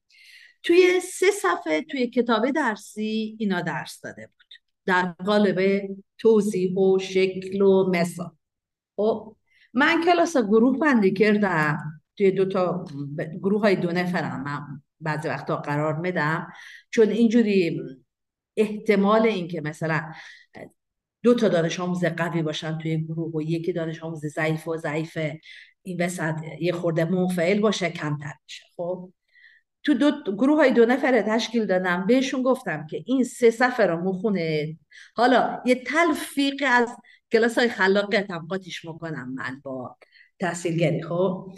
توی 0.63 1.01
سه 1.01 1.27
صفحه 1.31 1.83
توی 1.83 2.07
کتاب 2.07 2.51
درسی 2.51 3.37
اینا 3.39 3.61
درس 3.61 4.01
داده 4.01 4.27
بود. 4.27 4.47
در 4.87 5.15
قالب 5.27 5.89
توضیح 6.19 6.75
و 6.79 6.99
شکل 6.99 7.63
و 7.63 7.91
مثال. 7.91 8.31
خب 8.97 9.37
من 9.75 10.05
کلاس 10.05 10.37
گروه 10.37 10.79
بندی 10.79 11.13
کردم. 11.13 12.03
توی 12.17 12.31
دو 12.31 12.45
تا 12.45 12.85
گروه 13.43 13.61
های 13.61 13.77
دو 13.77 13.93
نفرم. 13.93 14.43
من 14.45 14.83
بعضی 15.01 15.29
وقتا 15.29 15.57
قرار 15.57 15.99
میدم. 15.99 16.53
چون 16.91 17.09
اینجوری 17.09 17.81
احتمال 18.57 19.27
اینکه 19.27 19.61
مثلا 19.61 20.13
دو 21.23 21.35
تا 21.35 21.49
دانش 21.49 21.81
آموز 21.81 22.05
قوی 22.05 22.43
باشن 22.43 22.79
توی 22.79 23.05
گروه 23.05 23.33
و 23.35 23.43
یکی 23.43 23.73
دانش 23.73 24.03
آموز 24.03 24.27
ضعیف 24.27 24.69
و 24.69 24.77
ضعیف 24.77 25.19
این 25.83 26.03
وسط 26.03 26.35
یه 26.61 26.73
خورده 26.73 27.05
منفعل 27.05 27.61
باشه 27.61 27.91
کمتر 27.91 28.33
میشه. 28.45 28.65
خب؟ 28.77 29.13
تو 29.83 29.95
دو 29.95 30.37
گروه 30.37 30.57
های 30.57 30.73
دو 30.73 30.87
نفره 30.87 31.23
تشکیل 31.23 31.67
دادم 31.67 32.07
بهشون 32.07 32.43
گفتم 32.43 32.87
که 32.87 33.03
این 33.07 33.25
سه 33.25 33.51
صفحه 33.51 33.87
رو 33.87 34.05
مخونه. 34.05 34.79
حالا 35.15 35.63
یه 35.67 35.75
تلفیق 35.75 36.65
از 36.67 36.97
کلاس 37.33 37.59
های 37.59 37.69
خلاقیت 37.69 38.31
هم 38.31 38.47
قاطیش 38.47 38.85
می‌کنم 38.85 39.35
من 39.35 39.61
با 39.65 39.97
تحصیلگری 40.41 41.03
خب؟ 41.03 41.53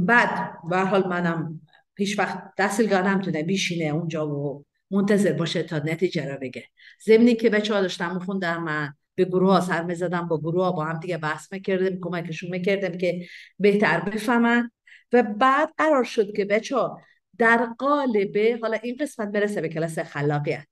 بعد 0.00 0.52
به 0.70 0.78
حال 0.78 1.08
منم 1.08 1.60
هیچ 1.98 2.18
وقت 2.18 2.42
تحصیلگاه 2.56 3.08
نمی‌تونه 3.08 3.42
بیشینه 3.42 3.84
اونجا 3.84 4.28
و 4.28 4.64
منتظر 4.90 5.32
باشه 5.32 5.62
تا 5.62 5.78
نتیجه 5.78 6.32
رو 6.32 6.38
بگه. 6.40 6.64
زمینی 7.04 7.34
که 7.34 7.50
بچه 7.50 7.74
ها 7.74 7.80
داشتم 7.80 8.14
میخوندم 8.14 8.62
من 8.62 8.94
به 9.14 9.24
گروه 9.24 9.52
ها 9.52 9.60
سر 9.60 9.82
می‌زدم 9.82 10.28
با 10.28 10.38
گروه 10.38 10.64
ها 10.64 10.72
با 10.72 10.84
هم 10.84 11.00
دیگه 11.00 11.18
بحث 11.18 11.52
می‌کردیم 11.52 11.98
کمکشون 12.00 12.50
می‌کردیم 12.50 12.98
که 12.98 13.26
بهتر 13.58 14.00
بفهمن. 14.00 14.70
و 15.12 15.22
بعد 15.22 15.68
قرار 15.78 16.04
شد 16.04 16.36
که 16.36 16.44
بچه 16.44 16.76
ها 16.76 17.00
در 17.38 17.68
قالب 17.78 18.36
حالا 18.62 18.78
این 18.82 18.96
قسمت 19.00 19.28
برسه 19.28 19.60
به 19.60 19.68
کلاس 19.68 19.98
خلاقیت. 19.98 20.66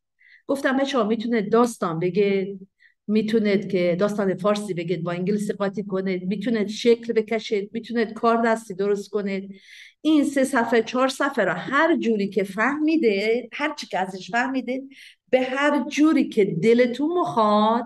گفتم 0.47 0.77
بچه 0.77 0.99
ها 0.99 1.05
می‌تونه 1.05 1.43
داستان 1.43 1.99
بگه 1.99 2.59
می‌تونید 3.07 3.71
که 3.71 3.97
داستان 4.01 4.35
فارسی 4.35 4.75
بگید 4.75 5.03
با 5.03 5.13
انگلیسی 5.13 5.53
قاطی 5.53 5.83
کنید 5.83 6.25
می‌تونید 6.27 6.69
شکل 6.69 7.13
بکشید 7.13 7.71
می‌تونید 7.73 8.13
کار 8.13 8.43
دستی 8.47 8.75
درست 8.75 9.11
کنید 9.11 9.61
این 10.07 10.25
سه 10.25 10.45
صفحه 10.45 10.83
چهار 10.83 11.09
صفحه 11.09 11.45
را 11.45 11.55
هر 11.55 11.97
جوری 11.97 12.29
که 12.29 12.45
فهمیده 12.45 13.49
هر 13.53 13.75
چی 13.75 13.87
که 13.87 13.99
ازش 13.99 14.31
فهمیده 14.31 14.83
به 15.31 15.43
هر 15.43 15.85
جوری 15.89 16.29
که 16.29 16.45
دلتون 16.45 17.19
مخواد 17.19 17.85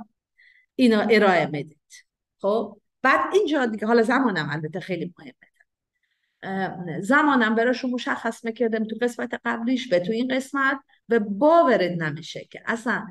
اینا 0.76 1.00
ارائه 1.00 1.46
می‌دید 1.46 2.04
خب؟ 2.38 2.80
بعد 3.02 3.34
اینجا 3.34 3.66
دیگه 3.66 3.86
حالا 3.86 4.02
زمانم 4.02 4.48
البته 4.52 4.80
خیلی 4.80 5.14
مهمه. 5.18 7.00
زمانم 7.00 7.54
براشون 7.54 7.90
مشخص 7.90 8.44
می‌کردم 8.44 8.84
تو 8.84 8.96
قسمت 9.02 9.40
قبلیش 9.44 9.88
به 9.88 10.00
تو 10.00 10.12
این 10.12 10.36
قسمت 10.36 10.80
و 11.08 11.18
باورد 11.18 12.02
نمیشه 12.02 12.44
که 12.50 12.62
اصلا 12.66 13.06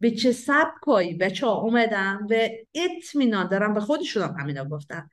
به 0.00 0.10
چه 0.10 0.32
سبکایی 0.32 1.14
بچه 1.14 1.46
ها 1.46 1.52
اومدن 1.54 2.26
و 2.30 2.48
اطمینان 2.74 3.48
دارم 3.48 3.74
به 3.74 3.80
خودشونم 3.80 4.36
همینا 4.40 4.64
گفتن 4.64 5.10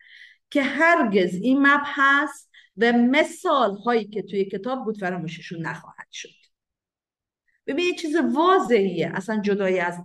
که 0.49 0.63
هرگز 0.63 1.35
این 1.35 1.67
مبحث 1.67 2.50
و 2.77 2.91
مثال 2.91 3.75
هایی 3.75 4.05
که 4.05 4.21
توی 4.21 4.45
کتاب 4.45 4.83
بود 4.83 4.97
فراموششون 4.97 5.65
نخواهد 5.65 6.07
شد. 6.11 6.29
ببین 7.67 7.85
یه 7.85 7.95
چیز 7.95 8.15
واضحیه. 8.35 9.11
اصلا 9.13 9.41
جدایی 9.41 9.79
از 9.79 10.01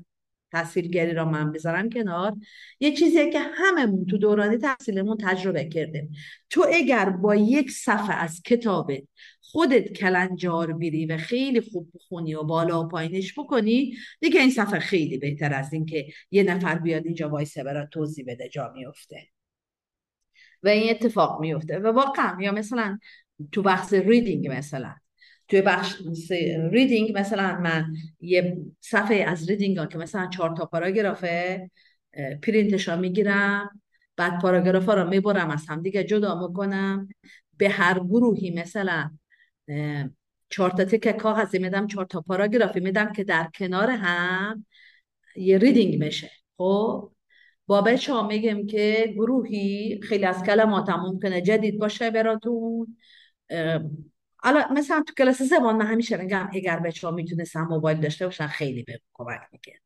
تحصیلگری 0.52 1.14
را 1.14 1.24
من 1.24 1.52
بذارم 1.52 1.90
کنار. 1.90 2.36
یه 2.80 2.96
چیزیه 2.96 3.30
که 3.30 3.38
هممون 3.40 4.06
تو 4.06 4.18
دوران 4.18 4.58
تحصیلمون 4.58 5.16
تجربه 5.20 5.64
کردیم. 5.64 6.12
تو 6.50 6.66
اگر 6.72 7.10
با 7.10 7.34
یک 7.34 7.70
صفحه 7.70 8.14
از 8.14 8.42
کتابت 8.42 9.02
خودت 9.40 9.92
کلنجار 9.92 10.72
بری 10.72 11.06
و 11.06 11.16
خیلی 11.16 11.60
خوب 11.60 11.88
بخونی 11.94 12.34
و 12.34 12.42
بالا 12.42 12.84
و 12.84 12.88
پایینش 12.88 13.38
بکنی 13.38 13.96
دیگه 14.20 14.40
این 14.40 14.50
صفحه 14.50 14.78
خیلی 14.78 15.18
بهتر 15.18 15.54
از 15.54 15.72
این 15.72 15.86
که 15.86 16.06
یه 16.30 16.42
نفر 16.42 16.78
بیاد 16.78 17.04
اینجا 17.04 17.28
وایسه 17.28 17.64
برات 17.64 17.88
توضیح 17.90 18.24
بده 18.28 18.48
جا 18.48 18.72
میفته 18.74 19.35
و 20.62 20.68
این 20.68 20.90
اتفاق 20.90 21.40
میفته 21.40 21.78
و 21.78 21.86
واقعا 21.86 22.42
یا 22.42 22.52
مثلا 22.52 22.98
تو 23.52 23.62
بحث 23.62 23.94
reading 23.94 24.48
مثلا 24.48 24.94
توی 25.48 25.62
بخش 25.62 25.94
reading 26.70 27.18
مثلا 27.18 27.60
من 27.60 27.94
یه 28.20 28.56
صفحه 28.80 29.16
از 29.16 29.50
reading 29.50 29.78
ها 29.78 29.86
که 29.86 29.98
مثلا 29.98 30.26
چهار 30.26 30.56
تا 30.56 30.66
پاراگرافه 30.66 31.70
پرینتشا 32.42 32.96
می‌گیرم 32.96 33.80
بعد 34.16 34.40
پاراگراف 34.40 34.86
ها 34.86 34.94
رو 34.94 35.08
می‌برم 35.08 35.50
از 35.50 35.66
هم 35.68 35.82
دیگه 35.82 36.04
جدا 36.04 36.48
می‌کنم. 36.48 37.08
به 37.56 37.68
هر 37.68 37.98
گروهی 37.98 38.50
مثلا 38.50 39.10
چهار 40.48 40.70
تا 40.70 40.84
تکه 40.84 41.12
کاغذی 41.12 41.58
میدم 41.58 41.86
چهار 41.86 42.04
تا 42.04 42.20
پاراگرافی 42.20 42.80
میدم 42.80 43.12
که 43.12 43.24
در 43.24 43.50
کنار 43.54 43.90
هم 43.90 44.66
یه 45.36 45.58
reading 45.58 46.04
میشه 46.04 46.30
خب؟ 46.56 47.12
با 47.66 47.82
بچه 47.82 48.12
ها 48.12 48.26
میگم 48.26 48.66
که 48.66 49.12
گروهی 49.16 50.00
خیلی 50.02 50.24
از 50.24 50.42
کلمات 50.42 50.88
هم 50.88 51.00
ممکنه 51.00 51.40
جدید 51.40 51.78
باشه 51.78 52.10
براتون. 52.10 52.96
حالا 54.36 54.68
مثلا 54.72 55.02
تو 55.06 55.14
کلاس 55.14 55.42
زبان 55.42 55.76
من 55.76 55.86
همیشه 55.86 56.16
میگم 56.16 56.50
اگر 56.52 56.78
بچه 56.78 57.06
ها 57.06 57.14
می‌تونستن 57.14 57.60
موبایل 57.60 58.00
داشته 58.00 58.24
باشن 58.24 58.46
خیلی 58.46 58.82
به 58.82 59.00
کمک 59.14 59.40
می‌کنه. 59.52 59.80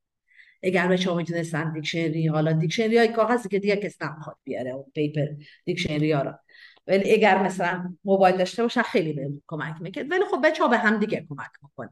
اگر 0.62 0.88
بچه 0.88 1.10
ها 1.10 1.16
می‌تونستن 1.16 1.72
dictionary 1.72 2.26
حالا 2.26 2.52
dictionary 2.52 2.98
های 2.98 3.08
کاغذی 3.08 3.48
که 3.48 3.58
دیگه 3.58 3.76
کس 3.76 4.02
نمی‌خواد 4.02 4.36
بیاره 4.44 4.70
اون 4.70 4.92
paper 4.94 5.26
دیکشنری 5.64 6.12
ها 6.12 6.22
را 6.22 6.40
ولی 6.86 7.12
اگر 7.12 7.42
مثلا 7.42 7.96
موبایل 8.04 8.36
داشته 8.36 8.62
باشن 8.62 8.82
خیلی 8.82 9.12
به 9.12 9.30
کمک 9.46 9.74
می‌کنه. 9.80 10.04
ولی 10.04 10.24
خب 10.30 10.40
بچه 10.44 10.62
ها 10.62 10.68
به 10.68 10.78
هم 10.78 10.98
دیگه 10.98 11.26
کمک 11.28 11.50
می‌کنه. 11.62 11.90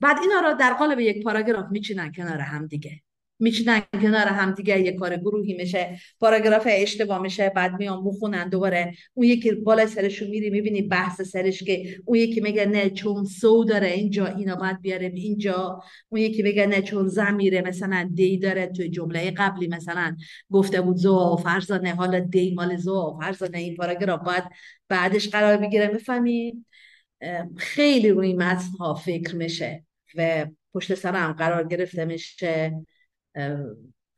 بعد 0.00 0.16
اینا 0.22 0.40
را 0.40 0.52
در 0.52 0.72
قالب 0.74 1.00
یک 1.00 1.24
پاراگراف 1.24 1.66
میچینن 1.70 2.12
کنار 2.12 2.38
هم 2.38 2.66
دیگه. 2.66 3.02
میچینن 3.40 3.82
کنار 3.92 4.26
هم 4.26 4.54
دیگه 4.54 4.80
یه 4.80 4.92
کار 4.92 5.16
گروهی 5.16 5.54
میشه 5.54 6.00
پاراگراف 6.20 6.68
اشتباه 6.70 7.22
میشه 7.22 7.52
بعد 7.56 7.72
میان 7.78 8.04
بخونن 8.04 8.48
دوباره. 8.48 8.94
اون 9.14 9.26
یکی 9.26 9.52
بالا 9.52 9.86
سرشون 9.86 10.28
میری 10.28 10.50
می‌بینی 10.50 10.82
بحث 10.82 11.22
سرش 11.22 11.62
که 11.62 11.96
اون 12.04 12.18
یکی 12.18 12.40
میگه 12.40 12.66
نه 12.66 12.90
چون 12.90 13.24
سو 13.24 13.64
داره 13.64 13.86
اینجا 13.86 14.26
اینا 14.26 14.56
باید 14.56 14.80
بیاره 14.80 15.12
اینجا. 15.14 15.80
اون 16.08 16.20
یکی 16.20 16.42
میگه 16.42 16.66
نه 16.66 16.82
چون 16.82 17.08
زمیره 17.08 17.62
مثلا 17.62 18.10
دی 18.14 18.38
داره 18.38 18.66
توی 18.66 18.88
جمله 18.88 19.30
قبلی 19.30 19.68
مثلا 19.68 20.16
گفته 20.50 20.80
بود 20.80 20.96
زو 20.96 21.36
فرزانه 21.36 21.94
حالا 21.94 22.18
دی 22.18 22.54
مال 22.54 22.76
زو 22.76 23.18
فرزانه 23.22 23.58
این 23.58 23.76
پاراگراف 23.76 24.20
باید 24.24 24.44
بعدش 24.88 25.28
قرار 25.28 25.56
بگیره. 25.56 25.88
می‌فهمی 25.88 26.64
خیلی 27.56 28.08
روی 28.10 28.34
متن 28.34 28.68
ها 28.80 28.94
فکر 28.94 29.36
میشه 29.36 29.84
و 30.16 30.46
پشت 30.74 30.94
سرم 30.94 31.32
قرار 31.32 31.68
گرفته 31.68 32.04
میشه. 32.04 32.72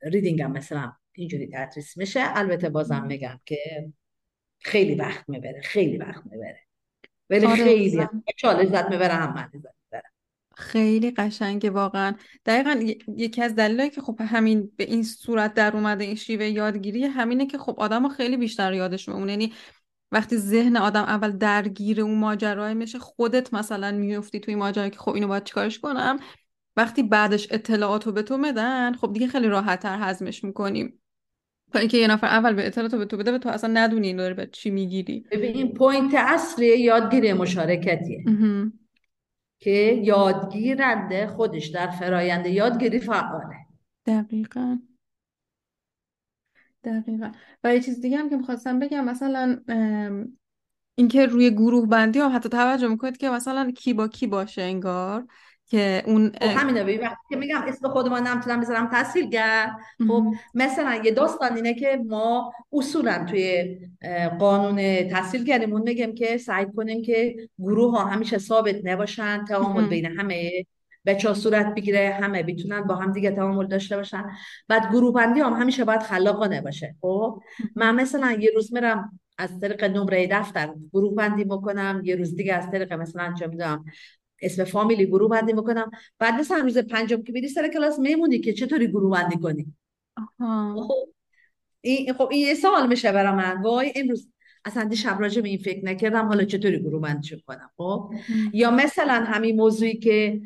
ریدینگ 0.02 0.42
هم 0.42 0.52
مثلا 0.52 0.92
اینجوری 1.12 1.50
تدریس 1.52 1.96
میشه. 1.96 2.20
البته 2.24 2.68
بازم 2.68 3.04
میگم 3.04 3.40
که 3.46 3.90
خیلی 4.58 4.94
وقت 4.94 5.28
می‌بره 5.28 5.60
خیلی 5.62 5.96
وقت 5.96 6.22
می‌بره. 6.26 6.60
ولی 7.30 7.46
آره 7.46 7.64
خیلی 7.64 8.08
چالش 8.36 8.68
زد 8.68 8.90
می‌بره 8.90 9.12
هم 9.12 9.34
من 9.34 9.50
می‌بره. 9.52 9.72
خیلی 10.56 11.10
قشنگه 11.10 11.70
واقعا. 11.70 12.14
دقیقا 12.46 12.84
یکی 13.16 13.42
از 13.42 13.54
دلایلی 13.54 13.90
که 13.90 14.00
خب 14.00 14.20
همین 14.20 14.72
به 14.76 14.84
این 14.84 15.02
صورت 15.02 15.54
در 15.54 15.76
اومده 15.76 16.04
این 16.04 16.14
شیوه 16.14 16.44
یادگیری 16.44 17.04
همینه 17.04 17.46
که 17.46 17.58
خب 17.58 17.74
آدم 17.80 18.08
خیلی 18.08 18.36
بیشتر 18.36 18.72
یادش 18.72 19.08
میمونه. 19.08 19.32
یعنی 19.32 19.52
وقتی 20.12 20.36
ذهن 20.36 20.76
آدم 20.76 21.02
اول 21.02 21.30
درگیر 21.30 22.00
اون 22.00 22.18
ماجرای 22.18 22.74
میشه 22.74 22.98
خودت 22.98 23.54
مثلا 23.54 23.92
میفتی 23.92 24.40
توی 24.40 24.54
ماجرا 24.54 24.88
که 24.88 24.98
خب 24.98 25.12
اینو 25.12 25.28
باید 25.28 25.44
چیکارش 25.44 25.78
کنم؟ 25.78 26.18
وقتی 26.76 27.02
بعدش 27.02 27.48
اطلاعات 27.50 28.06
رو 28.06 28.12
به 28.12 28.22
تو 28.22 28.38
بدن 28.38 28.92
خب 28.92 29.12
دیگه 29.12 29.26
خیلی 29.26 29.48
راحت 29.48 29.80
تر 29.80 29.98
هضمش 30.00 30.44
می‌کنیم. 30.44 30.98
تا 31.72 31.78
اینکه 31.78 31.98
یه 31.98 32.06
نفر 32.06 32.26
اول 32.26 32.54
به 32.54 32.66
اطلاعات 32.66 32.94
به 32.94 33.04
تو 33.04 33.16
بده 33.16 33.32
به 33.32 33.38
تو 33.38 33.48
اصلا 33.48 33.70
ندونی 33.74 34.06
این 34.06 34.16
داره 34.16 34.34
به 34.34 34.46
چی 34.46 34.70
می‌گیری. 34.70 35.26
ببین 35.30 35.74
point 35.74 36.14
اصلی 36.14 36.80
یادگیری 36.80 37.32
مشارکتیه. 37.32 38.24
که 39.58 40.00
یادگیرنده 40.02 41.26
خودش 41.26 41.66
در 41.66 41.90
فرایند 41.90 42.46
یادگیری 42.46 43.00
فعاله. 43.00 43.56
دقیقا. 44.06 44.78
دقیقا. 46.84 47.32
و 47.64 47.74
یه 47.74 47.80
چیز 47.80 48.00
دیگه 48.00 48.16
هم 48.18 48.30
که 48.30 48.36
می‌خواستم 48.36 48.78
بگم 48.78 49.04
مثلا 49.04 49.58
اینکه 50.94 51.26
روی 51.26 51.50
گروه 51.50 51.88
بندی 51.88 52.18
ها 52.18 52.28
حتی 52.28 52.48
توجه 52.48 52.88
می‌کنید 52.88 53.16
که 53.16 53.30
مثلا 53.30 53.70
کی 53.70 53.94
با 53.94 54.08
کی 54.08 54.26
باشه 54.26 54.62
انگار. 54.62 55.26
که 55.72 56.02
اون 56.06 56.32
خب 56.40 56.58
همینه 56.58 56.82
ببین 56.82 57.00
وقتی 57.00 57.26
که 57.30 57.36
میگم 57.36 57.62
اسم 57.66 57.88
خودمان 57.88 58.26
نمی‌تونم 58.26 58.60
بذارم 58.60 58.86
تحصیلگر 58.86 59.70
خب 60.08 60.24
مثلا 60.54 61.00
یه 61.04 61.10
داستان 61.10 61.56
اینه 61.56 61.74
که 61.74 62.00
ما 62.06 62.52
اصولا 62.72 63.24
توی 63.30 63.78
قانون 64.38 65.08
تحصیلگریمون 65.08 65.82
میگیم 65.82 66.14
که 66.14 66.38
سعی 66.38 66.66
کنیم 66.76 67.02
که 67.02 67.36
گروه 67.58 67.98
ها 67.98 68.04
همیشه 68.04 68.38
ثابت 68.38 68.76
نباشن 68.84 69.44
تعامل 69.44 69.88
بین 69.88 70.06
همه 70.06 70.66
بچه 71.06 71.28
ها 71.28 71.34
صورت 71.34 71.74
بگیره 71.74 72.18
همه 72.22 72.42
بتونن 72.42 72.80
با 72.82 72.94
هم 72.94 73.12
دیگه 73.12 73.30
تعامل 73.30 73.66
داشته 73.66 73.96
باشن. 73.96 74.30
بعد 74.68 74.90
گروه 74.90 75.14
بندی 75.14 75.40
هم 75.40 75.52
همیشه 75.52 75.84
باید 75.84 76.02
خلاقانه 76.02 76.60
باشه. 76.60 76.96
خب 77.00 77.40
من 77.76 77.94
مثلا 77.94 78.32
یه 78.32 78.50
روز 78.54 78.74
میرم 78.74 79.20
از 79.38 79.60
طریق 79.60 79.84
نمره 79.84 80.26
دفتر 80.26 80.74
گروه 80.92 81.14
بندی 81.14 81.44
بکنم 81.44 82.02
یه 82.04 82.16
روز 82.16 82.36
دیگه 82.36 82.54
از 82.54 82.70
طریق 82.70 82.92
مثلا 82.92 83.34
چه 83.38 83.46
می‌دونم 83.46 83.84
اسم 84.42 84.64
فامیلی 84.64 85.06
گروه 85.06 85.30
بندی 85.30 85.52
می‌کنم. 85.52 85.90
بعد 86.18 86.34
مثلا 86.34 86.58
روز 86.58 86.78
پنجم 86.78 87.22
که 87.22 87.32
میری 87.32 87.48
سر 87.48 87.68
کلاس 87.68 87.98
میمونی 87.98 88.38
که 88.38 88.52
چطوری 88.52 88.88
گروه 88.88 89.10
بندی 89.10 89.36
کنی 89.36 89.66
خب 90.88 91.08
این 91.80 92.12
خب 92.12 92.28
این 92.30 92.46
یه 92.46 92.54
سوال 92.54 92.88
میشه 92.88 93.12
برای 93.12 93.32
من. 93.36 93.62
وای 93.62 93.92
امروز 93.96 94.28
اصلا 94.64 94.84
دیشب 94.84 95.16
راجع 95.20 95.42
به 95.42 95.48
این 95.48 95.58
فکر 95.58 95.84
نکردم. 95.84 96.26
حالا 96.26 96.44
چطوری 96.44 96.78
گروه 96.78 97.02
بندی 97.02 97.42
کنم 97.46 97.70
خب 97.76 98.14
یا 98.52 98.70
مثلا 98.70 99.24
همین 99.26 99.56
موضوعی 99.56 99.98
که 99.98 100.40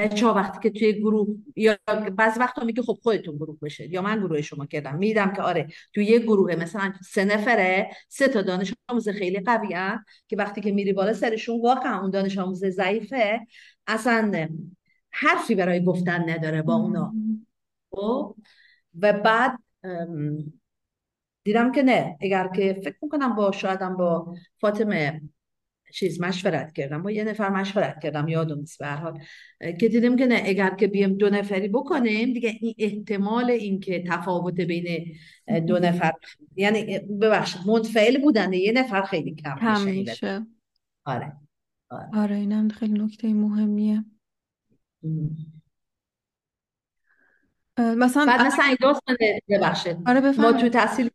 بچه 0.00 0.26
ها 0.26 0.34
وقتی 0.34 0.70
که 0.70 0.78
توی 0.78 0.92
گروه 0.92 1.36
یا 1.56 1.78
بعض 2.16 2.38
وقتا 2.38 2.64
میگه 2.64 2.82
خب 2.82 2.98
خودتون 3.02 3.36
گروه 3.36 3.58
بشه 3.62 3.88
یا 3.90 4.02
من 4.02 4.18
گروه 4.18 4.42
شما 4.42 4.66
کردم 4.66 4.96
میدم 4.96 5.32
که 5.32 5.42
آره 5.42 5.68
توی 5.94 6.04
یه 6.04 6.18
گروه 6.18 6.56
مثلا 6.56 6.92
سه 7.04 7.24
نفره 7.24 7.90
سه 8.08 8.28
تا 8.28 8.42
دانش 8.42 8.74
آموز 8.88 9.08
خیلی 9.08 9.40
قوی 9.40 9.98
که 10.28 10.36
وقتی 10.36 10.60
که 10.60 10.72
میری 10.72 10.92
بالا 10.92 11.12
سرشون 11.12 11.60
واقعا 11.60 12.00
اون 12.00 12.10
دانش 12.10 12.38
آموز 12.38 12.64
ضعیفه. 12.64 13.40
اصلا 13.86 14.48
حرفی 15.10 15.54
برای 15.54 15.84
گفتن 15.84 16.30
نداره 16.30 16.62
با 16.62 16.74
اونا. 16.74 17.12
خب؟ 17.90 18.36
و 19.00 19.12
بعد 19.12 19.58
دیدم 21.44 21.72
که 21.72 21.82
نه. 21.82 22.16
اگر 22.20 22.48
که 22.48 22.80
فکر 22.84 22.96
می‌کنم 23.02 23.34
با 23.36 23.52
شایدم 23.52 23.96
با 23.96 24.34
فاطمه 24.60 25.20
چیز 25.90 26.20
مشورت 26.20 26.72
کردم. 26.72 27.02
با 27.02 27.10
یه 27.10 27.24
نفر 27.24 27.48
مشورت 27.48 28.00
کردم 28.02 28.28
یادم 28.28 28.58
نیست 28.58 28.78
به 28.78 28.86
حال. 28.86 29.20
که 29.80 29.88
دیدم 29.88 30.16
که 30.16 30.26
نه 30.26 30.42
اگر 30.44 30.74
که 30.74 30.86
بیم 30.86 31.14
دو 31.14 31.30
نفری 31.30 31.68
بکنیم 31.68 32.32
دیگه 32.32 32.56
این 32.60 32.74
احتمال 32.78 33.50
اینکه 33.50 34.04
تفاوت 34.08 34.60
بین 34.60 35.14
دو 35.66 35.78
نفر 35.78 36.12
یعنی 36.56 36.98
ببخشید 36.98 37.60
منفعل 37.66 38.22
بودن 38.22 38.52
یه 38.52 38.72
نفر 38.72 39.02
خیلی 39.02 39.34
کم, 39.34 39.56
کم 39.60 39.84
میشه. 39.84 40.46
آره 41.04 41.32
آره, 41.90 42.08
آره 42.12 42.36
اینم 42.36 42.68
خیلی 42.68 42.92
نکته 42.92 43.34
مهمیه. 43.34 44.04
مثلا 47.80 48.26
بعد 48.26 48.46
مثلا 48.46 48.64
این 48.64 48.76
داستان 48.80 49.16
ببخشید. 49.48 49.96
آره 50.06 50.20
ما 50.40 50.52
تو 50.52 50.68
تحصیل 50.68 51.10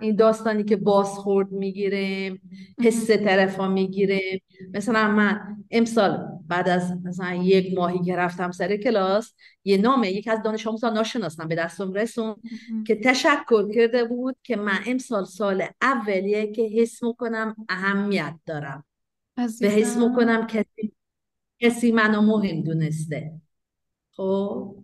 این 0.00 0.16
داستانی 0.16 0.64
که 0.64 0.76
بازخورد 0.76 1.52
می‌گیریم 1.52 2.50
حس 2.82 3.10
طرفا 3.10 3.68
می‌گیریم. 3.68 4.42
مثلا 4.74 5.08
من 5.08 5.56
امسال 5.70 6.26
بعد 6.48 6.68
از 6.68 6.92
مثلا 7.04 7.34
یک 7.34 7.78
ماهی 7.78 8.04
که 8.04 8.16
رفتم 8.16 8.50
سر 8.50 8.76
کلاس 8.76 9.34
یه 9.64 9.76
نامه 9.76 10.10
یک 10.10 10.28
از 10.28 10.42
دانش 10.42 10.66
آموزان 10.66 10.92
ناشناسم 10.92 11.48
به 11.48 11.54
دستم 11.54 11.92
رسون 11.92 12.36
که 12.86 12.94
تشکر 12.94 13.72
کرده 13.74 14.04
بود 14.04 14.36
که 14.42 14.56
من 14.56 14.78
امسال 14.86 15.24
سال 15.24 15.64
اولیه 15.82 16.52
که 16.52 16.62
حس 16.62 17.02
می‌کنم 17.02 17.56
اهمیت 17.68 18.34
دارم. 18.46 18.84
به 19.60 19.68
حس 19.68 19.96
می‌کنم 19.96 20.46
کسی 20.46 20.92
کسی 21.60 21.92
منو 21.92 22.22
مهم 22.22 22.62
دونسته. 22.62 23.32
خب؟ 24.10 24.76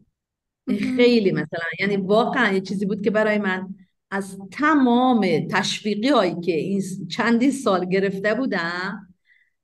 خیلی 0.68 1.32
مثلا 1.32 1.64
یعنی 1.80 1.96
واقعا 1.96 2.52
یه 2.52 2.60
چیزی 2.60 2.86
بود 2.86 3.02
که 3.02 3.10
برای 3.10 3.38
من 3.38 3.74
از 4.10 4.38
تمام 4.52 5.48
تشویقی 5.50 6.08
هایی 6.08 6.40
که 6.40 6.52
این 6.52 6.82
چندی 7.10 7.50
سال 7.50 7.84
گرفته 7.84 8.34
بودم 8.34 9.14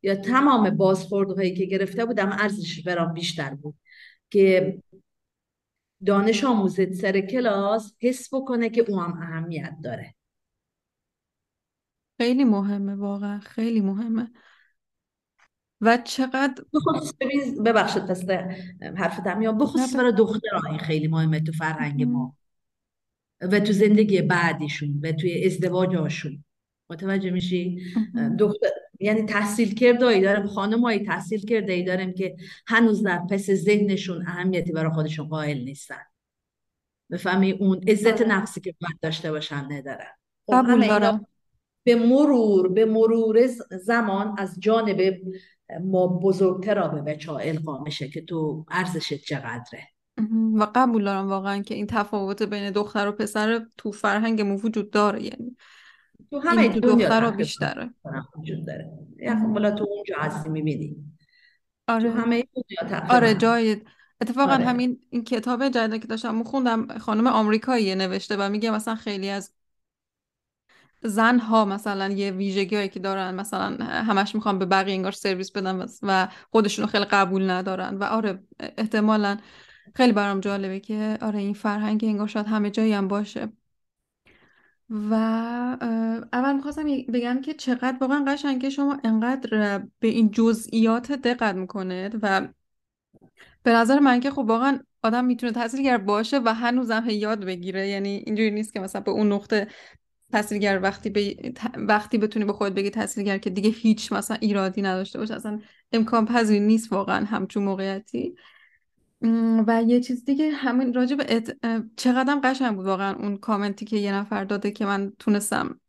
یا 0.02 0.14
تمام 0.14 0.70
بازخورد 0.70 1.30
هایی 1.30 1.54
که 1.54 1.64
گرفته 1.64 2.04
بودم 2.04 2.32
ارزش 2.32 2.82
برام 2.82 3.12
بیشتر 3.14 3.54
بود 3.54 3.74
که 4.30 4.78
دانش 6.06 6.44
آموزت 6.44 6.92
سر 6.92 7.20
کلاس 7.20 7.94
حس 8.00 8.34
بکنه 8.34 8.70
که 8.70 8.84
او 8.88 9.00
هم 9.00 9.22
اهمیت 9.22 9.76
داره. 9.84 10.14
خیلی 12.18 12.44
مهمه 12.44 12.94
واقعا 12.94 13.38
خیلی 13.38 13.80
مهمه. 13.80 14.30
و 15.80 15.98
چقدر 16.04 16.64
بخصوص 16.74 17.14
ببخشید 17.64 18.06
پس 18.06 18.24
حرف 18.96 19.26
میام 19.26 19.58
بخصوص 19.58 19.96
برای 19.96 20.12
دخترها 20.12 20.68
این 20.70 20.78
خیلی 20.78 21.08
مهمه 21.08 21.40
تو 21.40 21.52
فرهنگ 21.52 22.02
ما. 22.02 22.36
و 23.40 23.60
تو 23.60 23.72
زندگی 23.72 24.22
بعدیشون 24.22 25.00
و 25.02 25.12
توی 25.12 25.44
ازدواجاشون. 25.46 26.44
متوجه 26.90 27.30
میشی؟ 27.30 27.82
دختر 28.38 28.68
یعنی 29.00 29.22
تحصیل 29.22 29.74
کرده 29.74 30.20
دارم 30.20 30.46
خانمایی 30.46 31.00
تحصیل 31.00 31.46
کرده 31.46 31.72
ای 31.72 31.82
دارم 31.82 32.12
که 32.12 32.36
هنوز 32.66 33.02
در 33.02 33.18
پس 33.30 33.50
ذهنشون 33.50 34.26
اهمیتی 34.26 34.72
برای 34.72 34.92
خودشون 34.92 35.28
قائل 35.28 35.58
نیستن. 35.58 36.02
بفهمی؟ 37.10 37.52
اون 37.52 37.80
عزت 37.88 38.22
آره. 38.22 38.28
نفسی 38.28 38.60
که 38.60 38.74
باید 38.80 38.98
داشته 39.02 39.30
باشن 39.30 39.72
ندارن. 39.72 40.10
خب 40.46 40.52
قبول 40.52 40.86
دارم. 40.86 41.26
به 41.84 41.94
مرور 41.94 42.68
به 42.68 42.84
مرور 42.84 43.46
زمان 43.70 44.34
از 44.38 44.56
جانب 44.60 45.20
ما 45.84 46.06
بزرگتر 46.06 46.88
به 46.88 47.00
بچه 47.00 47.32
ها 47.32 47.38
القا 47.38 47.82
میشه 47.82 48.08
که 48.08 48.20
تو 48.20 48.64
ارزشت 48.70 49.14
چقدره. 49.14 49.88
و 50.54 50.66
قبول 50.74 51.04
دارم 51.04 51.28
واقعا 51.28 51.62
که 51.62 51.74
این 51.74 51.86
تفاوت 51.86 52.42
بین 52.42 52.70
دختر 52.70 53.08
و 53.08 53.12
پسر 53.12 53.66
تو 53.78 53.92
فرهنگ 53.92 54.40
ما 54.40 54.56
وجود 54.56 54.90
داره. 54.90 55.22
یعنی 55.22 55.56
تو 56.30 56.38
همه 56.38 56.68
تو 56.68 56.80
دختر 56.80 57.30
بیشتره. 57.30 57.90
وجود 58.38 58.66
داره. 58.66 58.90
یعنی 59.18 59.70
تو 59.70 59.86
اونجا 59.90 60.14
هستی 60.18 60.48
می‌بینی. 60.48 60.96
آره. 61.88 62.12
تو 62.12 62.18
همه 62.18 62.44
آره 63.10 63.34
جای 63.34 63.76
اتفاقا 64.20 64.52
آره. 64.52 64.64
همین 64.64 65.00
این 65.10 65.24
کتاب 65.24 65.68
جدید 65.68 66.00
که 66.00 66.08
داشتم 66.08 66.34
میخوندم 66.34 66.98
خانم 66.98 67.26
آمریکایی 67.26 67.94
نوشته 67.94 68.36
و 68.36 68.48
میگه 68.48 68.70
مثلا 68.70 68.94
خیلی 68.94 69.28
از 69.28 69.52
زن 71.02 71.38
ها 71.38 71.64
مثلا 71.64 72.08
یه 72.08 72.30
ویژگی 72.30 72.76
هایی 72.76 72.88
که 72.88 73.00
دارن 73.00 73.34
مثلا 73.34 73.84
همش 73.84 74.34
می‌خوان 74.34 74.58
به 74.58 74.66
بقیه 74.66 74.94
انگار 74.94 75.12
سرویس 75.12 75.52
بدن 75.52 75.86
و 76.02 76.28
خودشونو 76.50 76.88
خیلی 76.88 77.04
قبول 77.04 77.50
ندارن. 77.50 77.96
و 77.96 78.04
آره 78.04 78.42
احتمالا 78.78 79.38
خیلی 79.94 80.12
برام 80.12 80.40
جالبه 80.40 80.80
که 80.80 81.18
آره 81.20 81.38
این 81.38 81.54
فرهنگ 81.54 82.04
انگار 82.04 82.26
شاید 82.26 82.46
همه 82.46 82.70
جایی 82.70 82.92
هم 82.92 83.08
باشه. 83.08 83.48
و 84.90 85.14
اول 86.32 86.52
می‌خواستم 86.52 86.84
بگم 86.84 87.40
که 87.40 87.54
چقدر 87.54 87.96
واقعا 88.00 88.24
قشنگه 88.28 88.70
شما 88.70 88.98
انقدر 89.04 89.78
به 90.00 90.08
این 90.08 90.30
جزئیات 90.30 91.12
دقت 91.12 91.54
می‌کنه 91.54 92.10
و 92.22 92.48
به 93.62 93.72
نظر 93.72 93.98
من 93.98 94.20
که 94.20 94.30
خب 94.30 94.38
واقعا 94.38 94.78
آدم 95.02 95.24
می‌تونه 95.24 95.52
تحصیلگر 95.52 95.98
باشه 95.98 96.38
و 96.44 96.54
هنوزم 96.54 97.04
یاد 97.08 97.44
بگیره. 97.44 97.88
یعنی 97.88 98.22
اینجوری 98.26 98.50
نیست 98.50 98.72
که 98.72 98.80
مثلا 98.80 99.00
به 99.00 99.10
اون 99.10 99.32
نقطه 99.32 99.68
تحصیلگر 100.32 100.80
وقتی 100.82 101.10
به 101.10 101.52
وقتی 101.76 102.18
بتونی 102.18 102.44
به 102.44 102.52
خود 102.52 102.74
بگی 102.74 102.90
تحصیلگر 102.90 103.38
که 103.38 103.50
دیگه 103.50 103.70
هیچ 103.70 104.12
مثلا 104.12 104.36
ایرادی 104.40 104.82
نداشته 104.82 105.18
باشه 105.18 105.34
اصلا 105.34 105.60
امکان 105.92 106.26
پذیر 106.26 106.62
نیست 106.62 106.92
واقعا 106.92 107.24
همچون 107.24 107.62
موقعیتی. 107.62 108.34
و 109.66 109.82
یه 109.86 110.00
چیز 110.00 110.24
دیگه 110.24 110.50
همین 110.50 110.94
راجع 110.94 111.16
به 111.16 111.36
ات... 111.36 111.56
چقدرم 111.96 112.40
قشنگ 112.40 112.76
بود 112.76 112.86
واقعا 112.86 113.14
اون 113.16 113.36
کامنتی 113.36 113.84
که 113.84 113.96
یه 113.96 114.14
نفر 114.14 114.44
داده 114.44 114.70
که 114.70 114.86
من 114.86 115.12
تونستم 115.18 115.80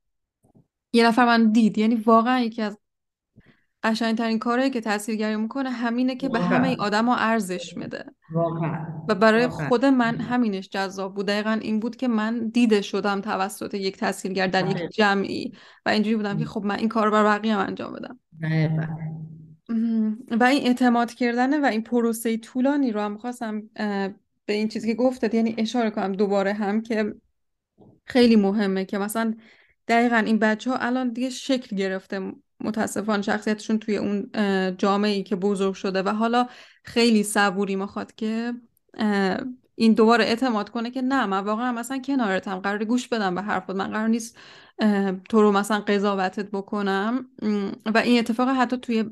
یه 0.94 1.08
نفر 1.08 1.26
من 1.26 1.52
دید. 1.52 1.78
یعنی 1.78 1.96
واقعا 1.96 2.39
یکی 2.39 2.62
از 2.62 2.78
قشنگترین 3.84 4.40
کاری 4.40 4.70
که 4.70 4.82
تاثیرگری 4.82 5.36
می‌کنه 5.36 5.70
همینه 5.70 6.16
که 6.16 6.30
به 6.30 6.40
همه 6.40 6.68
این 6.68 6.80
آدما 6.80 7.16
ارزش 7.16 7.78
میده. 7.78 8.06
و 9.10 9.16
برای 9.16 9.48
خود 9.48 9.86
من 9.86 10.16
همینش 10.16 10.70
جذاب 10.70 11.16
بود. 11.16 11.26
دقیقا 11.26 11.60
این 11.62 11.80
بود 11.80 11.96
که 11.96 12.08
من 12.08 12.50
دیده 12.50 12.82
شدم 12.82 13.22
توسط 13.22 13.74
یک 13.74 13.98
تاثیرگر 13.98 14.48
در 14.48 14.70
یک 14.70 14.90
جمعی 14.92 15.52
و 15.86 15.90
اینجوری 15.90 16.16
بودم 16.16 16.38
که 16.38 16.46
خب 16.46 16.66
من 16.66 16.76
این 16.76 16.90
کار 16.90 17.06
رو 17.06 17.12
بر 17.12 17.24
بقیه 17.24 17.56
هم 17.56 17.68
انجام 17.68 17.94
بدم. 17.94 18.20
و 20.40 20.44
این 20.44 20.68
اعتماد 20.68 21.14
کردن 21.14 21.62
و 21.62 21.66
این 21.66 21.82
پروسه 21.82 22.38
طولانی 22.38 22.92
رو 22.92 23.02
هم 23.02 23.18
خواستم 23.18 23.62
به 24.46 24.54
این 24.54 24.68
چیزی 24.68 24.88
که 24.88 24.94
گفتید 24.94 25.34
یعنی 25.34 25.56
اشاره 25.58 25.90
کنم 25.90 26.12
دوباره 26.12 26.54
هم 26.54 26.82
که 26.82 27.16
خیلی 28.06 28.36
مهمه 28.36 28.86
که 28.86 28.98
مثلا 28.98 29.34
دقیقا 29.88 30.16
این 30.16 30.40
بچه 30.40 30.72
ها 30.72 30.78
الان 30.78 31.14
دیگه 31.14 31.30
شکل 31.30 31.76
گرفته 31.76 32.32
متاسفانه 32.64 33.22
شخصیتشون 33.22 33.80
توی 33.80 33.97
اون 33.97 34.30
جامعه 34.78 35.12
ای 35.12 35.24
که 35.24 35.36
بزرگ 35.36 35.74
شده 35.74 36.01
و 36.03 36.09
حالا 36.09 36.47
خیلی 36.84 37.24
صبوری 37.24 37.76
می‌خواد 37.76 38.16
که 38.16 38.53
این 39.76 39.93
دوباره 39.93 40.26
اعتماد 40.26 40.70
کنه 40.70 40.91
که 40.91 41.01
نه 41.01 41.26
من 41.26 41.39
واقعا 41.39 41.72
مثلا 41.72 41.97
کنارتم 41.97 42.59
قرار 42.59 42.86
گوش 42.86 43.07
بدم 43.07 43.36
به 43.36 43.41
حرفت 43.41 43.70
من 43.70 43.88
قرار 43.88 44.07
نیست 44.07 44.38
تو 45.30 45.41
رو 45.41 45.51
مثلا 45.51 45.80
قضاوتت 45.80 46.51
بکنم. 46.51 47.26
و 47.86 47.97
این 47.97 48.20
اتفاق 48.20 48.49
حتی 48.49 48.78
توی 48.78 49.05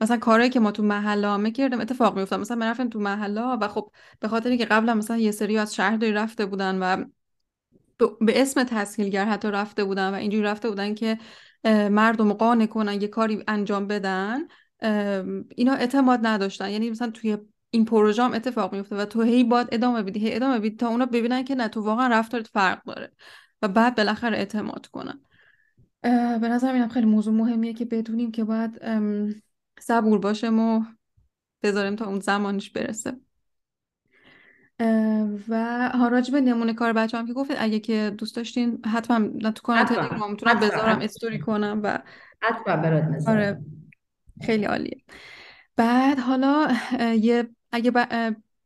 مثلا 0.00 0.16
کارهایی 0.16 0.50
که 0.50 0.60
ما 0.60 0.72
تو 0.72 0.82
محله 0.82 1.36
می‌کردم 1.36 1.80
اتفاق 1.80 2.18
میفته 2.18 2.36
مثلا 2.36 2.56
من 2.56 2.70
رفتم 2.70 2.88
تو 2.88 2.98
محله 2.98 3.40
و 3.40 3.68
خب 3.68 3.92
به 4.20 4.28
خاطری 4.28 4.58
که 4.58 4.64
قبلا 4.64 4.94
مثلا 4.94 5.16
یه 5.16 5.30
سری 5.30 5.58
از 5.58 5.74
شهرداری 5.74 6.12
رفته 6.12 6.46
بودن 6.46 6.78
و 6.78 7.04
به 8.20 8.42
اسم 8.42 8.64
تسهیلگر 8.64 9.24
حتی 9.24 9.48
رفته 9.48 9.84
بودن 9.84 10.10
و 10.10 10.14
اینجوری 10.14 10.42
رفته 10.42 10.68
بودن 10.68 10.94
که 10.94 11.18
مردم 11.64 12.32
قانع 12.32 12.66
کنن 12.66 13.02
یه 13.02 13.08
کاری 13.08 13.44
انجام 13.48 13.86
بدن 13.86 14.40
اینا 15.56 15.72
اعتماد 15.72 16.20
نداشتن. 16.22 16.70
یعنی 16.70 16.90
مثلا 16.90 17.10
توی 17.10 17.38
این 17.70 17.84
پروژه 17.84 18.22
هم 18.22 18.34
اتفاق 18.34 18.74
میفته 18.74 18.96
و 18.96 19.04
تو 19.04 19.22
هی 19.22 19.44
باید 19.44 19.68
ادامه 19.72 20.02
بدی 20.02 20.20
هی 20.20 20.34
ادامه 20.34 20.58
بدی 20.58 20.70
تا 20.70 20.88
اونا 20.88 21.06
ببینن 21.06 21.44
که 21.44 21.54
نه 21.54 21.68
تو 21.68 21.80
واقعا 21.80 22.08
رفتارت 22.08 22.46
فرق 22.46 22.84
داره 22.84 23.12
و 23.62 23.68
بعد 23.68 23.96
بالاخره 23.96 24.36
اعتماد 24.36 24.86
کنن. 24.86 25.20
به 26.40 26.48
نظر 26.48 26.72
اینم 26.72 26.88
خیلی 26.88 27.06
موضوع 27.06 27.34
مهمیه 27.34 27.72
که 27.72 27.84
بدونیم 27.84 28.30
که 28.30 28.44
باید 28.44 28.80
صبور 29.80 30.18
باشیم 30.18 30.58
و 30.58 30.84
بذاریم 31.62 31.96
تا 31.96 32.06
اون 32.06 32.20
زمانش 32.20 32.70
برسه. 32.70 33.16
و 35.48 35.88
ها 35.94 36.08
راجب 36.08 36.36
نمونه 36.36 36.74
کار 36.74 36.92
بچه 36.92 37.18
هم 37.18 37.26
که 37.26 37.32
گفتید 37.32 37.56
اگه 37.60 37.80
که 37.80 38.14
دوست 38.18 38.36
داشتین 38.36 38.84
حتما 38.86 39.50
تو 39.50 39.62
کانال 39.62 39.84
تلگرام 39.84 40.30
می‌تونم 40.30 40.60
بذارم 40.60 40.98
استوری 40.98 41.38
کنم 41.38 41.80
و 41.84 41.98
حتما 42.42 42.76
برات 42.76 43.28
آره 43.28 43.60
خیلی 44.42 44.64
عالیه. 44.64 45.02
بعد 45.76 46.18
حالا 46.18 46.76
یه 47.00 47.48
اگه 47.72 47.92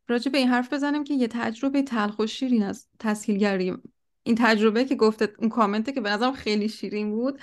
راجع 0.07 0.31
به 0.31 0.37
این 0.37 0.47
حرف 0.47 0.73
بزنم 0.73 1.03
که 1.03 1.13
یه 1.13 1.27
تجربه 1.27 1.81
تلخ 1.81 2.19
و 2.19 2.27
شیرین 2.27 2.63
از 2.63 2.87
تسهیلگری 2.99 3.77
این 4.23 4.35
تجربه 4.39 4.85
که 4.85 4.95
گفته 4.95 5.33
اون 5.39 5.49
کامنته 5.49 5.91
که 5.91 6.01
به 6.01 6.09
نظرم 6.09 6.33
خیلی 6.33 6.69
شیرین 6.69 7.11
بود 7.11 7.39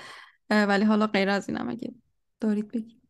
ولی 0.50 0.84
حالا 0.84 1.06
غیر 1.06 1.28
از 1.28 1.48
اینم 1.48 1.68
اگه 1.68 1.94
دارید 2.40 2.68
بگید. 2.68 3.02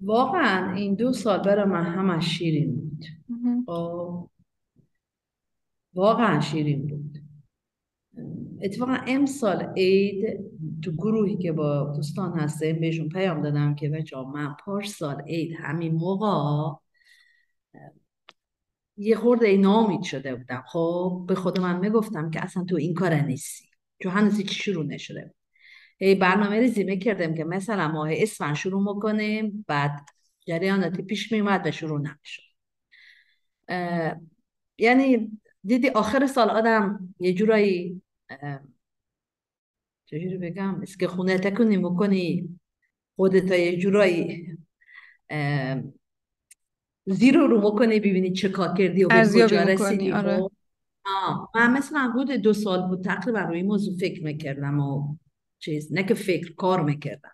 واقعا 0.00 0.74
این 0.74 0.94
دو 0.94 1.12
سال 1.12 1.42
برای 1.42 1.64
من 1.64 1.84
همه 1.84 2.20
شیرین 2.20 2.76
بود. 2.76 3.04
خب، 3.66 4.30
واقعا 5.94 6.40
شیرین 6.40 6.86
بود. 6.86 7.18
اتفاقا 8.62 8.98
امسال 9.06 9.72
عید 9.76 10.40
تو 10.82 10.92
گروهی 10.92 11.36
که 11.36 11.52
با 11.52 11.92
دوستان 11.96 12.38
هستیم 12.38 12.80
بهشون 12.80 13.08
پیام 13.08 13.42
دادم 13.42 13.74
که 13.74 13.88
بچه 13.88 14.16
من 14.16 14.56
پارسال 14.64 15.22
عید 15.22 15.56
همین 15.58 15.94
موقع 15.94 16.76
یه 18.96 19.16
خورده 19.16 19.56
نامید 19.56 20.02
شده 20.02 20.34
بودم. 20.34 20.64
خب 20.66 21.24
به 21.28 21.34
خود 21.34 21.60
من 21.60 21.80
می‌گفتم 21.80 22.30
که 22.30 22.44
اصلا 22.44 22.64
تو 22.64 22.76
این 22.76 22.94
کار 22.94 23.14
نیستی. 23.14 23.68
چون 24.02 24.12
هنوز 24.12 24.36
هیچ 24.36 24.62
شروع 24.62 24.84
نشده. 24.84 25.34
برنامه 26.00 26.60
ریزی 26.60 26.84
می‌کردم 26.84 27.34
که 27.34 27.44
مثلا 27.44 27.88
ماه 27.88 28.08
اسفند 28.12 28.54
شروع 28.54 28.94
می‌کنیم 28.94 29.64
بعد 29.68 30.06
جریاناتی 30.46 31.02
پیش 31.02 31.32
میومد 31.32 31.66
و 31.66 31.70
شروع 31.70 31.98
نمی‌شد 31.98 32.42
یعنی 34.78 35.38
دیدی 35.64 35.88
آخر 35.88 36.26
سال 36.26 36.50
آدم 36.50 37.14
یه 37.20 37.32
جورایی 37.32 38.02
چجوری 40.04 40.38
بگم 40.38 40.82
که 41.00 41.08
خونه 41.08 41.38
تکنی 41.38 41.76
می‌کنی 41.76 42.58
خودت 43.16 43.50
یه 43.50 43.76
جورایی 43.76 44.46
زیرو 47.06 47.46
رو 47.46 47.72
می‌کنی 47.72 48.00
ببینی 48.00 48.32
چه 48.32 48.48
کار 48.48 48.74
کردی 48.74 49.04
و 49.04 49.08
به 49.08 49.28
کجا 49.34 49.62
رسیدی 49.62 50.12
آره. 50.12 50.48
من 51.54 51.72
مثلا 51.72 52.12
حدود 52.14 52.30
دو 52.30 52.52
سال 52.52 52.88
بود 52.88 53.04
تقریبا 53.04 53.40
روی 53.40 53.62
موضوع 53.62 53.98
فکر 53.98 54.24
می‌کردم 54.24 54.80
و 54.80 55.16
چیز 55.60 55.92
نه 55.92 56.02
که 56.02 56.14
فکر 56.14 56.54
کار 56.54 56.84
می‌کردم. 56.84 57.30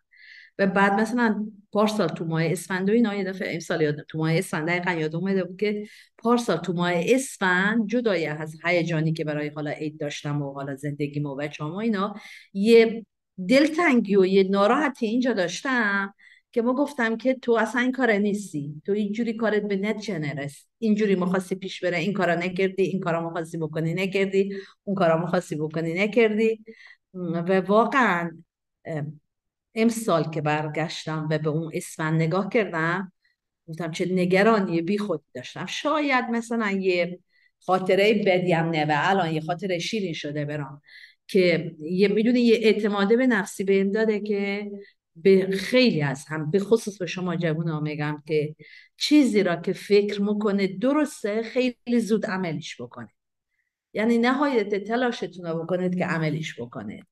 و 0.58 0.66
بعد 0.66 1.00
مثلا 1.00 1.46
پارسال 1.72 2.08
تو 2.08 2.24
ماه 2.24 2.44
اسفند 2.44 2.90
و 2.90 2.92
اینا 2.92 3.14
یه 3.14 3.24
دفعه 3.24 3.54
امسال 3.54 3.80
یادم 3.80 4.04
تو 4.08 4.18
ماه 4.18 4.32
اسفند 4.32 4.68
دقیقا 4.68 4.92
یاد 4.92 5.16
اومده 5.16 5.44
بود 5.44 5.60
که 5.60 5.86
پارسال 6.18 6.56
تو 6.56 6.72
ماه 6.72 6.92
اسفند 6.94 7.88
جدای 7.88 8.26
از 8.26 8.56
هیجانی 8.64 9.12
که 9.12 9.24
برای 9.24 9.48
حالا 9.48 9.70
عید 9.70 10.00
داشتم 10.00 10.42
و 10.42 10.52
حالا 10.52 10.76
زندگی 10.76 11.20
و 11.20 11.34
بچه‌ام 11.34 11.72
و 11.72 11.76
اینا 11.76 12.14
یه 12.52 13.06
دلتنگی 13.48 14.16
و 14.16 14.26
یه 14.26 14.42
ناراحتی 14.42 15.06
اینجا 15.06 15.32
داشتم 15.32 16.14
که 16.52 16.62
ما 16.62 16.74
گفتم 16.74 17.16
که 17.16 17.34
تو 17.34 17.52
اصلا 17.52 17.80
این 17.80 17.92
کار 17.92 18.12
نیستی. 18.12 18.82
تو 18.86 18.92
اینجوری 18.92 19.32
کارت 19.32 19.62
به 19.62 19.76
نرس 20.08 20.66
اینجوری 20.78 21.14
مخواستی 21.14 21.54
پیش 21.54 21.84
بره 21.84 21.98
این 21.98 22.12
کارا 22.12 22.34
نکردی 22.34 22.82
این 22.82 23.00
کارا 23.00 23.28
مخواستی 23.28 23.58
بکنی 23.58 23.94
نکردی. 23.94 24.56
اون 24.84 24.96
کارا 24.96 25.18
مخواستی 25.18 25.56
بکنی 25.56 25.94
نکردی. 25.94 26.64
و 27.16 27.60
واقعا 27.60 28.30
امسال 29.74 30.30
که 30.30 30.40
برگشتم 30.40 31.28
و 31.30 31.38
به 31.38 31.48
اون 31.48 31.70
اسفند 31.74 32.22
نگاه 32.22 32.48
کردم 32.48 33.12
گفتم 33.68 33.90
چه 33.90 34.06
نگرانی 34.12 34.82
بی 34.82 34.98
خود 34.98 35.24
داشتم. 35.34 35.66
شاید 35.66 36.24
مثلا 36.30 36.70
یه 36.70 37.18
خاطره 37.60 38.22
بدیم 38.26 38.56
نه 38.56 38.84
و 38.84 38.92
الان 38.94 39.34
یه 39.34 39.40
خاطره 39.40 39.78
شیرین 39.78 40.12
شده 40.12 40.44
برام 40.44 40.82
که 41.26 41.74
یه 41.80 42.08
می‌دونی 42.08 42.40
یه 42.40 42.58
اعتماده 42.62 43.16
به 43.16 43.26
نفسی 43.26 43.64
به 43.64 43.84
داده 43.84 44.20
که 44.20 44.70
به 45.16 45.50
خیلی 45.50 46.02
از 46.02 46.24
هم 46.28 46.50
به 46.50 46.58
خصوص 46.58 46.98
به 46.98 47.06
شما 47.06 47.36
جوون 47.36 47.68
ها 47.68 47.80
میگم 47.80 48.22
که 48.26 48.56
چیزی 48.96 49.42
را 49.42 49.56
که 49.56 49.72
فکر 49.72 50.22
می‌کنه 50.22 50.66
درسته 50.66 51.42
خیلی 51.42 52.00
زود 52.00 52.26
عملیش 52.26 52.80
بکنه. 52.80 53.15
یعنی 53.96 54.18
نهایت 54.18 54.74
تلاشتون 54.74 55.46
رو 55.46 55.62
بکنید 55.62 55.98
که 55.98 56.06
عملیش 56.06 56.60
بکنید. 56.60 57.06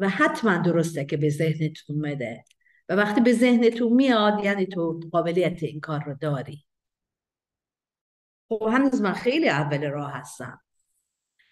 و 0.00 0.08
حتما 0.08 0.56
درسته 0.56 1.04
که 1.04 1.16
به 1.16 1.28
ذهنتون 1.28 1.96
مده 1.96 2.44
و 2.88 2.94
وقتی 2.94 3.20
به 3.20 3.32
ذهنتون 3.32 3.92
میاد 3.92 4.44
یعنی 4.44 4.66
تو 4.66 5.00
قابلیت 5.12 5.62
این 5.62 5.80
کار 5.80 6.04
رو 6.04 6.14
داری. 6.20 6.64
خب 8.48 8.68
هنوز 8.72 9.02
من 9.02 9.12
خیلی 9.12 9.48
اول 9.48 9.90
راه 9.90 10.12
هستم. 10.12 10.60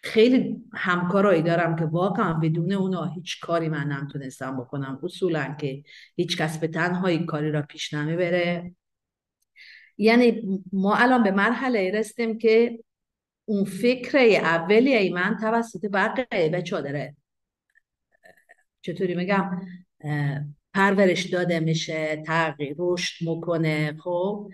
خیلی 0.03 0.65
همکارایی 0.75 1.43
دارم 1.43 1.77
که 1.77 1.85
واقعا 1.85 2.33
بدون 2.33 2.73
اونا 2.73 3.05
هیچ 3.05 3.41
کاری 3.41 3.69
من 3.69 3.93
نمی‌تونستم 3.93 4.57
بکنم. 4.61 5.01
اصولا 5.03 5.57
که 5.61 5.83
هیچ 6.17 6.37
کس 6.37 6.59
به 6.59 6.69
تنهایی 6.69 7.27
کاری 7.27 7.51
را 7.51 7.63
پیش 7.63 7.95
نمی‌بره. 7.95 8.75
یعنی 9.99 10.43
ما 10.73 10.97
الان 10.97 11.23
به 11.23 11.31
مرحله 11.31 11.91
رستیم 11.95 12.39
که 12.39 12.85
اون 13.53 13.65
فکر 13.65 14.19
اولی 14.45 15.11
من 15.11 15.37
توسط 15.41 15.87
بقیه 15.93 16.49
بچه 16.49 16.83
داره. 16.83 17.17
چطوری 18.83 19.15
میگم؟ 19.15 19.61
پرورش 20.75 21.27
داده 21.27 21.61
میشه 21.61 22.23
تغییر 22.27 22.75
رشد 22.79 23.29
می‌کنه 23.29 23.97
خب؟ 23.99 24.51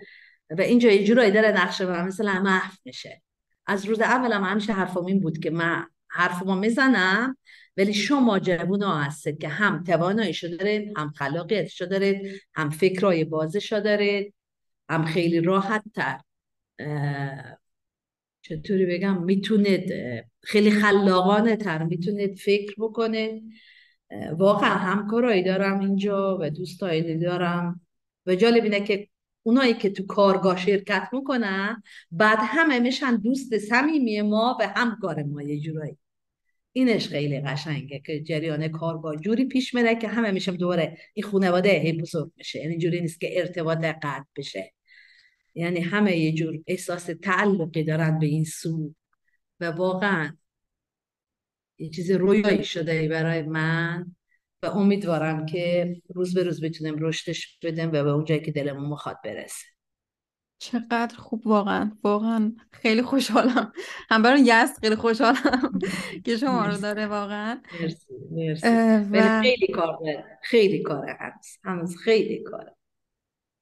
و 0.49 0.61
اینجا 0.61 0.91
یه 0.91 1.03
جورایی 1.03 1.31
داره 1.31 1.51
نقشه 1.51 1.85
من 1.85 2.07
مثلا 2.07 2.41
محو 2.41 2.71
میشه. 2.85 3.21
از 3.67 3.85
روز 3.85 4.01
اولم 4.01 4.43
همیشه 4.43 4.73
حرفم 4.73 5.05
این 5.05 5.19
بود 5.19 5.39
که 5.39 5.49
من 5.49 5.85
حرفمو 6.07 6.55
می‌زنم 6.55 7.37
ولی 7.77 7.93
شما 7.93 8.39
جوون 8.39 8.83
ها 8.83 8.97
هستید 8.97 9.37
که 9.41 9.47
هم 9.47 9.83
تواناییشو 9.83 10.47
دارید 10.47 10.93
هم 10.97 11.09
خلاقیتشو 11.09 11.85
دارید 11.85 12.41
هم 12.53 12.69
فکرهای 12.69 13.23
بازشو 13.23 13.79
دارید 13.79 14.33
هم 14.89 15.05
خیلی 15.05 15.41
راحت 15.41 15.83
تر 15.95 16.19
چطوری 18.49 18.85
بگم؟ 18.85 19.23
می‌تونید 19.23 19.93
خیلی 20.41 20.71
خلاقانه 20.71 21.55
تر 21.55 21.83
می‌تونید 21.83 22.37
فکر 22.37 22.75
بکنید. 22.77 23.43
واقعا 24.37 24.69
همکارایی 24.69 25.43
دارم 25.43 25.79
اینجا 25.79 26.37
و 26.41 26.49
دوستایی 26.49 27.17
دارم. 27.17 27.81
و 28.25 28.35
جالب 28.35 28.63
اینه 28.63 28.79
که 28.79 29.07
اونایی 29.43 29.73
که 29.73 29.89
تو 29.89 30.05
کارگاه 30.05 30.57
شرکت 30.57 31.09
می‌کنن 31.13 31.83
بعد 32.11 32.37
همه 32.41 32.79
میشن 32.79 33.15
دوست 33.15 33.57
صمیمی 33.57 34.21
ما 34.21 34.57
و 34.59 34.67
همکار 34.67 35.23
ما 35.23 35.41
یه 35.41 35.59
جورایی. 35.59 35.97
اینش 36.73 37.07
خیلی 37.07 37.39
قشنگه 37.39 37.99
که 38.05 38.23
جریان 38.23 38.67
کارگاه 38.67 39.15
جوری 39.15 39.45
پیش 39.45 39.73
میره 39.73 39.95
که 39.95 40.07
همه 40.07 40.31
میشم 40.31 40.55
دوباره 40.55 40.97
این 41.13 41.25
خانواده 41.25 41.69
هی 41.69 41.93
بزرگ 41.93 42.31
میشه. 42.37 42.59
یعنی 42.59 42.77
جوری 42.77 43.01
نیست 43.01 43.19
که 43.19 43.39
ارتباط 43.39 43.77
قطع 43.77 44.23
بشه. 44.37 44.73
یعنی 45.59 45.79
همه 45.79 46.17
یه 46.17 46.33
جور 46.33 46.59
احساس 46.67 47.09
تعلقی 47.23 47.83
دارن 47.83 48.19
به 48.19 48.25
این 48.25 48.43
سو. 48.43 48.93
و 49.59 49.71
واقعا 49.71 50.37
یه 51.77 51.89
چیز 51.89 52.11
رویایی 52.11 52.63
شده 52.63 53.07
برای 53.07 53.41
من 53.41 54.15
و 54.63 54.67
امیدوارم 54.67 55.45
که 55.45 55.95
روز 56.15 56.33
به 56.33 56.43
روز 56.43 56.63
بتونیم 56.63 56.95
رشدش 56.99 57.59
بدیم 57.63 57.87
و 57.87 57.91
به 57.91 58.09
اونجایی 58.09 58.41
که 58.41 58.51
دلمون 58.51 58.89
می‌خواد 58.89 59.17
برسه. 59.23 59.65
چقدر 60.59 61.15
خوب 61.17 61.47
واقعا 61.47 61.91
واقعا. 62.03 62.55
خیلی 62.71 63.01
خوشحالم. 63.01 63.73
هم 64.09 64.21
برای 64.21 64.41
یست 64.45 64.79
خیلی 64.79 64.95
خوشحالم 64.95 65.79
که 66.25 66.37
شما 66.37 66.65
رو 66.65 66.77
داره 66.77 67.07
واقعا. 67.07 67.61
مرسی 67.81 68.13
مرسی. 68.31 69.41
خیلی 69.41 69.67
کار 69.67 69.97
داره. 70.05 70.39
خیلی 70.43 70.81
کاره 70.81 71.17
هنوز. 71.19 71.57
هنوز 71.63 71.97
خیلی 71.97 72.43
کاره. 72.43 72.78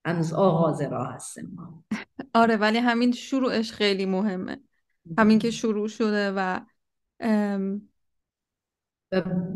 هنوز 0.07 0.33
آغاز 0.33 0.81
راه 0.81 1.13
هستیم 1.13 1.51
ما. 1.55 1.83
آره 2.33 2.57
ولی 2.57 2.77
همین 2.77 3.11
شروعش 3.11 3.71
خیلی 3.71 4.05
مهمه. 4.05 4.57
همین 5.17 5.39
که 5.39 5.51
شروع 5.51 5.87
شده 5.87 6.31
و 6.35 6.59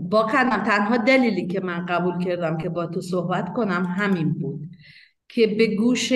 با 0.09 0.29
کردم 0.31 0.63
تنها 0.63 0.97
دلیلی 0.97 1.47
که 1.47 1.59
من 1.59 1.85
قبول 1.85 2.23
کردم 2.23 2.57
که 2.57 2.69
با 2.69 2.85
تو 2.85 3.01
صحبت 3.01 3.53
کنم 3.53 3.85
همین 3.85 4.33
بود 4.33 4.69
که 5.29 5.47
به 5.47 5.75
گوش 5.75 6.11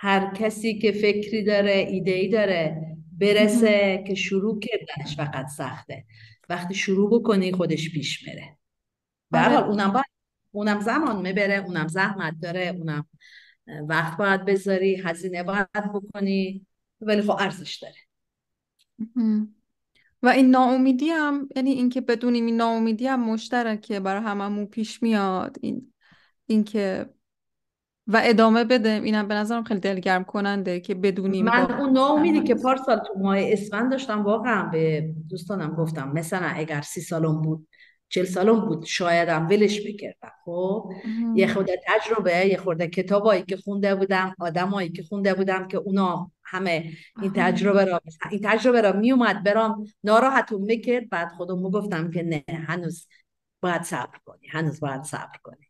هر 0.00 0.34
کسی 0.34 0.78
که 0.78 0.92
فکری 0.92 1.44
داره 1.44 1.86
ایده 1.90 2.10
ای 2.10 2.28
داره 2.28 2.82
برسه 3.18 4.04
که 4.06 4.14
شروع 4.14 4.60
کردنش 4.60 5.16
فقط 5.16 5.46
سخته. 5.46 6.04
وقتی 6.48 6.74
شروع 6.74 7.20
بکنی 7.20 7.52
خودش 7.52 7.90
پیش 7.90 8.28
میره. 8.28 8.58
برحال 9.30 9.62
آره. 9.62 9.68
اونم 9.68 9.92
باید 9.92 10.17
اونم 10.58 10.80
زمان 10.80 11.22
می‌بره 11.22 11.64
اونم 11.66 11.88
زحمت 11.88 12.34
داره 12.42 12.74
اونم 12.78 13.08
وقت 13.88 14.18
باید 14.18 14.44
بذاری 14.44 14.96
هزینه 14.96 15.42
باید 15.42 15.68
بکنی 15.94 16.66
ولی 17.00 17.22
خب 17.22 17.36
ارزش 17.40 17.76
داره. 17.76 17.94
و 20.22 20.28
این 20.28 20.50
ناامیدی 20.50 21.08
هم 21.08 21.48
یعنی 21.56 21.70
اینکه 21.70 22.00
بدونیم 22.00 22.46
این 22.46 22.56
ناامیدی 22.56 23.06
هم 23.06 23.30
مشترکه 23.30 24.00
برای 24.00 24.22
هممون 24.22 24.66
پیش 24.66 25.02
میاد. 25.02 25.56
این 25.60 25.92
اینکه 26.46 27.06
و 28.06 28.22
ادامه 28.24 28.64
بده. 28.64 29.00
اینم 29.04 29.28
به 29.28 29.34
نظرم 29.34 29.64
خیلی 29.64 29.80
دلگرم 29.80 30.24
کننده 30.24 30.80
که 30.80 30.94
بدونیم 30.94 31.44
من 31.44 31.70
اون 31.80 31.92
ناامیدی 31.92 32.42
که 32.42 32.54
پارسال 32.54 32.98
تو 32.98 33.18
ماه 33.18 33.38
اسفند 33.40 33.90
داشتم 33.90 34.24
واقعا 34.24 34.62
به 34.62 35.14
دوستانم 35.28 35.74
گفتم 35.74 36.12
مثلا 36.12 36.46
اگر 36.46 36.80
سی 36.80 37.00
سالم 37.00 37.42
بود 37.42 37.68
چل 38.08 38.24
سالم 38.24 38.60
بود 38.60 38.84
شایدم 38.84 39.46
ولش 39.48 39.84
می‌کردم. 39.84 40.32
خب 40.44 40.90
یه 41.34 41.46
خورده 41.46 41.80
تجربه 41.86 42.46
یه 42.46 42.56
خورده 42.56 42.86
کتابایی 42.86 43.42
که 43.42 43.56
خونده 43.56 43.94
بودم 43.94 44.34
آدمایی 44.38 44.88
که 44.88 45.02
خونده 45.02 45.34
بودم 45.34 45.68
که 45.68 45.78
اونا 45.78 46.30
همه 46.42 46.92
این 47.22 47.32
تجربه 47.36 47.84
را 47.84 48.00
این 48.30 48.40
تجربه 48.44 48.80
را 48.80 48.92
میومد 48.92 49.44
برام 49.44 49.86
ناراحتون 50.04 50.60
می‌کرد. 50.62 51.08
بعد 51.08 51.32
خودم 51.32 51.70
گفتم 51.70 52.10
که 52.10 52.22
نه 52.22 52.44
هنوز 52.48 53.06
باید 53.60 53.82
صبر 53.82 54.18
کنی 54.24 54.46
هنوز 54.50 54.80
باید 54.80 55.02
صبر 55.02 55.38
کنی. 55.42 55.66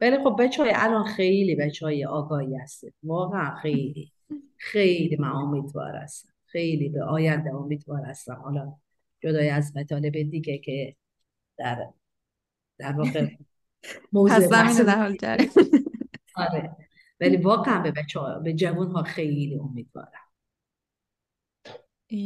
ولی 0.00 0.18
خب 0.24 0.36
بچه 0.40 0.62
های 0.62 0.72
الان 0.74 1.04
خیلی 1.04 1.54
بچه 1.54 1.86
های 1.86 2.04
آگاهی 2.04 2.56
هستید. 2.56 2.94
واقعا 3.02 3.54
خیلی 3.54 4.12
خیلی 4.56 5.16
من 5.16 5.28
امیدوار 5.28 5.96
هستم. 5.96 6.32
خیلی 6.46 6.88
به 6.88 7.04
آینده 7.04 7.54
امیدوار 7.54 8.02
هستم. 8.02 8.40
حالا 8.44 8.72
جدای 9.20 9.50
از 9.50 9.76
مطالب 9.76 10.12
دیگه 10.12 10.58
که 10.58 10.96
در 11.58 11.86
در 12.78 12.92
واقع 12.92 13.26
موضوع 14.12 14.46
در 14.84 14.98
حال 14.98 15.16
آره. 16.36 16.76
ولی 17.20 17.36
واقعا 17.36 17.78
به 17.82 17.90
بچه 17.90 18.20
ها 18.20 18.38
به 18.38 18.52
جوان 18.52 18.90
ها 18.90 19.02
خیلی 19.02 19.58
امیدوارم. 19.58 20.28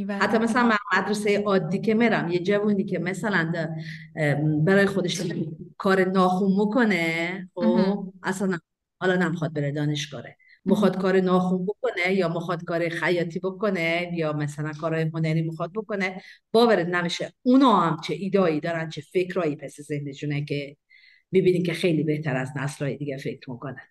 حتی 0.08 0.38
مثلا 0.38 0.62
من 0.62 0.76
مدرسه 0.98 1.42
عادی 1.42 1.80
که 1.80 1.94
میرم 1.94 2.28
یه 2.28 2.38
جوونی 2.38 2.84
که 2.84 2.98
مثلا 2.98 3.70
برای 4.64 4.86
خودش 4.86 5.22
کار 5.78 6.04
ناخون 6.04 6.52
می‌کنه 6.58 7.50
خب 7.54 8.12
اصلا 8.22 8.58
حالا 9.00 9.16
نمی‌خواد 9.16 9.52
بره 9.52 9.72
دانشگاهه. 9.72 10.36
مخواد 10.64 10.98
کار 11.02 11.20
ناخون 11.20 11.66
بکنه 11.66 12.14
یا 12.14 12.28
مخواد 12.28 12.64
کار 12.64 12.88
خیاطی 12.88 13.38
بکنه 13.38 14.10
یا 14.14 14.32
مثلا 14.32 14.72
کارهای 14.72 15.10
هنری 15.14 15.42
مخواد 15.42 15.72
بکنه 15.72 16.22
باورت 16.52 16.86
نمیشه. 16.86 17.32
اونا 17.42 17.80
هم 17.80 18.00
چه 18.00 18.14
ایدایی 18.14 18.60
دارن 18.60 18.88
چه 18.88 19.00
فکرایی 19.00 19.56
پس 19.56 19.80
ذهنشونه 19.80 20.44
که 20.44 20.76
ببینید 21.32 21.66
که 21.66 21.72
خیلی 21.72 22.02
بهتر 22.02 22.36
از 22.36 22.50
نسلهای 22.56 22.96
دیگه 22.96 23.16
فکر 23.16 23.50
می‌کنن. 23.50 23.86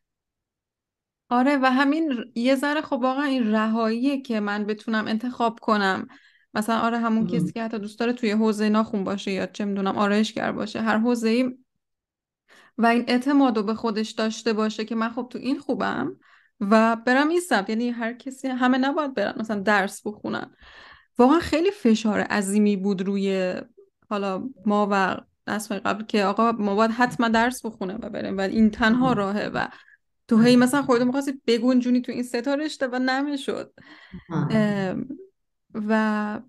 آره 1.30 1.58
و 1.58 1.72
همین 1.72 2.32
یه 2.36 2.56
ذره 2.56 2.82
خب 2.82 3.00
واقعا 3.04 3.24
این 3.24 3.52
رهاییه 3.52 4.22
که 4.22 4.40
من 4.40 4.66
بتونم 4.66 5.08
انتخاب 5.08 5.60
کنم. 5.60 6.08
مثلا 6.54 6.80
آره 6.80 6.98
همون 6.98 7.28
کسی 7.28 7.52
که 7.52 7.64
حتی 7.64 7.80
دوست 7.80 8.00
داره 8.00 8.14
توی 8.14 8.32
حوزه 8.32 8.70
ناخون 8.70 9.04
باشه 9.04 9.32
یا 9.32 9.46
چه 9.46 9.66
می‌دونم 9.66 9.98
آرایشگر 9.98 10.52
باشه 10.52 10.82
هر 10.82 10.98
حوزه 10.98 11.30
ای 11.30 11.58
و 12.78 12.86
این 12.86 13.06
اعتماد 13.08 13.58
رو 13.58 13.64
به 13.64 13.74
خودش 13.74 14.12
داشته 14.12 14.54
باشه 14.54 14.86
که 14.86 14.96
من 14.96 15.10
خب 15.10 15.28
تو 15.32 15.40
این 15.40 15.60
خوبم 15.60 16.18
و 16.62 16.96
برم 16.96 17.30
این 17.30 17.40
سمت. 17.40 17.70
یعنی 17.70 17.90
هر 17.90 18.14
کسی 18.14 18.48
همه 18.48 18.78
نباید 18.78 19.14
برن 19.14 19.34
مثلا 19.40 19.60
درس 19.60 20.02
بخونن. 20.08 20.52
واقعا 21.18 21.40
خیلی 21.40 21.72
فشار 21.72 22.20
عظیمی 22.20 22.78
بود 22.78 23.02
روی 23.02 23.54
حالا 24.10 24.50
ما 24.66 24.88
و 24.92 25.18
نسل 25.48 25.80
قبل 25.80 26.04
که 26.04 26.24
آقا 26.24 26.52
ما 26.52 26.76
باید 26.76 26.92
حتما 26.92 27.28
درس 27.28 27.66
بخونه 27.66 27.94
و 27.94 28.10
بریم 28.10 28.38
و 28.38 28.42
این 28.42 28.70
تنها 28.70 29.14
راهه 29.14 29.52
و 29.54 29.68
تو 30.28 30.42
هی 30.42 30.56
مثلا 30.56 30.82
خودتو 30.82 31.06
می‌خواستی 31.06 31.42
بگنجونی 31.48 32.02
تو 32.02 32.12
این 32.12 32.24
ستا 32.24 32.54
رشته 32.54 32.88
و 32.88 33.00
نمی‌شد. 33.00 33.74
و 35.74 36.40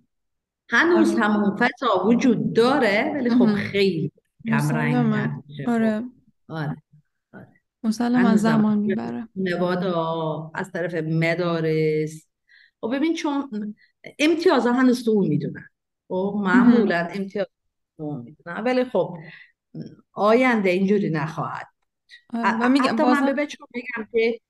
هنوز 0.70 1.18
همون 1.18 1.56
فتا 1.56 2.06
وجود 2.06 2.52
داره 2.52 3.12
ولی 3.14 3.30
خب 3.30 3.54
خیلی 3.54 4.12
کم 4.48 4.68
رنگ 4.68 4.96
آره. 5.68 6.02
آره. 6.48 6.82
مسلما 7.84 8.36
زمان 8.36 8.78
می‌بره. 8.78 9.28
نوادا 9.36 10.50
از 10.54 10.72
طرف 10.72 10.94
مدارس. 10.94 12.26
و 12.82 12.86
خب 12.86 12.96
ببین 12.96 13.14
چون 13.14 13.74
امتیاز 14.18 14.66
هنوز 14.66 15.04
تو 15.04 15.20
می‌دونن. 15.20 15.68
و 16.10 16.14
خب 16.14 16.40
معمولا 16.44 17.08
امتیاز 17.10 17.46
تو 17.96 18.22
می‌دونن. 18.24 18.60
ولی 18.64 18.84
خب 18.84 19.16
آینده 20.12 20.70
اینجوری 20.70 21.10
نخواهد 21.10 21.66
آره 22.34 22.58
و 22.60 22.68
میگم 22.68 22.94
حتی 22.94 23.02
من 23.02 23.26
به 23.26 23.32
بچه 23.32 23.58
میگم 23.74 24.08
که 24.12 24.40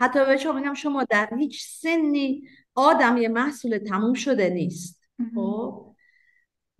حتی 0.00 0.18
به 0.18 0.24
بچه 0.24 0.52
میگم 0.52 0.74
شما 0.74 1.04
در 1.04 1.28
هیچ 1.38 1.66
سنی 1.68 2.42
آدم 2.74 3.16
یه 3.16 3.28
محصول 3.28 3.78
تموم 3.78 4.14
شده 4.14 4.50
نیست. 4.50 5.00
خب؟ 5.34 5.89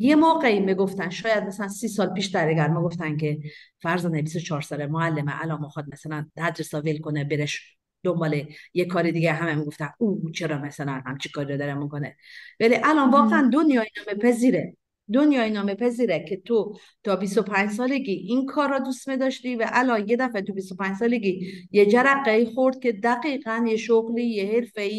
یه 0.03 0.17
موقعی 0.17 0.61
می‌گفتن 0.61 1.11
شاید 1.11 1.45
مثلا 1.45 1.69
سی 1.69 1.89
سال 1.89 2.15
پیش 2.15 2.27
در 2.27 2.69
ما 2.69 2.83
گفتن 2.83 3.17
که 3.17 3.39
فرزانه 3.83 4.23
24 4.23 4.61
ساله 4.61 4.87
معلمه 4.87 5.43
الان 5.43 5.61
می‌خواد 5.61 5.87
مثلا 5.93 6.27
تدریس 6.37 6.75
ول 6.75 6.99
کنه 6.99 7.25
برش 7.25 7.77
دنبال 8.03 8.45
یه 8.75 8.85
کار 8.85 9.11
دیگه. 9.11 9.33
همه 9.33 9.55
می‌گفتن 9.55 9.91
او 9.99 10.31
چرا 10.35 10.59
مثلا 10.59 11.03
همچی 11.07 11.29
کاری 11.29 11.57
داره 11.57 11.75
می‌کنه؟ 11.75 12.17
ولی 12.61 12.77
الان 12.85 13.11
واقعا 13.11 13.51
دنیا 13.53 13.83
اینو 13.83 14.19
پذیره 14.23 14.77
دنیای 15.13 15.51
نامه 15.51 15.75
پذیره 15.75 16.25
که 16.29 16.37
تو 16.37 16.79
تا 17.05 17.17
25 17.17 17.71
سالگی 17.71 18.13
این 18.13 18.47
کار 18.47 18.71
را 18.71 18.79
دوست 18.79 19.09
داشتی 19.09 19.57
و 19.57 19.67
الان 19.73 20.09
یه 20.09 20.17
دفعه 20.17 20.43
تو 20.43 20.53
25 20.53 20.97
سالگی 20.97 21.47
یه 21.71 21.87
جرقه 21.87 22.45
خورد 22.55 22.81
که 22.81 22.93
دقیقا 22.93 23.65
یه 23.69 23.77
شغلی 23.77 24.25
یه 24.25 24.53
حرفه 24.53 24.91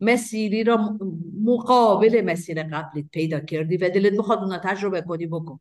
مسیری 0.00 0.64
را 0.64 0.98
مقابل 1.44 2.22
مسیر 2.26 2.62
قبلیت 2.62 3.06
پیدا 3.12 3.40
کردی 3.40 3.76
و 3.76 3.90
دلت 3.90 4.12
بخواد 4.18 4.38
اونا 4.38 4.58
تجربه 4.58 5.02
کنی 5.02 5.26
بکن 5.26 5.60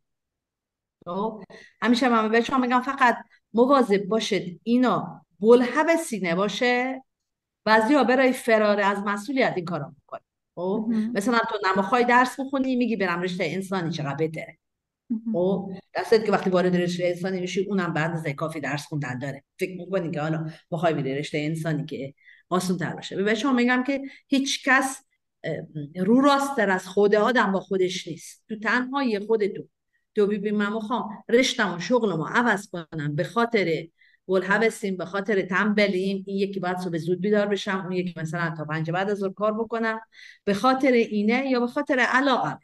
خب؟ 1.05 1.43
همیشه 1.81 2.09
من 2.09 2.31
به 2.31 2.41
شما 2.41 2.57
میگم 2.57 2.81
فقط 2.81 3.17
مواظب 3.53 4.05
باشد 4.05 4.41
اینا 4.63 5.25
بلحب 5.39 5.95
سینه 5.95 6.35
باشه 6.35 7.03
بعضی 7.65 7.93
ها 7.93 8.03
برای 8.03 8.31
فرار 8.33 8.81
از 8.81 8.97
مسئولیت 9.05 9.53
این 9.55 9.65
کارا 9.65 9.93
می‌کنه 9.95 10.24
خب؟ 10.55 10.89
مثلا 11.13 11.39
تو 11.49 11.57
نمی‌خوای 11.67 12.05
درس 12.05 12.39
بخونی 12.39 12.75
میگی 12.75 12.95
برم 12.95 13.21
رشته 13.21 13.43
انسانی 13.47 13.91
چقدر 13.91 14.15
بهتره 14.15 14.57
خب؟ 15.33 15.71
دستت 15.95 16.25
که 16.25 16.31
وقتی 16.31 16.49
وارد 16.49 16.75
رشته 16.75 17.05
انسانی 17.05 17.39
میشی 17.39 17.65
اونم 17.69 17.93
بعد 17.93 18.11
از 18.11 18.27
کافی 18.27 18.59
درس 18.59 18.85
خوندن 18.85 19.19
داره. 19.19 19.43
فکر 19.59 19.77
می‌کنی 19.77 20.11
که 20.11 20.21
حالا 20.21 20.49
بخوای 20.71 20.93
بری 20.93 21.15
رشته 21.15 21.37
انسانی 21.37 21.85
که 21.85 22.13
آسون 22.49 22.77
تر 22.77 22.95
باشه. 22.95 23.23
به 23.23 23.35
شما 23.35 23.53
میگم 23.53 23.83
که 23.87 24.01
هیچ 24.27 24.69
کس 24.69 25.05
رو 25.95 26.21
راستر 26.21 26.69
از 26.69 26.87
خود 26.87 27.15
آدم 27.15 27.51
با 27.51 27.59
خودش 27.59 28.07
نیست. 28.07 28.43
تو 28.49 28.59
تنهایی 28.59 29.19
خودتو. 29.19 29.63
تو 30.15 30.27
ببین 30.27 30.55
من 30.55 30.73
می‌خوام 30.73 31.09
رشتم 31.29 31.75
و 31.75 31.79
شغلمو 31.79 32.25
عوض 32.25 32.69
کنم 32.69 33.15
به 33.15 33.23
خاطر 33.23 33.87
هستیم 34.29 34.97
به 34.97 35.05
خاطر 35.05 35.41
تنبلیم 35.41 36.23
این 36.27 36.37
یکی 36.37 36.59
بعد 36.59 36.77
صبح 36.77 36.97
زود 36.97 37.21
بیدار 37.21 37.47
بشم 37.47 37.81
اون 37.83 37.91
یکی 37.91 38.13
مثلا 38.17 38.55
تا 38.57 38.65
پنج 38.65 38.91
بعد 38.91 39.09
از 39.09 39.23
کار 39.35 39.53
بکنم. 39.53 39.99
به 40.43 40.53
خاطر 40.53 40.91
اینه 40.91 41.49
یا 41.49 41.59
به 41.59 41.67
خاطر 41.67 41.99
علاقه. 41.99 42.59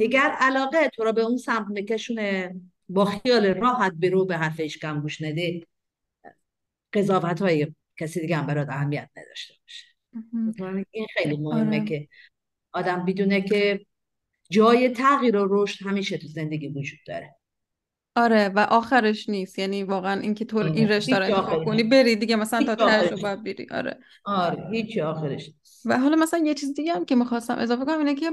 اگر 0.00 0.30
علاقه 0.38 0.88
تو 0.88 1.04
رو 1.04 1.12
به 1.12 1.22
اون 1.22 1.36
سمت 1.36 1.66
میکشونه 1.68 2.54
با 2.88 3.04
خیال 3.04 3.46
راحت 3.46 3.92
برو 3.92 4.24
به 4.24 4.36
حرفش 4.36 4.78
کم 4.78 5.00
گوش 5.00 5.22
نده 5.22 5.66
قضاوت 6.92 7.42
های 7.42 7.74
کسی 7.96 8.20
دیگه 8.20 8.36
هم 8.36 8.46
برات 8.46 8.68
اهمیت 8.68 9.10
نداشته 9.16 9.54
باشه. 9.62 9.84
این 10.90 11.06
خیلی 11.16 11.36
مهمه 11.36 11.76
آره. 11.76 11.84
که 11.84 12.08
آدم 12.72 13.04
بدونه 13.04 13.40
که 13.40 13.86
جای 14.50 14.88
تغییر 14.88 15.36
و 15.36 15.46
رشد 15.50 15.86
همیشه 15.86 16.18
تو 16.18 16.26
زندگی 16.26 16.68
وجود 16.68 16.98
داره. 17.06 17.35
آره 18.16 18.48
و 18.48 18.58
آخرش 18.58 19.28
نیست. 19.28 19.58
یعنی 19.58 19.82
واقعا 19.82 20.20
اینکه 20.20 20.44
تو 20.44 20.56
این 20.56 20.84
آره، 20.84 20.96
رشته 20.96 21.18
رو 21.18 21.24
انتخاب 21.24 21.64
کنی 21.64 21.82
بری 21.82 22.16
دیگه 22.16 22.36
مثلا 22.36 22.74
تا 22.74 22.74
تهش 22.74 23.22
باید 23.22 23.44
بری. 23.44 23.66
آره. 23.70 23.98
آره 24.24 24.68
هیچ 24.70 24.98
آخرش 24.98 25.46
نیست. 25.46 25.82
و 25.84 25.98
حالا 25.98 26.16
مثلا 26.16 26.40
یه 26.44 26.54
چیز 26.54 26.74
دیگه 26.74 26.94
هم 26.94 27.04
که 27.04 27.14
می‌خواستم 27.14 27.54
اضافه 27.58 27.84
کنم 27.84 27.98
اینه 27.98 28.14
که 28.14 28.32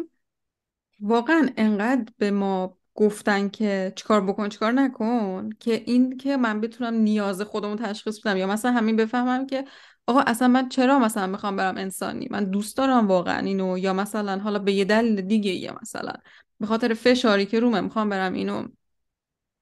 واقعا 1.00 1.50
انقدر 1.58 2.12
به 2.18 2.32
ما 2.32 2.78
گفتن 2.96 3.50
که 3.50 3.94
چیکار 3.96 4.22
بکن 4.22 4.50
چیکار 4.50 4.72
نکن 4.72 5.50
که 5.60 5.84
این 5.86 6.18
که 6.18 6.38
من 6.38 6.62
بتونم 6.62 6.94
نیاز 6.94 7.42
خودمو 7.42 7.76
تشخیص 7.76 8.20
بدم 8.20 8.38
یا 8.38 8.48
مثلا 8.48 8.72
همین 8.72 8.96
بفهمم 8.96 9.46
که 9.46 9.66
آقا 10.08 10.20
اصلا 10.20 10.48
من 10.48 10.70
چرا 10.70 11.00
مثلا 11.00 11.28
می‌خوام 11.28 11.56
برم 11.56 11.78
انسانی؟ 11.78 12.28
من 12.32 12.44
دوست 12.44 12.78
دارم 12.78 13.08
واقعا 13.08 13.40
اینو. 13.40 13.78
یا 13.78 13.94
مثلا 13.94 14.40
حالا 14.40 14.60
به 14.60 14.74
یه 14.74 14.86
دلیل 14.86 15.22
دیگه 15.22 15.52
یا 15.52 15.78
مثلا. 15.82 16.14
به 16.60 16.66
خاطر 16.66 16.94
فشاری 16.94 17.46
که 17.46 17.60
رومه 17.60 17.82
می‌خوام 17.82 18.10
برم 18.10 18.34
اینو 18.34 18.68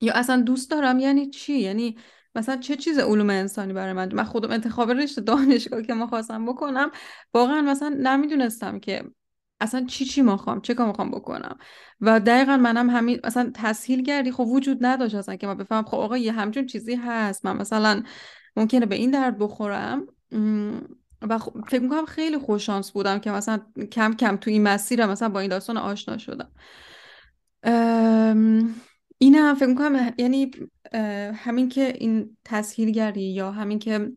یا 0.01 0.13
اصلا 0.13 0.41
دوست 0.41 0.71
دارم 0.71 0.99
یعنی 0.99 1.29
چی؟ 1.29 1.53
یعنی 1.53 1.97
مثلا 2.35 2.57
چه 2.57 2.75
چیز 2.75 2.99
علوم 2.99 3.29
انسانی 3.29 3.73
برای 3.73 3.93
من؟ 3.93 4.13
من 4.13 4.23
خودم 4.23 4.51
انتخاب 4.51 4.91
رشته 4.91 5.21
دانشگاه 5.21 5.81
که 5.81 6.05
خواستم 6.09 6.45
بکنم 6.45 6.91
واقعا 7.33 7.61
مثلا 7.61 7.89
نمی‌دونستم 7.89 8.79
که 8.79 9.03
اصلا 9.59 9.85
چی 9.85 10.05
چی 10.05 10.21
می‌خوام 10.21 10.61
چه 10.61 10.73
کار 10.73 10.87
می‌خوام 10.87 11.11
بکنم. 11.11 11.57
و 12.01 12.19
دقیقا 12.19 12.57
منم 12.57 12.89
همین 12.89 13.19
مثلا 13.23 13.51
تسهیل 13.53 14.03
کردی. 14.03 14.31
خب 14.31 14.47
وجود 14.47 14.85
نداشت 14.85 15.15
اصلا 15.15 15.35
که 15.35 15.47
من 15.47 15.57
بفهم 15.57 15.83
خب 15.83 15.97
آقا 15.97 16.17
یه 16.17 16.31
همچون 16.31 16.65
چیزی 16.65 16.95
هست 16.95 17.45
من 17.45 17.57
مثلا 17.57 18.03
ممکنه 18.55 18.85
به 18.85 18.95
این 18.95 19.11
درد 19.11 19.39
بخورم. 19.39 20.07
و 21.21 21.39
فکر 21.67 21.81
می‌کنم 21.81 22.05
خیلی 22.05 22.37
خوششانس 22.37 22.91
بودم 22.91 23.19
که 23.19 23.31
مثلا 23.31 23.59
کم 23.91 24.13
کم 24.13 24.37
تو 24.37 24.49
این 24.49 24.63
مسیر 24.63 25.05
مثلا 25.05 25.29
با 25.29 25.39
این 25.39 25.49
داستان 25.49 25.77
آشنا 25.77 26.17
شدم. 26.17 26.51
این 29.21 29.35
هم 29.35 29.55
فکر 29.55 29.65
می‌کنم 29.65 30.13
یعنی 30.17 30.51
همین 31.33 31.69
که 31.69 31.93
این 31.97 32.37
تسهیلگری 32.45 33.23
یا 33.23 33.51
همین 33.51 33.79
که 33.79 34.11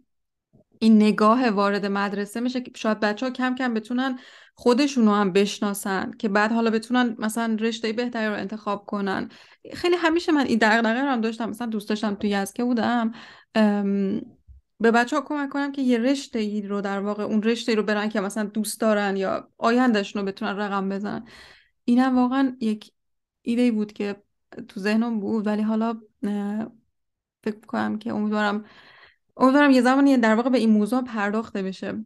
این 0.78 0.96
نگاه 0.96 1.50
وارد 1.50 1.86
مدرسه 1.86 2.40
میشه 2.40 2.60
که 2.60 2.70
شاید 2.76 3.00
بچه 3.00 3.26
ها 3.26 3.32
کم 3.32 3.54
کم 3.54 3.74
بتونن 3.74 4.18
خودشونو 4.54 5.10
هم 5.10 5.32
بشناسن 5.32 6.10
که 6.18 6.28
بعد 6.28 6.52
حالا 6.52 6.70
بتونن 6.70 7.16
مثلا 7.18 7.56
رشته 7.60 7.92
بهتری 7.92 8.26
رو 8.26 8.34
انتخاب 8.34 8.86
کنن. 8.86 9.28
خیلی 9.72 9.96
همیشه 9.96 10.32
من 10.32 10.46
این 10.46 10.58
دغدغه 10.62 11.02
رو 11.02 11.08
هم 11.08 11.20
داشتم 11.20 11.50
مثلا 11.50 11.66
دوست 11.66 11.88
داشتم 11.88 12.14
توی 12.14 12.46
که 12.54 12.64
بودم 12.64 13.12
به 14.80 14.90
بچه 14.90 15.16
ها 15.16 15.22
کمک 15.22 15.50
کنم 15.50 15.72
که 15.72 15.82
یه 15.82 15.98
رشته 15.98 16.38
ای 16.38 16.62
رو 16.62 16.80
در 16.80 17.00
واقع 17.00 17.22
اون 17.22 17.42
رشته 17.42 17.72
ای 17.72 17.76
رو 17.76 17.82
برن 17.82 18.08
که 18.08 18.20
مثلا 18.20 18.44
دوست 18.44 18.80
دارن 18.80 19.16
یا 19.16 19.48
آیندهشون 19.58 20.22
رو 20.22 20.28
بتونن 20.28 20.56
رقم 20.56 20.88
بزنن. 20.88 21.26
اینم 21.84 22.18
واقعا 22.18 22.56
یک 22.60 22.92
ایده 23.42 23.72
بود 23.72 23.92
که 23.92 24.24
تو 24.68 24.80
ذهنم 24.80 25.20
بود 25.20 25.46
ولی 25.46 25.62
حالا 25.62 26.00
فکر 27.44 27.66
کنم 27.66 27.98
که 27.98 28.12
امیدوارم 28.12 28.64
امیدوارم 29.36 29.70
یه 29.70 29.82
زمانی 29.82 30.16
در 30.16 30.34
واقع 30.34 30.50
به 30.50 30.58
این 30.58 30.70
موضوع 30.70 31.04
پرداخته 31.04 31.62
بشه. 31.62 32.04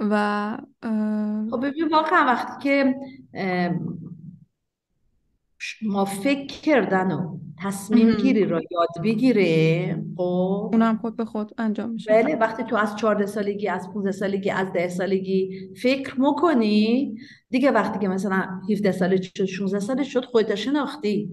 و 0.00 0.56
خب 1.50 1.66
ببین 1.66 1.88
واقعا 1.88 2.24
وقتی 2.24 2.62
که 2.62 2.94
ما 5.82 6.04
فکر 6.04 6.60
کردن 6.60 7.12
و 7.12 7.38
تصمیم 7.62 8.12
گیری 8.12 8.44
رو 8.44 8.60
یاد 8.70 9.04
بگیره 9.04 10.04
خب. 10.16 10.70
اونم 10.72 10.98
خود 10.98 11.16
به 11.16 11.24
خود 11.24 11.52
انجام 11.58 11.90
میشه. 11.90 12.10
بله 12.10 12.36
وقتی 12.36 12.64
تو 12.64 12.76
از 12.76 12.96
14 12.96 13.26
سالگی 13.26 13.68
از 13.68 13.92
15 13.94 14.12
سالگی 14.12 14.50
از 14.50 14.72
10 14.72 14.88
سالگی 14.88 15.70
فکر 15.82 16.20
می‌کنی 16.20 17.14
دیگه 17.50 17.70
وقتی 17.70 17.98
که 17.98 18.08
مثلا 18.08 18.60
17 18.70 18.92
سال 18.92 19.20
شد 19.20 19.44
16 19.44 19.80
سال 19.80 20.02
شد 20.02 20.24
خودت 20.24 20.54
شناختی. 20.54 21.30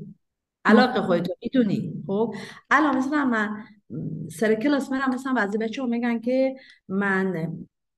علاقه 0.66 1.02
خودتو 1.02 1.34
می‌دونی. 1.42 2.04
خب. 2.08 2.34
الان 2.72 2.98
مثلا 2.98 3.26
من 3.26 3.50
سر 4.32 4.56
کلاس 4.56 4.92
میرم 4.92 5.14
مثلا 5.14 5.34
بعضی 5.34 5.58
بچه 5.58 5.86
میگن 5.86 6.20
که 6.20 6.56
من 6.88 7.58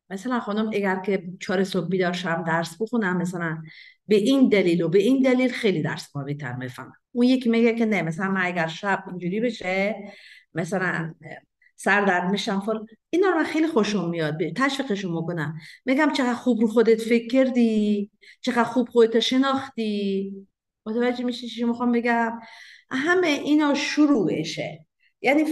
مثلا 0.10 0.40
خانم 0.40 0.68
اگر 0.68 1.00
که 1.06 1.24
چهار 1.40 1.64
صبح 1.64 1.88
بیدار 1.88 2.14
شم 2.14 2.44
درس 2.48 2.82
بخونم 2.82 3.18
مثلا 3.18 3.64
به 4.08 4.16
این 4.16 4.50
دلیل 4.50 4.82
و 4.82 4.90
به 4.90 5.00
این 5.00 5.22
دلیل 5.22 5.52
خیلی 5.52 5.82
درس 5.82 6.12
قوی‌تر 6.14 6.54
می‌فهمم. 6.54 6.94
اون 7.12 7.28
یکی 7.28 7.50
میگه 7.50 7.76
که 7.76 7.86
نه 7.86 8.02
مثلا 8.02 8.32
من 8.32 8.46
اگر 8.46 8.68
شب 8.68 9.04
اینجوری 9.08 9.40
بشه 9.40 9.96
مثلا 10.54 11.16
سر 11.76 12.06
درد 12.06 12.32
میشم 12.32 12.60
فل 12.60 12.78
اینا 13.10 13.30
رو 13.30 13.38
من 13.38 13.44
خیلی 13.44 13.68
خوشم 13.68 14.10
میاد. 14.10 14.54
تشویقشون 14.56 15.12
می‌کنم. 15.12 15.58
میگم 15.86 16.12
چقدر 16.18 16.34
خوب 16.34 16.62
رو 16.62 16.68
خودت 16.68 17.02
فکر 17.02 17.28
کردی 17.28 18.12
چقدر 18.42 18.64
خوب 18.64 18.90
خودت 18.90 19.20
شناختی. 19.20 20.34
متوجه 20.86 21.24
میشی 21.24 21.48
چی 21.48 21.64
می‌خوام 21.64 21.92
بگم؟ 21.92 22.40
همه 22.92 23.28
اینا 23.28 23.74
شروعشه. 23.74 24.86
یعنی 25.22 25.44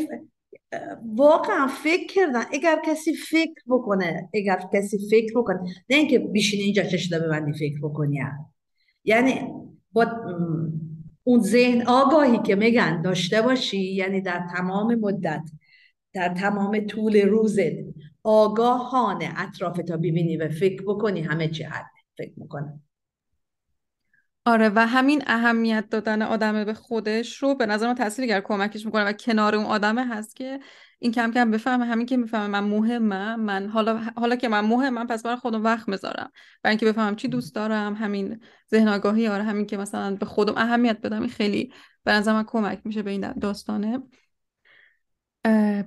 واقعا 1.16 1.68
فکر 1.68 2.08
کردن 2.08 2.44
اگر 2.54 2.82
کسی 2.86 3.16
فکر 3.16 3.62
بکنه 3.68 4.30
اگر 4.34 4.60
کسی 4.74 4.98
فکر 5.10 5.34
بکنه 5.40 5.60
نه 5.90 5.98
اینکه 5.98 6.20
بیشینه 6.20 6.64
اینجا 6.64 6.84
چشم 6.84 7.20
ببندی 7.20 7.54
فکر 7.54 7.80
بکنی 7.82 8.20
یعنی 9.04 9.40
با 9.92 10.06
اون 11.24 11.42
ذهن 11.42 11.88
آگاهی 11.88 12.38
که 12.38 12.56
میگن 12.56 13.02
داشته 13.02 13.42
باشی 13.42 13.94
یعنی 13.94 14.22
در 14.22 14.48
تمام 14.58 14.96
مدت 14.96 15.44
در 16.14 16.34
تمام 16.34 16.80
طول 16.80 17.22
روزت 17.22 17.74
آگاهانه 18.24 19.34
اطراف 19.38 19.78
تا 19.78 19.98
ببینی 19.98 20.38
و 20.38 20.50
فکر 20.50 20.84
بکنی 20.84 21.22
همه 21.22 21.48
چی 21.48 21.64
حد 21.64 21.92
فکر 22.18 22.34
می‌کنه 22.38 22.80
آره 24.48 24.70
و 24.70 24.88
همین 24.88 25.24
اهمیت 25.28 25.90
دادن 25.90 26.22
آدم 26.22 26.64
به 26.66 26.74
خودش 26.74 27.38
رو 27.44 27.56
به 27.56 27.66
نظر 27.66 27.88
من 27.88 27.96
تاثیرگر 27.96 28.42
کمکش 28.42 28.86
می‌کنه 28.86 29.04
و 29.04 29.12
کنار 29.12 29.56
اون 29.56 29.66
آدمه 29.66 30.08
هست 30.08 30.36
که 30.36 30.60
این 31.00 31.12
کم 31.12 31.32
کم 31.32 31.52
بفهمه 31.52 31.86
همین 31.86 32.06
که 32.06 32.18
می‌فهمه 32.18 32.48
من 32.48 32.64
مهمم 32.64 33.40
من 33.40 33.70
حالا 33.70 33.98
حالا 34.16 34.36
که 34.36 34.48
من 34.48 34.60
مهمم 34.60 35.08
پس 35.08 35.24
برای 35.24 35.38
خودم 35.38 35.64
وقت 35.64 35.90
می‌ذارم. 35.90 36.32
برای 36.64 36.72
اینکه 36.72 36.86
بفهمم 36.86 37.16
چی 37.16 37.28
دوست 37.28 37.56
دارم 37.56 37.94
همین 37.94 38.40
ذهن 38.72 38.88
آگاهی 38.88 39.28
آره 39.28 39.44
همین 39.44 39.66
که 39.66 39.78
مثلا 39.78 40.16
به 40.16 40.26
خودم 40.26 40.54
اهمیت 40.58 41.02
بدم 41.02 41.22
این 41.22 41.30
خیلی 41.30 41.74
به 42.04 42.12
نظر 42.12 42.34
من 42.34 42.44
کمک 42.44 42.82
میشه 42.86 43.02
به 43.04 43.12
این 43.12 43.32
داستانه. 43.32 44.00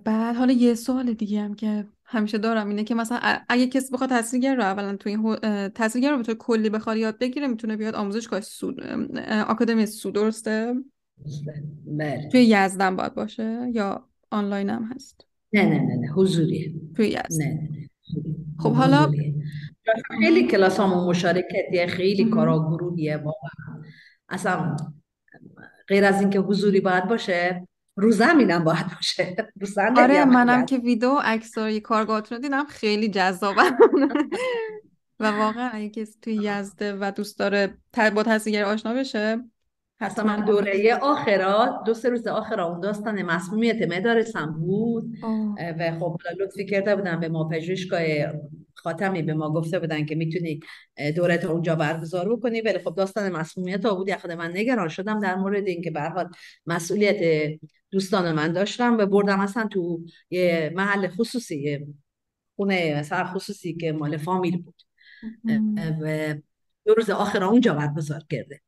بعد 0.05 0.37
حالا 0.37 0.53
یه 0.53 0.75
سوال 0.75 1.13
دیگه 1.13 1.41
هم 1.41 1.55
که 1.55 1.89
همیشه 2.13 2.39
دارم 2.39 2.69
اینه 2.69 2.85
که 2.85 2.95
مثلا 2.95 3.19
اگه 3.49 3.67
کسی 3.67 3.93
بخواد 3.93 4.11
تحصیلگر 4.11 4.55
رو 4.55 4.63
اولا 4.63 4.97
تو 4.97 5.09
این 5.09 5.69
تحصیلگر 5.69 6.11
رو 6.11 6.17
به 6.17 6.23
طور 6.23 6.35
کلی 6.35 6.71
بخواد 6.71 6.97
یاد 6.97 7.19
بگیره 7.19 7.47
می‌تونه 7.47 7.77
بیاد 7.77 7.95
آموزشگاه 7.95 8.41
سود 8.41 8.81
آکادمی 9.49 9.87
سود 9.87 10.15
درسته؟ 10.15 10.75
بله. 11.87 12.29
توی 12.33 12.43
یزدن 12.43 12.97
باید 12.97 13.15
باشه 13.15 13.71
یا 13.73 14.09
آنلاین 14.31 14.71
هم 14.71 14.91
هست؟ 14.95 15.27
نه 15.53 15.63
نه 15.63 15.79
نه 15.79 15.97
نه 15.97 16.13
حضوریه. 16.13 16.73
توی 16.97 17.07
یزد. 17.07 17.43
نه 17.43 17.47
نه 17.47 17.89
خب 18.59 18.73
حالا 18.73 19.11
خیلی 20.21 20.47
کلاس 20.47 20.81
همون 20.81 21.09
مشارکتیه 21.09 21.87
خیلی 21.87 22.25
کارا 22.25 22.59
گروهیه 22.59 23.17
واقعا. 23.17 23.83
اصلا 24.29 24.77
غیر 25.89 26.05
از 26.05 26.21
اینکه 26.21 26.39
حضوری 26.39 26.81
باید 26.81 27.09
باشه 27.09 27.69
رو 28.01 28.11
زمینم 28.11 28.65
باید 28.65 28.87
باشه. 28.95 29.37
رو 29.61 30.01
آره 30.03 30.25
منم 30.25 30.67
که 30.67 30.79
ویدیو 30.79 31.19
عکسای 31.23 31.81
کارگاهتون 31.81 32.37
رو 32.37 32.43
دیدم 32.43 32.65
خیلی 32.65 33.09
جذابه. 33.09 33.63
و 35.21 35.27
واقعا 35.27 35.69
اگه 35.73 35.89
کسی 35.89 36.19
توی 36.23 36.35
یزده 36.35 36.97
و 37.01 37.13
دوست 37.17 37.39
داره 37.39 37.75
با 38.15 38.23
تصویر 38.23 38.65
آشنا 38.65 38.95
بشه 38.95 39.39
حتما 40.01 40.37
دوره 40.37 40.99
آخرا 41.03 41.83
دو 41.87 41.95
سه 41.95 42.09
روز 42.09 42.27
آخرا 42.27 42.67
اون 42.67 42.81
داستان 42.81 43.23
مسمومیت 43.23 43.83
مدارسم 43.83 44.53
بود. 44.61 45.15
و 45.79 45.99
خب 46.01 46.17
لطفی 46.41 46.67
کرده 46.67 46.97
بودن 46.97 47.21
به 47.21 47.29
ما 47.29 47.49
پژوهشگاه 47.49 48.01
خاتمی 48.83 49.23
به 49.23 49.35
ما 49.35 49.53
گفته 49.53 49.79
بودن 49.79 50.05
که 50.05 50.15
می‌تونی 50.15 50.61
دورت 51.17 51.45
اونجا 51.45 51.75
برگزار 51.75 52.37
بکنی. 52.37 52.61
ولی 52.61 52.79
خب 52.79 52.95
داستان 52.95 53.45
بود 53.97 54.09
یا 54.09 54.19
خود 54.19 54.33
من 54.33 54.51
نگران 54.57 54.89
شدم 54.89 55.21
در 55.21 55.35
مورد 55.35 55.69
اینکه 55.69 55.91
به 55.91 56.03
حال 56.03 56.31
مسئولیت 56.67 57.51
دوستان 57.91 58.33
من 58.33 58.53
داشتم 58.53 58.97
و 58.99 59.07
بردم 59.07 59.41
اصلا 59.41 59.67
تو 59.67 60.05
یه 60.31 60.73
محل 60.75 61.09
خصوصی 61.09 61.87
خونه 62.57 63.01
مثلا 63.01 63.25
خصوصی 63.25 63.75
که 63.75 63.93
مال 63.93 64.17
فامیل 64.17 64.63
بود. 64.63 64.83
و 66.03 66.35
دو 66.85 66.95
روز 66.95 67.11
آخر 67.11 67.45
اونجا 67.45 67.75
برگزار 67.75 68.25
کرده. 68.31 68.61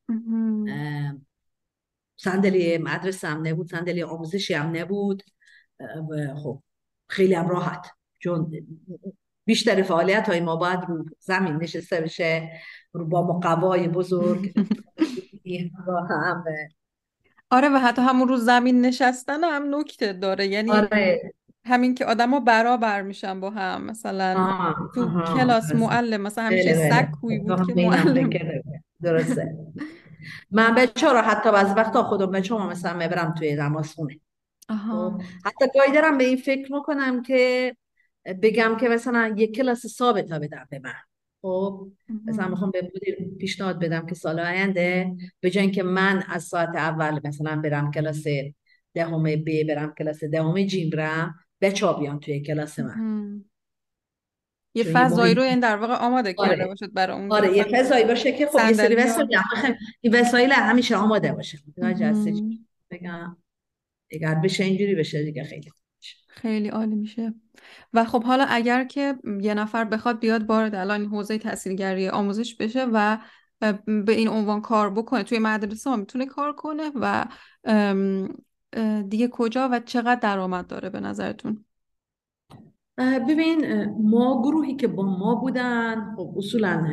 صندلی 2.17 2.79
مدرسه 2.79 3.29
هم 3.29 3.47
نبود 3.47 3.71
صندلی 3.71 4.03
آموزشی 4.03 4.55
هم 4.55 4.77
نبود. 4.77 5.23
خب 6.43 6.63
خیلی 7.09 7.35
هم 7.35 7.49
راحت. 7.49 7.87
چون 8.19 8.53
بیشتر 9.45 9.83
فعالیت 9.83 10.29
های 10.29 10.41
ما 10.41 10.57
باید 10.57 10.81
رو 10.89 11.05
زمین 11.19 11.57
نشسته 11.57 12.01
بشه 12.01 12.51
رو 12.93 13.05
با 13.05 13.23
مقوای 13.23 13.89
بزرگ 13.89 14.53
هم 16.11 16.45
آره 17.51 17.69
و 17.69 17.79
حتی 17.79 18.03
همون 18.03 18.29
رو 18.29 18.37
زمین 18.37 18.81
نشستن 18.81 19.45
هم 19.45 19.75
نکته 19.75 20.13
داره. 20.13 20.47
یعنی 20.47 20.71
آره. 20.71 21.33
همین 21.65 21.95
که 21.95 22.05
آدما 22.05 22.41
برابر 22.41 23.03
میشن 23.03 23.41
با 23.41 23.51
هم. 23.51 23.85
مثلا 23.85 24.35
آه، 24.39 24.91
تو 24.95 25.03
آه، 25.03 25.39
کلاس 25.39 25.75
معلم 25.75 26.21
مثلا 26.21 26.45
همیشه 26.45 26.91
سگ 26.91 27.11
کوی 27.11 27.39
بود 27.39 27.67
که 27.67 27.75
معلم. 27.75 28.31
درسته. 29.03 29.57
من 30.51 30.75
بچه 30.75 31.09
رو 31.09 31.19
حتی 31.19 31.53
بعضی 31.53 31.75
وقتا 31.75 32.03
خودم 32.03 32.31
بچه 32.31 32.55
هم 32.55 32.69
مثلا 32.69 32.99
می‌برم 32.99 33.35
توی 33.39 33.55
نمازخونه 33.55 34.21
خب، 34.69 35.23
حتی 35.45 35.65
گاهی 35.75 35.93
دارم 35.93 36.19
به 36.19 36.25
این 36.25 36.37
فکر 36.37 36.73
می‌کنم 36.73 37.23
که 37.23 37.77
بگم 38.25 38.77
که 38.81 38.89
مثلا 38.89 39.35
یک 39.37 39.55
کلاس 39.55 39.87
ثابت 39.87 40.29
بدم 40.29 40.67
به 40.71 40.79
من 40.79 40.95
خب 41.43 41.89
مثلا 42.25 42.49
می‌خوام 42.49 42.71
به 42.71 42.83
مدیر 42.97 43.17
پیشنهاد 43.39 43.79
بدم 43.79 44.07
که 44.07 44.15
سال 44.15 44.41
آینده 44.41 45.17
به 45.41 45.51
جای 45.51 45.63
اینکه 45.63 45.83
من 45.83 46.23
از 46.29 46.45
ساعت 46.45 46.77
اول 46.77 47.21
مثلا 47.25 47.61
برم 47.61 47.91
کلاس 47.91 48.25
دهم 48.95 49.23
ب 49.23 49.63
برم 49.69 49.95
کلاس 49.99 50.25
دهم 50.25 50.63
جیم 50.63 50.91
برم 50.91 51.35
بچه 51.61 51.93
بیان 51.93 52.21
توی 52.21 52.41
کلاس 52.41 52.79
من. 52.79 53.45
یه 54.75 54.85
فضایی 54.85 55.35
رو 55.35 55.43
این 55.43 55.61
در 55.61 55.77
واقع 55.77 55.95
آماده 55.95 56.35
آره. 56.39 56.49
کرده 56.49 56.67
باشد 56.67 56.93
برای 56.93 57.17
اون 57.17 57.33
آره 57.33 57.57
یه 57.57 57.65
فضایی 57.73 58.05
باشه 58.05 58.33
که 58.33 58.47
خب 58.47 58.59
یه 58.69 58.73
سری 58.73 58.95
وسایل 58.95 59.29
این 60.01 60.15
وسایل 60.15 60.53
همیشه 60.53 60.97
آماده 60.97 61.33
باشه. 61.33 61.59
بگم 62.91 63.37
اگر 64.13 64.35
بشه 64.35 64.65
اینجوری 64.65 64.95
بشه 64.95 65.25
دیگه 65.25 65.45
خیلی 65.45 65.71
خیلی 66.29 66.69
عالی 66.69 66.95
میشه. 66.95 67.35
و 67.93 68.05
خب 68.05 68.25
حالا 68.25 68.45
اگر 68.49 68.85
که 68.85 69.15
یه 69.41 69.55
نفر 69.55 69.85
بخواد 69.85 70.21
بیاد 70.21 70.51
وارد 70.51 70.75
الان 70.75 71.05
حوزه 71.05 71.39
تحصیلگری 71.39 72.09
آموزش 72.09 72.55
بشه 72.55 72.87
و 72.93 73.19
به 73.87 74.13
این 74.13 74.29
عنوان 74.29 74.61
کار 74.61 74.91
بکنه. 74.91 75.23
توی 75.23 75.39
مدرسه 75.39 75.91
ها 75.91 75.97
می‌تونه 75.97 76.27
کار 76.27 76.53
کنه 76.53 76.91
و 76.95 77.27
دیگه 79.09 79.29
کجا 79.29 79.69
و 79.73 79.81
چقدر 79.81 80.21
درآمد 80.21 80.67
داره 80.67 80.91
به 80.91 81.01
نظرتون؟ 81.01 81.65
ببین 82.99 83.85
ما 84.01 84.43
گروهی 84.43 84.77
که 84.77 84.89
با 84.89 85.19
ما 85.19 85.35
بودن 85.35 86.15
خب 86.17 86.35
اصولا 86.37 86.87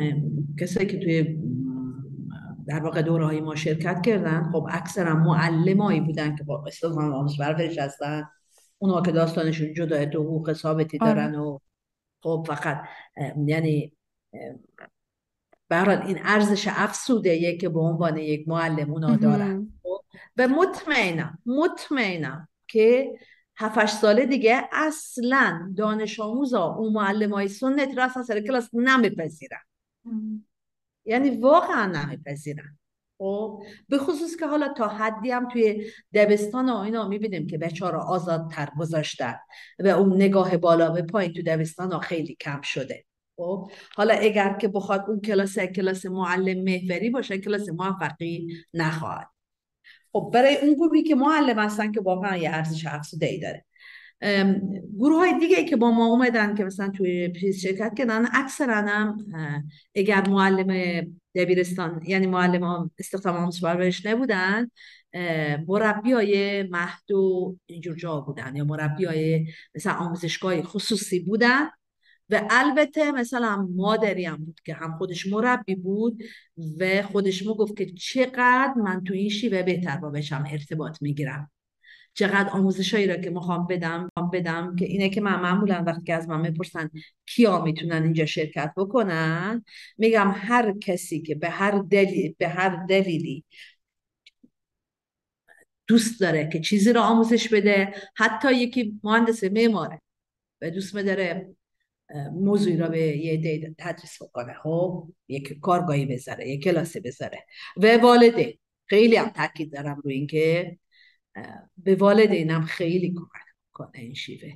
کسایی 0.60 0.86
که 0.86 0.98
توی 0.98 1.38
در 2.66 2.80
واقع 2.80 3.02
دوره 3.02 3.26
های 3.26 3.40
ما 3.40 3.54
شرکت 3.54 4.02
کردن 4.02 4.50
خب 4.52 4.66
اکثرا 4.70 5.14
معلمایی 5.14 6.00
بودن 6.00 6.36
که 6.36 6.44
با 6.44 6.64
استفاده 6.66 7.00
آموزش 7.00 7.40
برفرش 7.40 7.78
هستن. 7.78 8.28
اونا 8.82 9.02
که 9.02 9.12
داستانشون 9.12 9.74
جدا 9.74 10.06
تو 10.06 10.22
حقوق 10.22 10.52
ثابتی 10.52 10.98
آره. 11.00 11.14
دارن 11.14 11.34
و 11.34 11.58
خب 12.22 12.44
فقط 12.48 12.84
یعنی 13.46 13.92
برحال 15.68 16.02
این 16.06 16.18
ارزش 16.22 16.68
افسوده 16.70 17.56
که 17.56 17.68
به 17.68 17.80
عنوان 17.80 18.16
یک 18.16 18.48
معلم 18.48 18.90
اونا 18.90 19.16
دارن. 19.16 19.72
خب، 19.82 20.04
و 20.36 20.48
مطمئنم 20.48 21.38
مطمئنم 21.46 22.48
که 22.68 23.18
هفتش 23.56 23.90
ساله 23.90 24.26
دیگه 24.26 24.68
اصلا 24.72 25.72
دانش 25.76 26.20
آموزا 26.20 26.64
اون 26.64 26.92
معلم 26.92 27.32
های 27.32 27.48
سنت 27.48 27.98
را 27.98 28.04
اصلا 28.04 28.22
سر 28.22 28.40
کلاس 28.40 28.68
نمیپذیرن. 28.72 29.60
یعنی 31.04 31.30
واقعا 31.30 31.86
نمیپذیرن. 31.86 32.78
خب 33.20 33.62
به 33.88 33.98
خصوص 33.98 34.36
که 34.36 34.46
حالا 34.46 34.72
تا 34.76 34.88
حدی 34.88 35.30
هم 35.30 35.48
توی 35.48 35.90
دبستان 36.14 36.70
و 36.70 36.76
اینا 36.76 37.08
می‌بینیم 37.08 37.46
که 37.46 37.58
بچه 37.58 37.86
ها 37.86 37.98
آزاد 37.98 38.50
تر 38.50 38.68
گذاشتن 38.78 39.36
و 39.78 39.88
اون 39.88 40.14
نگاه 40.16 40.56
بالا 40.56 40.90
به 40.90 41.02
پایین 41.02 41.32
تو 41.32 41.42
دبستان 41.42 41.92
ها 41.92 41.98
خیلی 41.98 42.34
کم 42.40 42.60
شده. 42.60 43.04
خب 43.36 43.70
حالا 43.96 44.14
اگر 44.14 44.52
که 44.52 44.68
بخواد 44.68 45.04
اون 45.08 45.20
کلاس 45.20 45.58
کلاس 45.58 46.06
معلم 46.06 46.64
محوری 46.64 47.10
باشه 47.10 47.38
کلاس 47.38 47.68
موفقی 47.68 48.48
نخواهد. 48.74 49.28
خب 50.12 50.30
برای 50.34 50.56
اون 50.56 50.74
گروهی 50.74 51.02
که 51.02 51.14
معلم 51.14 51.58
هستن 51.58 51.92
که 51.92 52.00
واقعا 52.00 52.36
یه 52.36 52.50
ارزش 52.50 52.86
افزوده 52.86 53.26
ای 53.26 53.38
داره. 53.38 53.64
گروه 54.98 55.18
های 55.18 55.38
دیگه 55.40 55.64
که 55.64 55.76
با 55.76 55.90
ما 55.90 56.06
اومدن 56.06 56.54
که 56.54 56.64
مثلا 56.64 56.88
توی 56.88 57.28
پیز 57.28 57.60
شرکت 57.60 57.94
کردن 57.98 58.24
اکثرا 58.32 58.74
هم 58.74 59.16
اگر 59.94 60.28
معلم 60.28 61.02
دبیرستان 61.34 62.02
یعنی 62.06 62.26
معلم 62.26 62.90
استخدام 62.98 63.36
آموزش 63.36 63.64
پرورش 63.64 64.06
نبودن 64.06 64.70
مربی 65.68 66.12
های 66.12 66.62
مهد 66.62 67.10
و 67.10 67.56
اینجور 67.66 67.96
جا 67.96 68.20
بودن 68.20 68.56
یا 68.56 68.64
مربی 68.64 69.04
های 69.04 69.46
مثلا 69.74 69.92
آموزشگاه 69.92 70.62
خصوصی 70.62 71.20
بودن. 71.20 71.68
و 72.32 72.46
البته 72.50 73.12
مثلا 73.12 73.68
مادری 73.76 74.24
هم 74.24 74.36
بود 74.36 74.60
که 74.64 74.74
هم 74.74 74.98
خودش 74.98 75.26
مربی 75.26 75.74
بود 75.74 76.22
و 76.80 77.02
خودش 77.02 77.46
ما 77.46 77.54
گفت 77.54 77.76
که 77.76 77.86
چقدر 77.86 78.74
من 78.84 79.04
تو 79.04 79.14
این 79.14 79.28
شیوه 79.28 79.62
بهتر 79.62 79.96
با 79.96 80.10
بشم 80.10 80.44
ارتباط 80.50 81.02
می‌گیرم. 81.02 81.50
چقدر 82.14 82.50
آموزش 82.50 82.94
هایی 82.94 83.06
را 83.06 83.16
که 83.16 83.30
می‌خوام 83.30 83.66
بدم 83.66 84.10
بدم 84.32 84.76
که 84.76 84.84
اینه 84.84 85.08
که 85.08 85.20
من 85.20 85.40
معمولا 85.40 85.84
وقتی 85.86 86.04
که 86.04 86.14
از 86.14 86.28
من 86.28 86.40
می‌پرسن 86.40 86.90
کیا 87.26 87.62
می‌تونن 87.64 88.02
اینجا 88.02 88.26
شرکت 88.26 88.72
بکنن 88.76 89.64
میگم 89.98 90.32
هر 90.36 90.78
کسی 90.78 91.22
که 91.22 91.34
به 91.34 91.50
هر 91.50 91.70
دلیل 91.70 92.34
به 92.38 92.48
هر 92.48 92.86
دلیلی 92.86 93.44
دوست 95.86 96.20
داره 96.20 96.48
که 96.52 96.60
چیزی 96.60 96.92
رو 96.92 97.00
آموزش 97.00 97.48
بده 97.48 97.94
حتی 98.16 98.54
یکی 98.54 99.00
مهندس 99.04 99.44
معماره 99.44 100.00
و 100.62 100.70
دوست 100.70 100.94
داره 100.94 101.54
موضوعی 102.32 102.76
را 102.76 102.88
به 102.88 103.00
یه 103.00 103.36
دی 103.36 103.74
تدریس 103.78 104.22
بکنه 104.22 104.54
خب؟ 104.62 105.08
یک 105.28 105.60
کارگاهی 105.60 106.06
بذاره 106.06 106.48
یک 106.48 106.64
کلاسی 106.64 107.00
بذاره. 107.00 107.46
و 107.76 107.98
والده. 108.02 108.58
خیلی 108.86 109.16
هم 109.16 109.28
تاکید 109.28 109.72
دارم 109.72 110.00
روی 110.04 110.14
اینکه 110.14 110.78
به 111.76 111.94
والدینم 111.94 112.62
خیلی 112.62 113.14
کمک 113.14 113.42
می‌کنه 113.66 113.90
این 113.94 114.14
شیوه. 114.14 114.52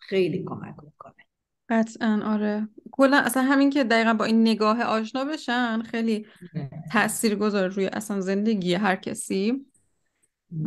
خیلی 0.00 0.44
کمک 0.46 0.74
می‌کنه. 0.84 1.14
قطعا 1.68 2.20
آره. 2.24 2.68
کلا 2.90 3.16
اصلا 3.16 3.42
همین 3.42 3.70
که 3.70 3.84
دقیقا 3.84 4.14
با 4.14 4.24
این 4.24 4.40
نگاه 4.40 4.82
آشنا 4.82 5.24
بشن 5.24 5.82
خیلی 5.82 6.26
تاثیر 6.92 7.34
گذاره 7.34 7.68
روی 7.68 7.86
اصلا 7.86 8.20
زندگی 8.20 8.74
هر 8.74 8.96
کسی. 8.96 9.66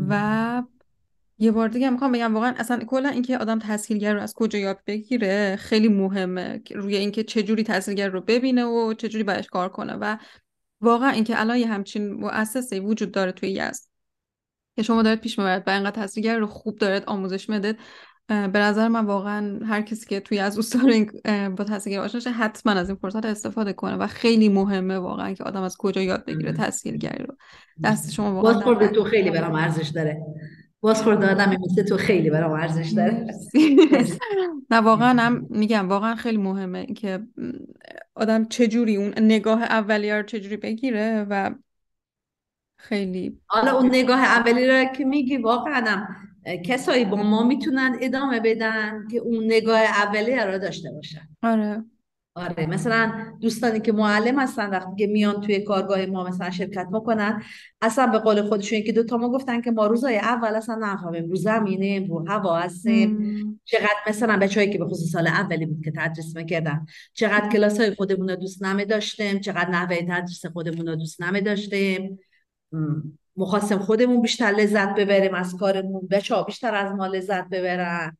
و 0.09 0.63
یه 1.37 1.51
بار 1.51 1.67
دیگه 1.67 1.89
می‌خوام 1.89 2.11
بگم 2.11 2.33
واقعا 2.33 2.53
اصلا 2.57 2.85
کلا 2.85 3.09
اینکه 3.09 3.37
آدم 3.37 3.59
تحصیلگر 3.59 4.13
رو 4.13 4.21
از 4.21 4.33
کجا 4.33 4.59
یاد 4.59 4.79
بگیره 4.87 5.55
خیلی 5.55 5.87
مهمه 5.87 6.61
روی 6.75 6.95
اینکه 6.95 7.23
چجوری 7.23 7.63
تحصیلگر 7.63 8.09
رو 8.09 8.21
ببینه 8.21 8.65
و 8.65 8.93
چجوری 8.93 9.23
باش 9.23 9.47
کار 9.47 9.69
کنه. 9.69 9.93
و 9.93 10.17
واقعا 10.81 11.09
اینکه 11.09 11.39
الان 11.39 11.57
یه 11.57 11.67
همچین 11.67 12.13
مؤسسه 12.13 12.79
وجود 12.79 13.11
داره 13.11 13.31
توی 13.31 13.49
یزد. 13.49 13.92
که 14.75 14.83
شما 14.83 15.01
دارید 15.01 15.19
پیش 15.19 15.39
می‌برید 15.39 15.63
و 15.67 15.69
اینقدر 15.69 15.95
تحصیلگر 15.95 16.37
رو 16.37 16.47
خوب 16.47 16.77
دارید 16.77 17.03
آموزش 17.07 17.49
می‌دید 17.49 17.77
به 18.27 18.59
نظر 18.59 18.87
من 18.87 19.05
واقعا 19.05 19.59
هر 19.65 19.81
کسی 19.81 20.05
که 20.05 20.19
توی 20.19 20.39
از 20.39 20.69
داره 20.69 21.05
با 21.49 21.63
تحصیلگر 21.63 21.99
آشنا 21.99 22.31
حتما 22.31 22.73
از 22.73 22.89
این 22.89 22.97
فرصت 23.01 23.25
استفاده 23.25 23.73
کنه 23.73 23.95
و 23.95 24.07
خیلی 24.07 24.49
مهمه 24.49 24.97
واقعا 24.97 25.33
که 25.33 25.43
آدم 25.43 25.61
از 25.61 25.77
کجا 25.77 26.01
یاد 26.01 26.25
بگیره 26.25 26.53
تحصیلگری 26.53 27.23
رو. 27.23 27.35
دست 27.83 28.11
شما 28.11 28.41
واقعا 28.41 28.87
تو 28.87 29.03
خیلی 29.03 29.31
برام 29.31 29.55
ارزش 29.55 29.87
داره. 29.87 30.21
بازخورد 30.81 31.23
آدمی 31.23 31.57
مثل 31.57 31.83
تو 31.83 31.97
خیلی 31.97 32.29
برام 32.29 32.51
ارزش 32.51 32.89
داره. 32.89 33.27
نه 34.69 34.77
واقعا 34.77 35.21
هم 35.21 35.47
میگم 35.49 35.89
واقعا 35.89 36.15
خیلی 36.15 36.37
مهمه 36.37 36.85
که 36.85 37.19
آدم 38.15 38.45
چجوری 38.45 38.95
اون 38.95 39.13
نگاه 39.17 39.63
اولیه 39.63 40.15
رو 40.15 40.23
چجوری 40.23 40.57
بگیره 40.57 41.27
و 41.29 41.51
خیلی. 42.83 43.39
حالا 43.47 43.77
اون 43.77 43.85
نگاه 43.85 44.19
اولی 44.19 44.67
رو 44.67 44.83
که 44.83 45.05
میگی 45.05 45.37
واقعا 45.37 46.07
کسایی 46.65 47.05
با 47.05 47.17
ما 47.17 47.43
می‌تونن 47.43 47.97
ادامه 48.01 48.39
بدن 48.39 49.07
که 49.11 49.17
اون 49.17 49.43
نگاه 49.43 49.79
اولیه 49.79 50.45
رو 50.45 50.57
داشته 50.57 50.91
باشن. 50.91 51.27
آره. 51.43 51.83
آره 52.35 52.65
مثلا 52.65 53.11
دوستانی 53.41 53.79
که 53.79 53.91
معلم 53.91 54.39
هستن 54.39 54.69
وقتی 54.69 54.95
که 54.97 55.07
میان 55.07 55.41
توی 55.41 55.59
کارگاه 55.59 56.05
ما 56.05 56.23
مثلا 56.23 56.49
شرکت 56.49 56.87
می‌کنن 56.91 57.43
اصلا 57.81 58.07
به 58.07 58.19
قول 58.19 58.41
خودشون 58.41 58.81
که 58.81 58.91
دو 58.91 59.03
تا 59.03 59.17
ما 59.17 59.29
گفتن 59.29 59.61
که 59.61 59.71
ما 59.71 59.87
روزای 59.87 60.17
اول 60.17 60.55
اصلا 60.55 60.75
نفهمیم 60.75 61.29
رو 61.29 61.35
زمینه 61.35 62.07
رو 62.07 62.25
هوا 62.27 62.59
هستیم. 62.59 63.61
چقدر 63.65 63.97
مثلا 64.07 64.37
بچه‌ای 64.37 64.69
که 64.69 64.77
به 64.77 64.85
خصوص 64.85 65.11
سال 65.11 65.27
اولی 65.27 65.65
بود 65.65 65.83
که 65.83 65.91
تدریس 65.91 66.35
می‌کردن 66.35 66.85
چقدر 67.13 67.49
کلاس 67.49 67.79
های 67.79 67.91
خودمون 67.91 68.29
رو 68.29 68.35
دوست 68.35 68.63
نمی 68.63 68.85
داشتیم 68.85 69.39
چقدر 69.39 69.69
نحوه 69.69 69.95
تدریس 69.95 70.45
خودمون 70.45 70.87
رو 70.87 70.95
دوست 70.95 71.21
نمی 71.21 71.41
داشتیم 71.41 72.19
مخواستم 73.35 73.79
خودمون 73.79 74.21
بیشتر 74.21 74.45
لذت 74.45 74.95
ببریم 74.95 75.33
از 75.33 75.55
کارمون. 75.57 76.07
بچه 76.11 76.35
ها 76.35 76.43
بیشتر 76.43 76.75
از 76.75 76.91
ما 76.91 77.07
لذت 77.07 77.49
ببرن. 77.49 78.17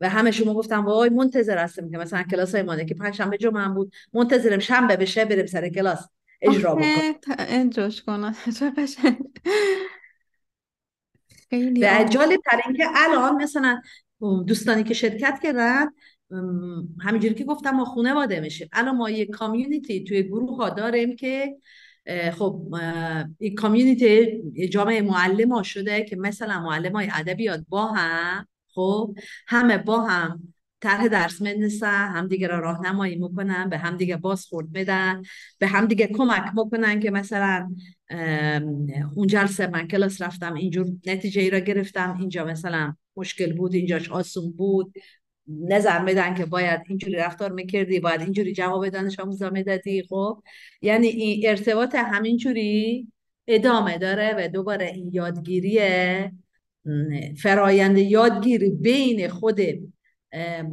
و 0.00 0.08
همه 0.08 0.30
شما 0.30 0.54
گفتم 0.54 0.84
وای 0.84 1.08
منتظر 1.08 1.58
هستم 1.58 1.90
که 1.90 1.98
مثلا 1.98 2.22
کلاس 2.22 2.54
های 2.54 2.64
مانه 2.64 2.84
که 2.84 2.94
پنجشنبه 2.94 3.38
جمعه 3.38 3.68
بود 3.68 3.92
منتظرم 4.12 4.58
شنبه 4.58 4.96
بشه 4.96 5.24
بریم 5.24 5.46
سر 5.46 5.68
کلاس 5.68 6.08
اجرا 6.42 6.74
بکنم 6.74 7.14
اجراش 7.38 8.02
کنم 8.02 8.34
خیلی 11.50 11.80
و 11.84 12.06
جالب 12.10 12.40
تر 12.50 12.60
اینکه 12.66 12.84
الان 12.94 13.42
مثلا 13.42 13.82
دوستانی 14.46 14.84
که 14.84 14.94
شرکت 14.94 15.38
کردن 15.42 15.86
همینجوری 17.00 17.34
که 17.34 17.44
گفتم 17.44 17.70
ما 17.70 17.84
خونه 17.84 18.14
واده 18.14 18.40
میشه 18.40 18.68
الان 18.72 18.96
ما 18.96 19.10
یه 19.10 19.26
کامیونیتی 19.26 20.04
توی 20.04 20.22
گروه 20.22 20.56
ها 20.56 20.70
داریم 20.70 21.16
که 21.16 21.56
خب 22.32 22.74
این 23.38 23.54
کامیونیتی 23.54 24.42
جامعه 24.68 25.02
معلم 25.02 25.52
ها 25.52 25.62
شده 25.62 26.02
که 26.02 26.16
مثلا 26.16 26.60
معلم 26.60 26.92
های 26.92 27.08
ادبیات 27.14 27.64
با 27.68 27.86
هم 27.86 28.46
خب 28.74 29.14
همه 29.46 29.78
با 29.78 30.00
هم 30.00 30.54
طرح 30.80 31.08
درس 31.08 31.42
هم 31.82 32.16
همدیگه 32.16 32.46
را 32.46 32.58
راهنمایی 32.58 33.16
می‌کنن 33.16 33.68
به 33.68 33.78
همدیگه 33.78 34.16
بازخورد 34.16 34.72
بدن 34.72 35.22
به 35.58 35.66
همدیگه 35.66 36.06
کمک 36.06 36.42
می‌کنن 36.56 37.00
که 37.00 37.10
مثلا 37.10 37.74
اون 39.14 39.26
جلسه 39.26 39.66
من 39.66 39.88
کلاس 39.88 40.22
رفتم 40.22 40.54
اینجور 40.54 40.86
نتیجه 41.06 41.40
ای 41.40 41.50
را 41.50 41.58
گرفتم 41.58 42.16
اینجا 42.20 42.44
مثلا 42.44 42.94
مشکل 43.16 43.52
بود 43.52 43.74
اینجاش 43.74 44.10
آسون 44.10 44.52
بود. 44.52 44.92
نظر 45.48 46.02
میدن 46.02 46.34
که 46.34 46.46
باید 46.46 46.80
اینجوری 46.88 47.16
رفتار 47.16 47.52
می‌کردی 47.52 48.00
باید 48.00 48.20
اینجوری 48.20 48.52
جواب 48.52 48.88
دانش 48.88 49.20
آموزا 49.20 49.50
می‌دادی. 49.50 50.02
خب 50.08 50.42
یعنی 50.82 51.06
این 51.06 51.48
ارتباط 51.48 51.94
همینجوری 51.94 53.08
ادامه 53.46 53.98
داره 53.98 54.34
و 54.38 54.48
دوباره 54.48 54.86
این 54.86 55.10
یادگیری 55.12 55.80
فرایند 57.42 57.98
یادگیری 57.98 58.70
بین 58.70 59.28
خود 59.28 59.60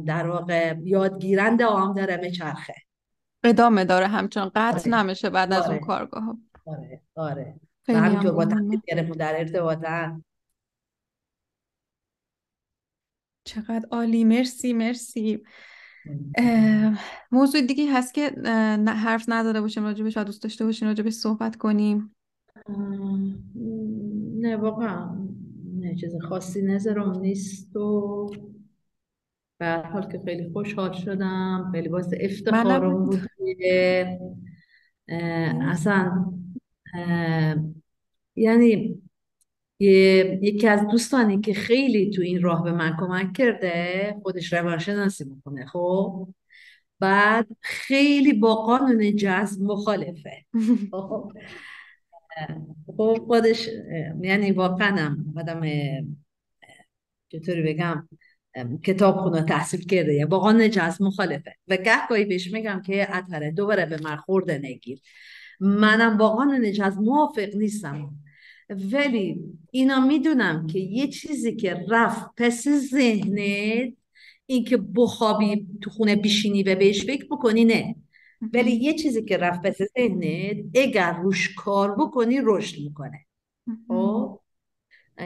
در 0.06 0.26
واقع 0.26 0.74
یادگیرنده 0.84 1.66
هم 1.66 1.94
داره 1.94 2.16
میچرخه. 2.16 2.74
ادامه 3.44 3.84
داره 3.84 4.06
همچنان 4.06 4.50
قطع 4.54 4.90
آره. 4.90 5.02
نمیشه 5.02 5.30
بعد 5.30 5.52
از 5.52 5.62
اون 5.62 5.70
آره. 5.70 5.78
کارگاه. 5.86 6.36
آره. 6.66 7.00
آره. 7.14 7.54
و 7.88 7.92
همینطور 7.94 8.32
با 8.32 8.44
در 9.14 9.38
ارتباطن 9.38 10.24
چقدر 13.46 13.88
عالی. 13.90 14.24
مرسی 14.24 14.72
مرسی. 14.72 15.42
موضوع 17.32 17.60
دیگه 17.60 17.92
هست 17.92 18.14
که 18.14 18.30
حرف 18.86 19.24
نداده 19.28 19.60
باشیم 19.60 19.84
راجبش 19.84 20.16
و 20.16 20.24
دوست 20.24 20.42
داشته 20.42 20.64
باشیم 20.64 20.88
راجبش 20.88 21.12
صحبت 21.12 21.56
کنیم. 21.56 22.14
نه 24.40 24.56
واقعا 24.56 25.26
نه 25.80 25.96
چیز 25.96 26.16
خاصی 26.28 26.62
نظرم 26.62 27.18
نیست 27.18 27.76
و 27.76 28.30
به 29.58 29.82
حال 29.92 30.12
که 30.12 30.22
خیلی 30.24 30.50
خوشحال 30.52 30.92
شدم. 30.92 31.70
خیلی 31.72 31.88
باعث 31.88 32.14
افتخارم 32.20 33.04
بود 33.04 33.20
اصلا 35.62 36.32
یعنی 38.36 39.02
یکی 39.78 40.68
از 40.68 40.86
دوستانی 40.88 41.40
که 41.40 41.54
خیلی 41.54 42.10
تو 42.10 42.22
این 42.22 42.42
راه 42.42 42.64
به 42.64 42.72
من 42.72 42.96
کمک 43.00 43.32
کرده 43.32 44.14
خودش 44.22 44.52
روانشناسی 44.52 45.24
می‌کنه 45.24 45.66
خب؟ 45.66 46.28
بعد 47.00 47.46
خیلی 47.60 48.32
با 48.32 48.54
قانون 48.54 49.16
جذب 49.16 49.62
مخالفه. 49.62 50.44
خب, 50.92 51.32
خب، 52.96 53.18
خودش 53.26 53.68
یعنی 54.22 54.50
واقعا 54.50 55.16
آدم 55.36 55.60
چطوری 57.28 57.62
بگم 57.62 58.08
کتاب 58.84 59.16
خونه 59.16 59.42
تحصیل 59.42 59.86
کرده. 59.86 60.14
یا 60.14 60.26
با 60.26 60.38
قانون 60.38 60.70
جذب 60.70 61.02
مخالفه. 61.02 61.54
و 61.68 61.76
گهگاهی 61.76 62.24
بهش 62.24 62.52
میگم 62.52 62.82
که 62.86 63.16
اتره 63.16 63.50
دوباره 63.50 63.86
به 63.86 63.98
من 64.04 64.16
خورده 64.16 64.58
نگیر. 64.58 65.00
منم 65.60 66.16
با 66.16 66.28
قانون 66.28 66.72
جذب 66.72 67.00
موافق 67.00 67.54
نیستم. 67.54 68.10
ولی 68.70 69.40
اینا 69.70 70.06
می‌دونم 70.06 70.66
که 70.66 70.78
یه 70.78 71.06
چیزی 71.06 71.56
که 71.56 71.84
رفت 71.88 72.30
پس 72.36 72.68
ذهنت 72.68 73.92
اینکه 74.46 74.76
بخوابی 74.76 75.66
تو 75.80 75.90
خونه 75.90 76.16
بیشینی 76.16 76.62
و 76.62 76.74
بهش 76.74 77.04
فکر 77.04 77.26
بکنی 77.30 77.64
نه. 77.64 77.96
ولی 78.54 78.72
یه 78.72 78.94
چیزی 78.94 79.24
که 79.24 79.36
رفت 79.36 79.62
پس 79.62 79.78
ذهنت 79.98 80.56
اگر 80.74 81.12
روش 81.22 81.54
کار 81.54 81.94
بکنی 81.94 82.38
رشد 82.42 82.80
می‌کنه. 82.80 83.26
خب؟ 83.88 84.40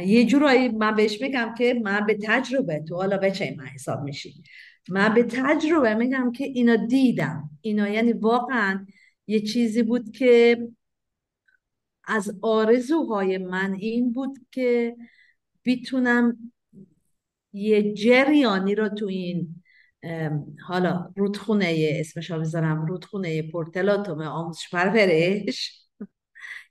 یه 0.06 0.24
جورایی 0.24 0.68
من 0.68 0.94
بهش 0.94 1.22
میگم 1.22 1.54
که 1.58 1.74
من 1.82 2.06
به 2.06 2.18
تجربه 2.22 2.84
تو 2.88 2.94
حالا 2.94 3.16
بچه 3.16 3.54
من 3.58 3.66
حساب 3.66 4.02
میشی 4.02 4.42
من 4.88 5.14
به 5.14 5.22
تجربه 5.22 5.94
میگم 5.94 6.32
که 6.32 6.44
اینا 6.44 6.76
دیدم. 6.76 7.50
اینا 7.60 7.88
یعنی 7.88 8.12
واقعا 8.12 8.86
یه 9.26 9.40
چیزی 9.40 9.82
بود 9.82 10.12
که 10.12 10.58
از 12.10 12.38
آرزوهای 12.42 13.38
من 13.38 13.72
این 13.72 14.12
بود 14.12 14.38
که 14.50 14.96
بیتونم 15.62 16.52
یه 17.52 17.94
جریانی 17.94 18.74
رو 18.74 18.88
تو 18.88 19.06
این 19.06 19.62
حالا 20.66 21.12
رودخونه 21.16 21.96
اسمش 22.00 22.30
بذارم 22.30 22.86
رودخونه 22.86 23.42
پورتلاتوم 23.42 24.22
آموزش 24.22 24.70
پرورش 24.72 25.80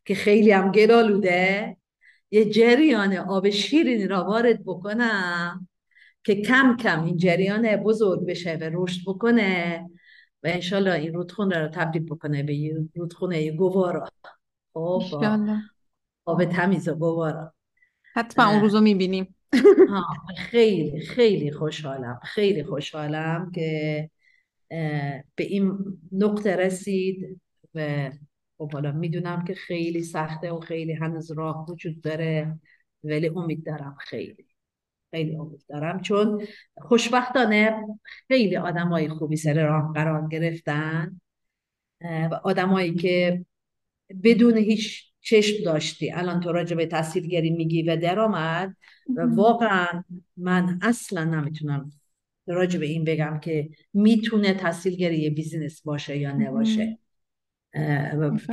که 0.06 0.16
خیلی 0.16 0.52
هم 0.52 0.72
گرالوده 0.72 1.78
یه 2.32 2.50
جریان 2.50 3.18
آب 3.18 3.50
شیرینی 3.50 4.08
را 4.08 4.24
وارد 4.24 4.64
بکنم 4.66 5.68
که 6.24 6.36
کم 6.36 6.78
کم 6.80 7.04
این 7.04 7.18
جریان 7.18 7.76
بزرگ 7.76 8.26
بشه 8.26 8.58
و 8.62 8.70
رشد 8.74 9.02
بکنه 9.08 9.80
و 10.44 10.48
انشالله 10.48 10.94
این 10.94 11.14
رودخونه 11.14 11.60
رو 11.60 11.68
تبدیل 11.68 12.06
بکنه 12.06 12.44
به 12.44 12.88
رودخونه 12.96 13.52
گوارا. 13.52 14.10
خب 14.74 15.48
آب 16.26 16.46
تمیز 16.46 16.88
و 16.88 16.96
گوارا. 16.96 17.54
حتما 18.14 18.52
اون 18.52 18.62
روزو 18.62 18.82
می‌بینیم. 18.82 19.36
خیلی 20.38 21.00
خیلی 21.00 21.52
خوشحالم 21.52 22.20
خیلی 22.24 22.64
خوشحالم 22.64 23.52
که 23.52 24.10
به 25.36 25.44
این 25.44 25.78
نقطه 26.12 26.56
رسید 26.56 27.42
و 27.76 28.12
خب 28.58 28.72
حالا 28.72 28.92
می‌دونم 28.92 29.44
که 29.44 29.54
خیلی 29.54 30.04
سخته 30.04 30.52
و 30.52 30.60
خیلی 30.60 30.94
هنوز 30.94 31.32
راه 31.32 31.66
وجود 31.70 32.02
داره 32.02 32.60
ولی 33.04 33.28
امید 33.28 33.66
دارم 33.66 33.98
خیلی 34.00 34.46
خیلی 35.12 35.36
امید 35.36 35.64
دارم. 35.70 36.02
چون 36.02 36.48
خوشبختانه 36.78 37.86
خیلی 38.28 38.58
آدمای 38.58 39.10
خوبی 39.10 39.36
سر 39.36 39.66
راه 39.66 39.94
قرار 39.94 40.28
گرفتن 40.28 41.22
و 42.02 42.40
آدمایی 42.44 42.94
که 42.94 43.46
بدون 44.24 44.58
هیچ 44.58 45.04
چشم 45.22 45.64
داشتی. 45.64 46.12
الان 46.12 46.40
تو 46.40 46.52
راجع 46.52 46.76
به 46.76 46.86
تسهیلگری 46.86 47.50
میگی 47.50 47.84
و 47.84 47.98
درآمد. 47.98 48.76
و 49.16 49.22
واقعا 49.22 50.04
من 50.38 50.80
اصلا 50.82 51.24
نمی‌تونم 51.24 51.92
راجع 52.48 52.80
به 52.80 52.86
این 52.86 53.04
بگم 53.04 53.40
که 53.40 53.70
می‌تونه 53.94 54.54
تسهیلگری 54.54 55.20
یه 55.20 55.30
business 55.30 55.82
باشه 55.82 56.18
یا 56.18 56.32
نباشه. 56.32 57.00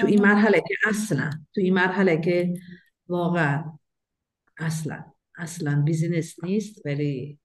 تو 0.00 0.06
این 0.06 0.22
مرحله 0.22 0.62
که 0.68 0.74
اصلا 0.88 1.30
تو 1.54 1.60
این 1.60 1.74
مرحله 1.74 2.20
که 2.20 2.54
واقعا 3.08 3.64
اصلا 4.58 5.04
اصلا 5.36 5.82
business 5.82 6.44
نیست 6.44 6.86
ولی 6.86 7.38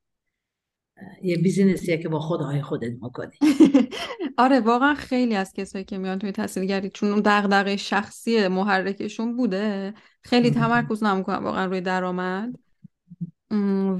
یه 1.23 1.37
بیزینسیه 1.37 1.97
که 1.97 2.09
با 2.09 2.19
خدای 2.19 2.61
خودت 2.61 2.91
می‌کنی 3.01 3.31
آره 4.37 4.59
واقعا 4.59 4.93
خیلی 4.93 5.35
از 5.35 5.53
کسایی 5.53 5.85
که 5.85 5.97
میان 5.97 6.19
توی 6.19 6.31
تحصیلگری 6.31 6.89
چون 6.89 7.11
اون 7.11 7.21
دغدغه 7.25 7.77
شخصی 7.77 8.47
محرکشون 8.47 9.37
بوده 9.37 9.93
خیلی 10.21 10.51
تمرکز 10.51 11.03
نمی‌کنن 11.03 11.43
واقعا 11.43 11.65
روی 11.65 11.81
درآمد. 11.81 12.55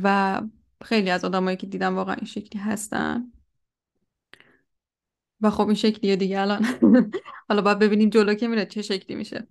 و 0.04 0.42
خیلی 0.84 1.10
از 1.10 1.26
آدمایی 1.26 1.58
که 1.58 1.68
دیدم 1.68 1.96
واقعا 1.96 2.16
این 2.16 2.26
شکلی 2.26 2.62
هستن. 2.62 3.32
و 5.42 5.50
خب 5.50 5.66
این 5.66 5.76
شکلیه 5.76 6.16
دیگه 6.16 6.40
الان. 6.40 6.66
حالا 7.50 7.62
باید 7.62 7.80
ببینیم 7.80 8.10
جلو 8.10 8.34
که 8.34 8.48
میره 8.48 8.66
چه 8.66 8.82
شکلی 8.82 9.16
میشه. 9.16 9.48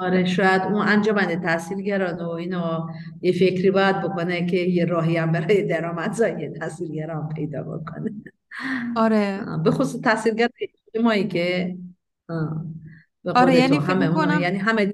آره 0.00 0.24
شاید 0.24 0.62
اون 0.62 0.88
انجمن 0.88 1.40
تحصیلگران 1.40 2.20
و 2.20 2.28
اینو 2.28 2.86
یه 3.22 3.32
فکری 3.32 3.70
باید 3.70 4.02
بکنه 4.02 4.46
که 4.46 4.56
یه 4.56 4.84
راهی 4.84 5.16
هم 5.16 5.32
برای 5.32 5.62
درآمدزایی 5.62 6.48
تحصیلگران 6.48 7.28
پیدا 7.28 7.62
بکنه. 7.62 8.10
آره. 8.96 9.40
به 9.64 9.70
خصوص 9.70 10.00
تحصیلگر 10.00 10.48
مایی 11.02 11.28
که 11.28 11.76
آره 13.34 13.54
یعنی 13.54 13.80
فکر 13.80 13.92
همه 13.92 14.42
یعنی 14.42 14.58
همه 14.58 14.92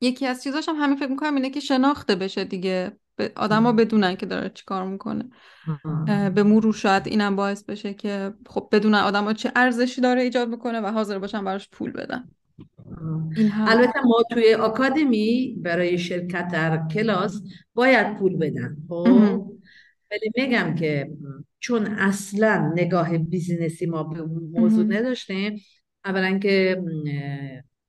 یکی 0.00 0.26
از 0.26 0.42
چیزاش 0.42 0.68
هم 0.68 0.74
همین 0.74 0.96
فکر 0.96 1.10
می‌کنم 1.10 1.34
اینه 1.34 1.50
که 1.50 1.60
شناخته 1.60 2.14
بشه 2.14 2.44
دیگه. 2.44 2.92
آدما 3.36 3.72
بدونن 3.72 4.16
که 4.16 4.26
داره 4.26 4.48
چی 4.48 4.64
کار 4.66 4.86
می‌کنه 4.86 5.24
به 6.34 6.42
مرور 6.42 6.74
شاید 6.74 7.06
اینم 7.06 7.36
باعث 7.36 7.64
بشه 7.64 7.94
که 7.94 8.32
خب 8.46 8.68
بدونن 8.72 8.98
آدما 8.98 9.32
چه 9.32 9.52
ارزشی 9.56 10.00
داره 10.00 10.22
ایجاد 10.22 10.48
می‌کنه 10.48 10.80
و 10.80 10.86
حاضر 10.86 11.18
باشن 11.18 11.44
براش 11.44 11.68
پول 11.68 11.92
بدن. 11.92 12.28
البته 13.66 14.00
ما 14.04 14.22
توی 14.30 14.54
آکادمی 14.54 15.56
برای 15.62 15.98
شرکت 15.98 16.48
در 16.48 16.88
کلاس 16.94 17.42
باید 17.74 18.16
پول 18.16 18.36
بدن. 18.36 18.76
خب؟ 18.88 19.06
ولی 20.10 20.30
میگم 20.36 20.74
که 20.74 21.10
چون 21.58 21.86
اصلا 21.86 22.72
نگاه 22.76 23.18
بیزینسی 23.18 23.86
ما 23.86 24.02
به 24.02 24.22
موضوع 24.60 24.84
نداشتیم 24.84 25.60
اولا 26.04 26.38
که 26.38 26.82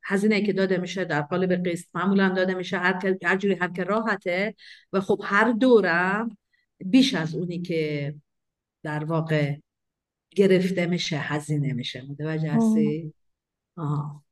هزینه 0.04 0.42
که 0.42 0.54
داده 0.54 0.78
میشه 0.78 1.06
در 1.06 1.22
قالب 1.22 1.70
قسط 1.70 1.88
معمولا 1.94 2.30
داده 2.30 2.54
میشه 2.54 2.78
هر, 2.78 3.16
هر 3.24 3.38
جوری 3.38 3.54
هر 3.56 3.68
که 3.68 3.84
راحته 3.84 4.56
و 4.94 5.02
خب 5.02 5.22
هر 5.24 5.52
دورم 5.52 6.38
بیش 6.86 7.14
از 7.14 7.36
اونی 7.36 7.62
که 7.62 8.16
در 8.84 9.06
واقع 9.06 9.56
گرفته 10.30 10.86
میشه 10.86 11.18
هزینه 11.18 11.74
میشه. 11.74 12.06
متوجه 12.10 12.52
هستی؟ 12.52 13.14
آها. 13.78 14.25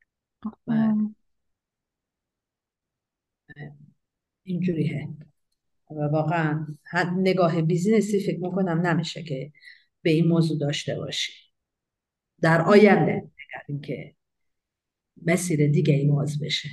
اینجوریه 4.44 5.10
و 5.92 6.02
واقعا 6.02 6.68
نگاه 7.18 7.62
بیزینسی 7.62 8.20
فکر 8.20 8.40
می‌کنم 8.40 8.88
نمیشه 8.88 9.24
که 9.24 9.52
به 10.02 10.10
این 10.10 10.28
موضوع 10.28 10.60
داشته 10.60 10.96
باشی 10.96 11.34
در 12.42 12.62
آینده 12.62 13.14
اگر 13.14 13.64
اینکه 13.68 14.16
مسیر 15.26 15.68
دیگه 15.68 15.94
ای 15.94 16.08
باز 16.08 16.40
بشه 16.40 16.70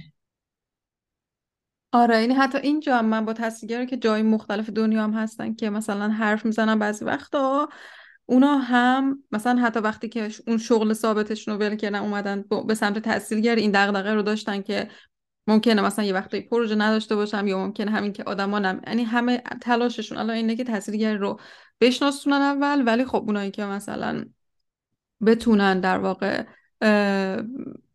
آره 1.93 2.17
این 2.17 2.31
یعنی 2.31 2.43
حتی 2.43 2.59
اینجا 2.59 2.97
هم 2.97 3.05
من 3.05 3.25
با 3.25 3.33
تصویر 3.33 3.85
که 3.85 3.97
جای 3.97 4.23
مختلف 4.23 4.71
دنیا 4.71 5.05
هم 5.05 5.13
هستن 5.13 5.55
که 5.55 5.71
مثلا 5.71 6.09
حرف 6.09 6.47
می‌زنن 6.47 6.79
بعضی 6.79 7.05
وقتا 7.05 7.69
اونا 8.31 8.59
هم 8.59 9.23
مثلا 9.33 9.61
حتی 9.61 9.81
وقتی 9.81 10.09
که 10.09 10.31
اون 10.47 10.59
شغل 10.59 10.93
ثابتشون 10.93 11.55
رو 11.55 11.61
ول 11.61 11.77
کردن 11.77 11.99
اومدن 11.99 12.45
به 12.67 12.75
سمت 12.75 12.99
تحصیلگری 12.99 13.61
این 13.61 13.71
دغدغه 13.71 14.15
رو 14.15 14.23
داشتن 14.23 14.63
که 14.63 14.89
ممکنه 15.47 15.83
مثلا 15.83 16.05
یه 16.05 16.15
وقتی 16.15 16.41
پروژه 16.41 16.75
نداشته 16.75 17.17
باشم 17.17 17.47
یا 17.47 17.59
ممکنه 17.59 17.91
همین 17.91 18.13
که 18.13 18.25
آدما 18.25 18.59
نم 18.59 18.81
یعنی 18.87 19.05
همه 19.05 19.43
تلاششون 19.61 20.19
الان 20.19 20.37
اینه 20.37 20.57
که 20.57 20.65
تحصیلگری 20.65 21.17
رو 21.17 21.41
بشناسونن 21.81 22.41
اول 22.41 22.83
ولی 22.87 23.05
خب 23.05 23.25
اونایی 23.27 23.51
که 23.51 23.65
مثلا 23.65 24.25
بتونن 25.27 25.81
در 25.81 25.99
واقع 25.99 26.45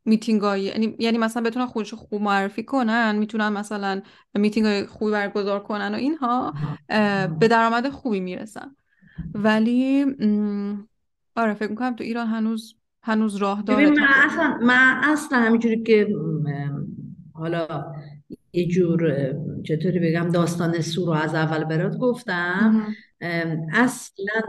میتینگ 0.05 0.43
یعنی 0.43 0.95
یعنی 0.99 1.17
مثلا 1.17 1.43
بتونن 1.43 1.65
خودش 1.65 1.93
خوب 1.93 2.21
معرفی 2.21 2.63
کنن 2.63 3.15
می‌تونن 3.15 3.49
مثلا 3.49 4.01
میتینگ 4.33 4.67
های 4.67 4.85
خوبی 4.85 5.11
برگزار 5.11 5.63
کنن 5.63 5.93
و 5.93 5.97
اینها 5.97 6.53
به 7.39 7.47
درآمد 7.47 7.89
خوبی 7.89 8.19
می‌رسن. 8.19 8.75
ولی 9.33 10.05
آره 11.35 11.53
فکر 11.53 11.69
می‌کنم 11.69 11.95
تو 11.95 12.03
ایران 12.03 12.27
هنوز 12.27 12.75
هنوز 13.01 13.35
راه 13.35 13.61
داره 13.61 13.89
من 13.89 13.97
اصلا 14.25 14.59
من 14.61 15.01
اصلا 15.03 15.39
همینجوری 15.39 15.83
که 15.83 16.07
حالا 17.33 17.93
یه 18.53 18.67
جور 18.67 19.33
چطوری 19.63 19.99
بگم 19.99 20.29
داستان 20.29 20.81
سو 20.81 21.05
رو 21.05 21.11
از 21.11 21.35
اول 21.35 21.63
برات 21.63 21.97
گفتم 21.97 22.87
اصلا 23.73 24.41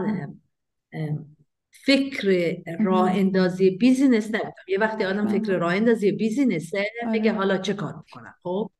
فکر 1.71 2.55
راه 2.79 3.11
اندازی 3.11 3.69
بیزینس 3.69 4.27
نبودم 4.35 4.51
یه 4.67 4.79
وقتی 4.79 5.03
آدم 5.03 5.27
فکر 5.27 5.57
راه 5.57 5.75
اندازی 5.75 6.11
بیزینسه 6.11 6.85
میگه 7.11 7.31
آره. 7.31 7.37
حالا 7.37 7.57
چه 7.57 7.73
کار 7.73 7.93
می‌کنم؟ 7.95 8.33
خب؟ 8.43 8.71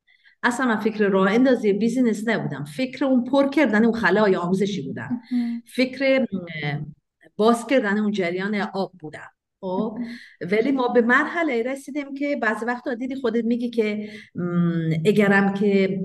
اصلا 0.44 0.66
من 0.66 0.80
فکر 0.80 1.08
راه 1.08 1.32
اندازی 1.32 1.74
بیزینس 1.74 2.28
نبودم. 2.28 2.64
فکر 2.64 3.06
اون 3.06 3.24
پر 3.24 3.50
کردن 3.50 3.86
اون 3.86 3.94
خلای 3.94 4.36
آموزشی 4.36 4.82
بودم. 4.82 5.22
فکر 5.76 6.26
باز 7.36 7.68
کردن 7.68 7.98
اون 7.98 8.12
جریان 8.12 8.56
آب 8.56 8.92
بودم. 9.00 9.30
خب؟ 9.62 9.98
ولی 10.52 10.72
ما 10.72 10.88
به 10.88 11.02
مرحله 11.02 11.64
رسیدیم 11.64 12.14
که 12.14 12.36
بعضی 12.42 12.66
وقتا 12.66 12.94
دیدی 12.94 13.16
خودت 13.16 13.46
میگی 13.46 13.70
که 13.70 14.10
اگرم 15.06 15.54
که 15.54 16.00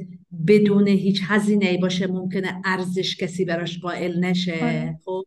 بدون 0.48 0.88
هیچ 0.88 1.22
هزینه 1.26 1.66
ای 1.66 1.78
باشه 1.78 2.06
ممکنه 2.06 2.62
ارزش 2.64 3.16
کسی 3.16 3.44
براش 3.44 3.78
قائل 3.78 4.24
نشه. 4.24 4.52
آره. 4.52 4.98
خب؟ 5.04 5.24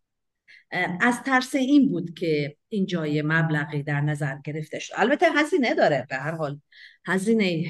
از 1.02 1.24
ترس 1.24 1.56
این 1.56 1.90
بود 1.90 2.14
که 2.14 2.56
این 2.70 2.86
جای 2.86 3.22
مبلغی 3.22 3.84
در 3.84 4.02
نظر 4.02 4.36
گرفته 4.46 4.80
شد. 4.80 4.94
البته 4.98 5.26
هزینه 5.36 5.74
داره 5.74 6.06
به 6.10 6.16
هر 6.16 6.32
حال. 6.32 6.60
هزینه 7.06 7.66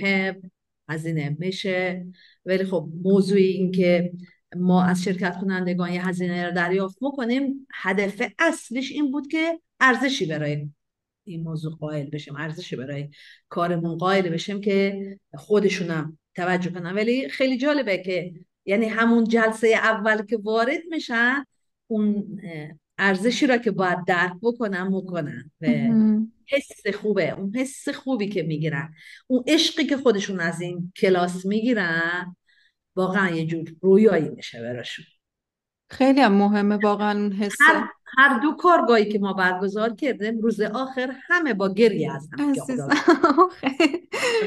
هزینه 0.90 1.36
میشه 1.40 2.06
ولی 2.45 2.64
خب 2.64 2.90
موضوع 3.03 3.38
این 3.38 3.72
که 3.72 4.12
ما 4.56 4.84
از 4.84 5.03
شرکت 5.03 5.38
کنندگان 5.41 5.91
یه 5.94 6.07
هزینه 6.07 6.45
رو 6.45 6.52
دریافت 6.52 6.98
می‌کنیم 7.02 7.68
هدف 7.74 8.32
اصلیش 8.40 8.91
این 8.91 9.12
بود 9.12 9.28
که 9.28 9.60
ارزشی 9.80 10.26
برای 10.26 10.70
این 11.24 11.44
موضوع 11.44 11.76
قائل 11.76 12.10
بشیم 12.10 12.36
ارزشی 12.36 12.76
برای 12.76 13.10
کارمون 13.49 13.98
قائل 13.98 14.30
بشیم 14.30 14.62
که 14.62 15.18
خودشونم 15.34 16.20
توجه 16.36 16.70
کنن. 16.70 16.95
ولی 16.95 17.30
خیلی 17.30 17.57
جالبه 17.57 17.98
که 17.98 18.34
یعنی 18.66 18.86
همون 18.86 19.24
جلسه 19.24 19.68
اول 19.68 20.26
که 20.26 20.38
وارد 20.38 20.82
میشن 20.90 21.45
اون 21.88 22.40
ارزشی 22.98 23.48
را 23.48 23.57
که 23.57 23.72
باید 23.72 24.06
درک 24.07 24.34
بکنن 24.41 24.88
می‌کنن 24.88 25.52
و 25.62 25.68
حس 26.49 26.95
خوبه 26.95 27.30
اون 27.30 27.55
حس 27.55 27.89
خوبی 27.89 28.30
که 28.30 28.43
می‌گیرن. 28.43 28.93
اون 29.27 29.43
عشقی 29.47 29.85
که 29.85 29.97
خودشون 29.97 30.39
از 30.39 30.61
این 30.61 30.93
کلاس 30.97 31.45
می‌گیرن 31.45 32.35
واقعا 32.95 33.30
یه 33.30 33.45
جور 33.45 33.76
رویایی 33.81 34.30
میشه 34.30 34.61
براشون. 34.61 35.05
خیلی 35.89 36.22
هم 36.22 36.34
مهمه 36.34 36.76
واقعا 36.76 37.19
اون 37.19 37.31
حس. 37.31 37.55
هر, 37.61 37.89
هر 38.17 38.39
دو 38.39 38.55
کارگاهی 38.55 39.11
که 39.11 39.19
ما 39.19 39.34
برگزار 39.34 39.95
کردیم 39.95 40.39
روز 40.39 40.61
آخر 40.61 41.15
همه 41.27 41.53
با 41.53 41.73
گریه 41.73 42.15
از 42.15 42.30
هم 42.39 42.53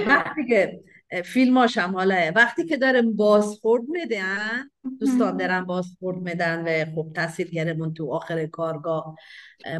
وقتی 0.09 0.47
که 0.49 0.81
فیلماش 1.25 1.79
هم 1.79 1.95
حالا 1.95 2.33
وقتی 2.37 2.65
که 2.65 2.77
دارم 2.77 3.17
بازخورد 3.17 3.83
میدن 3.89 4.71
دوستان 5.01 5.37
دارن 5.37 5.65
بازخورد 5.65 6.17
میدن 6.17 6.65
و 6.65 6.95
خب 6.95 7.13
تحصیلگرمون 7.15 7.95
تو 7.95 8.13
آخر 8.13 8.47
کارگاه 8.47 9.17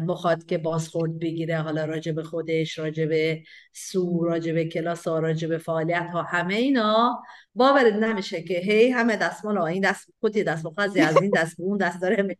بخواد 0.07 0.45
که 0.45 0.57
بازخورد 0.57 1.19
بگیره 1.19 1.57
حالا 1.57 1.85
راجع 1.85 2.11
به 2.11 2.23
خودش 2.23 2.79
راجع 2.79 3.05
به 3.05 3.43
سو 3.73 4.23
راجع 4.23 4.53
به 4.53 4.65
کلاس 4.65 5.07
ها 5.07 5.19
راجع 5.19 5.47
به 5.47 5.57
فعالیت 5.57 6.09
ها 6.13 6.23
همه 6.23 6.55
اینا 6.55 7.23
باور 7.55 7.91
نمیشه 7.91 8.43
که 8.43 8.53
هی 8.53 8.89
همه 8.89 9.15
دستمال 9.15 9.57
این 9.57 9.81
دست 9.81 10.13
خودی 10.19 10.43
دست 10.43 10.67
خازی 10.67 10.99
از 10.99 11.21
این 11.21 11.31
دست 11.35 11.59
اون 11.59 11.77
دست 11.77 12.01
داره 12.01 12.37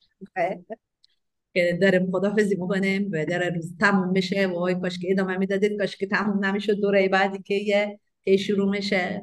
که 1.53 1.77
داریم 1.81 2.11
خدافزی 2.11 2.55
می‌کنیم 2.55 3.09
و 3.11 3.25
داره 3.25 3.49
روز 3.49 3.77
تموم 3.79 4.09
میشه 4.09 4.47
و 4.47 4.79
کاش 4.81 4.99
که 4.99 5.07
ادامه 5.11 5.37
می‌دادید 5.37 5.79
کاش 5.79 5.95
که 5.95 6.07
تموم 6.07 6.45
نمی‌شد 6.45 6.73
دوره 6.73 7.09
بعدی 7.09 7.39
که 7.39 7.55
یه 7.55 7.99
که 8.31 8.37
شروع 8.37 8.69
میشه. 8.69 9.21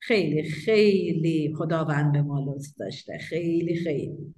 خیلی 0.00 0.42
خیلی 0.42 1.54
خداوند 1.58 2.12
به 2.12 2.22
ما 2.22 2.44
لطف 2.46 2.68
داشته. 2.78 3.18
خیلی 3.18 3.76
خیلی. 3.76 4.34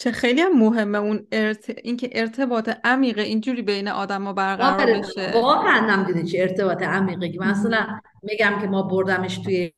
چه 0.00 0.10
خیلی 0.10 0.40
هم 0.40 0.58
مهمه 0.58 0.98
اون 0.98 1.26
ارت... 1.32 1.78
اینکه 1.84 2.10
ارتباط 2.12 2.70
عمیق 2.84 3.18
اینجوری 3.18 3.62
بین 3.62 3.88
آدم 3.88 4.32
برقرار 4.32 4.98
بشه. 4.98 5.32
واقعا 5.34 5.96
نمی‌دونی 5.96 6.28
چه 6.28 6.38
ارتباط 6.40 6.82
عمیقی 6.82 7.32
که 7.32 7.40
مثلا 7.40 8.00
میگم 8.22 8.58
که 8.60 8.66
ما 8.66 8.82
بردمش 8.82 9.38
توی 9.38 9.72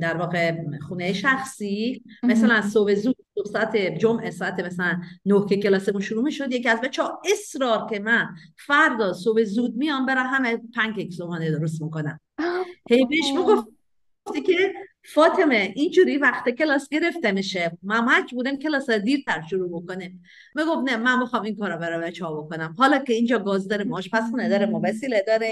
در 0.00 0.16
واقع 0.16 0.56
خونه 0.88 1.12
شخصی. 1.12 2.02
مثلا 2.22 2.62
صبح 2.62 2.94
زود 2.94 3.16
صبح 3.34 3.52
ساعت 3.52 3.76
جمعه 3.76 4.30
ساعت 4.30 4.60
مثلا 4.60 5.00
نه 5.26 5.46
که 5.48 5.56
کلاسمون 5.56 6.00
شروع 6.00 6.24
می‌شد 6.24 6.52
یکی 6.52 6.68
از 6.68 6.80
بچه 6.80 7.02
ها 7.02 7.22
اصرار 7.32 7.86
که 7.90 7.98
من 7.98 8.26
فردا 8.66 9.12
صبح 9.12 9.42
زود 9.42 9.76
میام 9.76 10.06
برای 10.06 10.24
همه 10.24 10.62
پنکیک 10.74 11.14
صبحانه 11.14 11.50
درست 11.50 11.82
می‌کنم. 11.82 12.20
هی 12.90 13.04
بهش 13.04 13.32
می‌گفتی 13.32 14.42
که 14.46 14.74
فاطمه 15.04 15.72
اینجوری 15.76 16.16
وقت 16.16 16.50
کلاس 16.50 16.88
گرفته 16.88 17.32
میشه. 17.32 17.78
من 17.82 18.26
بودم 18.32 18.56
کلاس 18.56 18.90
دیرتر 18.90 19.42
شروع 19.50 19.82
بکنیم. 19.82 20.22
می‌گفت 20.54 20.90
نه 20.90 20.96
من 20.96 21.18
می‌خوام 21.18 21.42
این 21.42 21.56
کارا 21.56 21.76
برای 21.76 22.10
بچه 22.10 22.24
بکنم. 22.24 22.74
حالا 22.78 22.98
که 22.98 23.12
اینجا 23.12 23.38
گاز 23.38 23.68
داره 23.68 23.92
آشپزخونه 23.92 24.48
داره 24.48 24.66
ما 24.66 24.80
وسیله 24.84 25.24
داره 25.26 25.50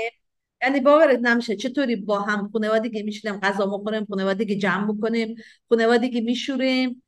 یعنی 0.62 0.80
باورت 0.80 1.18
نمیشه 1.18 1.56
چطوری 1.56 1.96
با 1.96 2.20
هم 2.20 2.50
خانوادگی 2.52 3.02
میشینیم 3.02 3.40
غذا 3.40 3.66
می‌خوریم 3.66 4.04
خانوادگی 4.04 4.56
جمع 4.56 4.92
بکنیم 4.92 5.36
خانوادگی 5.68 6.20
میشوریم. 6.20 7.02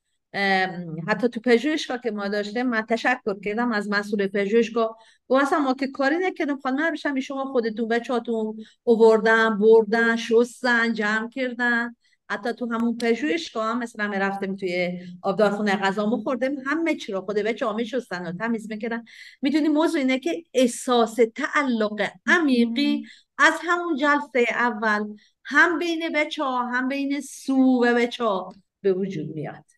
حتی 1.08 1.28
تو 1.28 1.40
پژوهشگاه 1.40 2.00
که 2.00 2.10
ما 2.10 2.28
داشتیم 2.28 2.66
من 2.66 2.82
تشکر 2.82 3.40
کردم 3.44 3.72
از 3.72 3.90
مسئول 3.90 4.26
پژوهشگاه 4.26 4.96
و 5.28 5.34
اصلا 5.34 5.58
ما 5.58 5.74
که 5.74 5.86
کاری 5.86 6.18
نکردم. 6.18 6.60
خانم 6.60 6.92
بشم 6.92 7.20
شما 7.20 7.44
خودتون 7.44 7.88
بچهاتون 7.88 8.56
اووردن 8.82 9.58
بردن 9.58 10.16
شستن 10.16 10.92
جمع 10.92 11.28
کردن. 11.28 11.96
حتی 12.30 12.52
تو 12.52 12.72
همون 12.72 12.96
پژوهشگاه 12.96 13.66
هم 13.66 13.78
مثلا 13.78 14.06
رفتیم 14.06 14.56
توی 14.56 14.90
آبدارخونه 15.22 15.76
غذا 15.76 16.10
خوردیم. 16.10 16.58
همه 16.66 16.94
چی 16.94 17.12
رو 17.12 17.20
خود 17.20 17.36
بچه 17.36 17.66
ها 17.66 17.84
شستن 17.84 18.26
و 18.26 18.32
تمیز 18.32 18.70
می‌کردن 18.70 19.04
می‌دونی 19.42 19.68
موضوع 19.68 20.00
اینه 20.00 20.18
که 20.18 20.42
احساس 20.54 21.16
تعلق 21.34 22.08
عمیقی 22.26 23.04
از 23.38 23.54
همون 23.62 23.96
جلسه 23.96 24.46
اول 24.50 25.04
هم 25.44 25.78
بین 25.78 26.12
بچه 26.14 26.44
ها 26.44 26.66
هم 26.66 26.88
بین 26.88 27.20
سو 27.20 27.84
و 27.84 27.94
بچه 27.94 28.24
ها 28.24 28.54
به 28.82 28.92
وجود 28.92 29.28
میاد. 29.28 29.77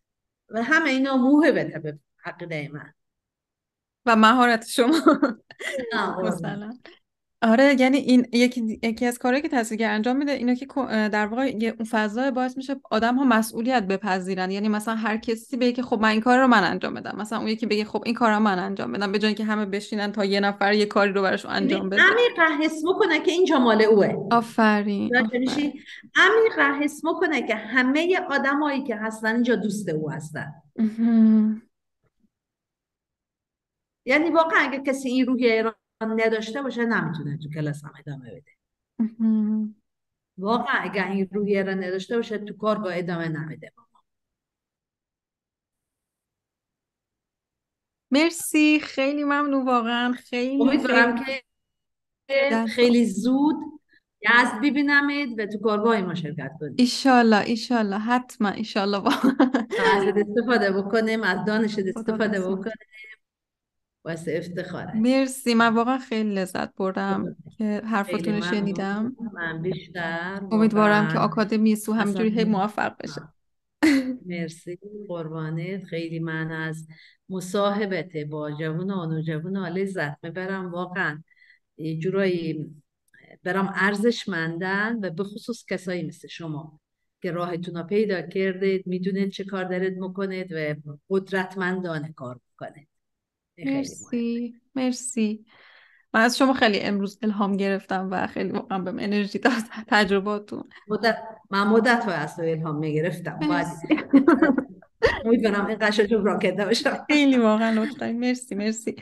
و 0.51 0.62
همه 0.62 0.90
اینا 0.90 1.16
موهبته 1.16 1.78
به 1.78 1.98
عقیده 2.24 2.70
من 2.72 2.94
و 4.06 4.16
مهارت 4.16 4.66
شما. 4.66 5.01
مثلا. 6.24 6.70
آره 7.43 7.77
یعنی 7.81 7.97
این 7.97 8.27
یکی 8.33 8.81
یکی 8.83 9.07
از 9.07 9.19
کارهایی 9.19 9.43
که 9.43 9.49
تحصیلگر 9.49 9.91
انجام 9.91 10.17
میده 10.17 10.33
اینه 10.33 10.57
که 10.57 10.67
در 10.89 11.27
واقع 11.27 11.73
اون 11.79 11.89
فضا 11.91 12.31
باعث 12.31 12.57
میشه 12.57 12.77
آدم 12.91 13.17
ها 13.17 13.25
مسئولیت 13.25 13.83
بپذیرن. 13.83 14.51
یعنی 14.51 14.69
مثلا 14.69 14.95
هر 14.95 15.17
کسی 15.17 15.57
بگه 15.57 15.73
که 15.73 15.83
خب 15.83 16.01
من 16.01 16.09
این 16.09 16.21
کار 16.21 16.39
رو 16.39 16.47
من 16.47 16.65
انجام 16.65 16.95
بدم 16.95 17.17
مثلا 17.19 17.39
اون 17.39 17.49
یکی 17.49 17.67
بگه 17.67 17.85
خب 17.85 18.03
این 18.07 18.15
کار 18.15 18.33
رو 18.33 18.39
من 18.39 18.59
انجام 18.59 18.93
بدم 18.93 19.12
به 19.12 19.19
جای 19.19 19.29
اینکه 19.29 19.45
همه 19.45 19.67
بشینن 19.67 20.12
تا 20.12 20.25
یه 20.25 20.41
نفر 20.41 20.73
یه 20.73 20.87
کاری 20.87 21.12
رو 21.12 21.23
براش 21.23 21.47
انجام 21.47 21.89
بده. 21.89 22.03
عمیق 22.03 22.62
حس 22.62 22.83
کنه 22.99 23.21
که 23.21 23.31
اینجا 23.33 23.59
مال 23.59 23.83
اوه. 23.83 24.29
آفرین 24.31 25.17
عمیق 26.17 26.83
حس 26.83 27.03
کنه 27.21 27.47
که 27.47 27.55
همه 27.55 28.21
آدمایی 28.31 28.83
که 28.83 28.97
هستن 28.97 29.35
اینجا 29.35 29.57
دوست 29.57 29.89
او 29.89 30.11
هستن. 30.11 30.53
یعنی 34.07 34.31
واقعا 34.31 34.59
اگه 34.59 34.83
کسی 34.87 35.09
این 35.09 35.27
روحیه 35.27 35.65
نداشته 36.02 36.62
باشه 36.62 36.85
نمی‌تونه 36.85 37.39
تو 37.39 37.48
کلاس 37.48 37.85
هم 37.85 37.93
ادامه 37.98 38.31
بده. 38.31 38.52
واقعا 40.39 40.74
اگر 40.81 41.09
این 41.09 41.28
روحیه 41.32 41.62
را 41.62 41.74
نداشته 41.74 42.16
باشه 42.16 42.39
تو 42.39 42.56
کارگاه 42.56 42.93
ادامه 42.97 43.28
نمیده. 43.28 43.72
مرسی. 48.10 48.81
خیلی 48.81 49.24
ممنون 49.24 49.66
واقعا. 49.66 50.12
خیلی 50.12 50.62
امیدوارم 50.62 51.24
که 51.24 51.43
خیلی 52.74 53.06
زود 53.06 53.56
یزد 54.22 54.60
ببینمید 54.62 55.39
و 55.39 55.47
تو 55.47 55.59
کارگاه 55.59 56.01
ما 56.01 56.14
شرکت 56.14 56.52
کنید 56.60 56.81
ایشالله 56.81 57.44
ایشالله 57.47 57.98
حتما 57.98 58.48
ایشالله 58.48 59.06
از 59.97 60.05
استفاده 60.16 60.72
بکنیم 60.72 61.22
از 61.22 61.44
دانش 61.47 61.78
استفاده 61.78 62.40
بکنیم. 62.40 62.74
واسه 64.05 64.35
افتخاره 64.36 64.97
مرسی. 64.97 65.55
من 65.55 65.74
واقعا 65.74 65.98
خیلی 65.98 66.35
لذت 66.35 66.74
بردم 66.74 67.36
که 67.59 67.82
حرفتون 67.85 68.35
رو 68.35 68.43
شنیدم. 68.43 69.16
من 69.35 69.62
بیشتر 69.62 70.40
امیدوارم 70.51 71.09
که 71.12 71.18
آکادمی 71.18 71.77
سو 71.77 71.93
همینجوری 71.93 72.31
هی 72.31 72.44
موفق 72.44 72.97
بشه. 73.02 73.20
مرسی. 74.27 74.78
قربانت. 75.09 75.85
خیلی 75.85 76.18
من 76.18 76.52
از 76.52 76.86
مصاحبت 77.28 78.16
با 78.16 78.51
جوون 78.51 78.90
و 78.90 79.06
نوجوان 79.06 79.56
لذت 79.56 80.16
می‌برم. 80.22 80.70
واقعا 80.70 81.22
یه 81.77 81.98
جورایی 81.98 82.74
برام 83.43 83.72
ارزشمندن 83.74 84.98
و 85.02 85.10
به 85.10 85.24
خصوص 85.24 85.64
کسایی 85.70 86.02
مثل 86.02 86.28
شما 86.28 86.81
که 87.22 87.31
راهتون 87.31 87.74
رو 87.74 87.82
پیدا 87.82 88.22
کردید 88.22 88.86
می‌دونید 88.86 89.31
چه 89.31 89.44
کار 89.44 89.64
دارید 89.64 89.98
می‌کنید 89.98 90.52
و 90.52 90.74
قدرتمندانه 91.10 92.12
کار 92.12 92.40
می‌کنید. 92.51 92.89
مرسی 93.59 94.55
مرسی. 94.74 95.47
من 96.14 96.20
از 96.20 96.39
شما 96.39 96.52
خیلی 96.52 96.81
امروز 96.81 97.18
الهام 97.22 97.56
گرفتم 97.56 98.09
و 98.10 98.27
خیلی 98.27 98.51
واقعا 98.51 98.78
بهم 98.78 98.98
انرژی 98.98 99.39
داد. 99.39 99.52
تجرباتون 99.89 100.64
مدت 100.89 101.18
من 101.51 101.66
مدت 101.66 102.05
های 102.05 102.14
از 102.14 102.40
الهام 102.40 102.77
می‌گرفتم. 102.77 103.39
امیدوارم 105.24 105.66
این 105.66 106.24
را 106.24 106.39
کرده 106.39 106.64
باشم 106.64 107.06
خیلی 107.10 107.39
واقعا 107.39 107.82
لطفا. 107.82 108.12
مرسی 108.12 108.55
مرسی. 108.55 108.97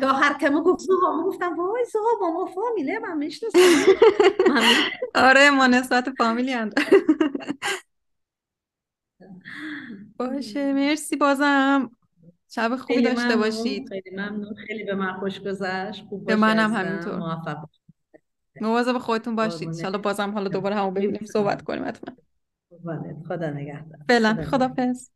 تا 0.00 0.12
هر 0.12 0.38
کمو 0.38 0.62
گفت 0.62 0.80
سوها 0.80 1.22
گفتم 1.24 1.56
وای 1.56 1.84
سوها 1.84 2.10
با 2.20 2.30
ما 2.30 2.46
فامیله 2.46 2.98
من 2.98 3.16
می‌شناسم. 3.18 3.58
آره 5.14 5.50
ما 5.50 5.66
نسبت 5.66 6.10
فامیلی 6.18 6.52
هم 6.52 6.70
باشه 10.16 10.72
مرسی 10.72 11.16
بازم. 11.16 11.90
شب 12.56 12.76
خوبی 12.76 13.02
داشته 13.02 13.36
باشید. 13.36 13.88
خیلی 13.88 14.10
ممنون. 14.16 14.54
خیلی 14.66 14.84
به 14.84 14.94
من 14.94 15.12
خوش 15.12 15.40
گذشت. 15.40 16.04
خوب 16.08 16.26
به 16.26 16.36
منم 16.36 16.72
همینطور. 16.72 17.16
موفق 17.16 17.68
مواظب 18.60 18.98
خودتون 18.98 19.36
باشید. 19.36 19.84
ان 19.84 19.92
بازم 19.92 20.30
حالا 20.30 20.48
دوباره 20.48 20.74
همو 20.74 20.90
ببینیم 20.90 21.26
صحبت 21.26 21.62
کنیم 21.62 21.84
حتما. 21.84 22.16
خدا 23.28 23.50
نگهدار. 23.50 23.98
فعلا. 24.08 24.44
خدافظ 24.50 25.10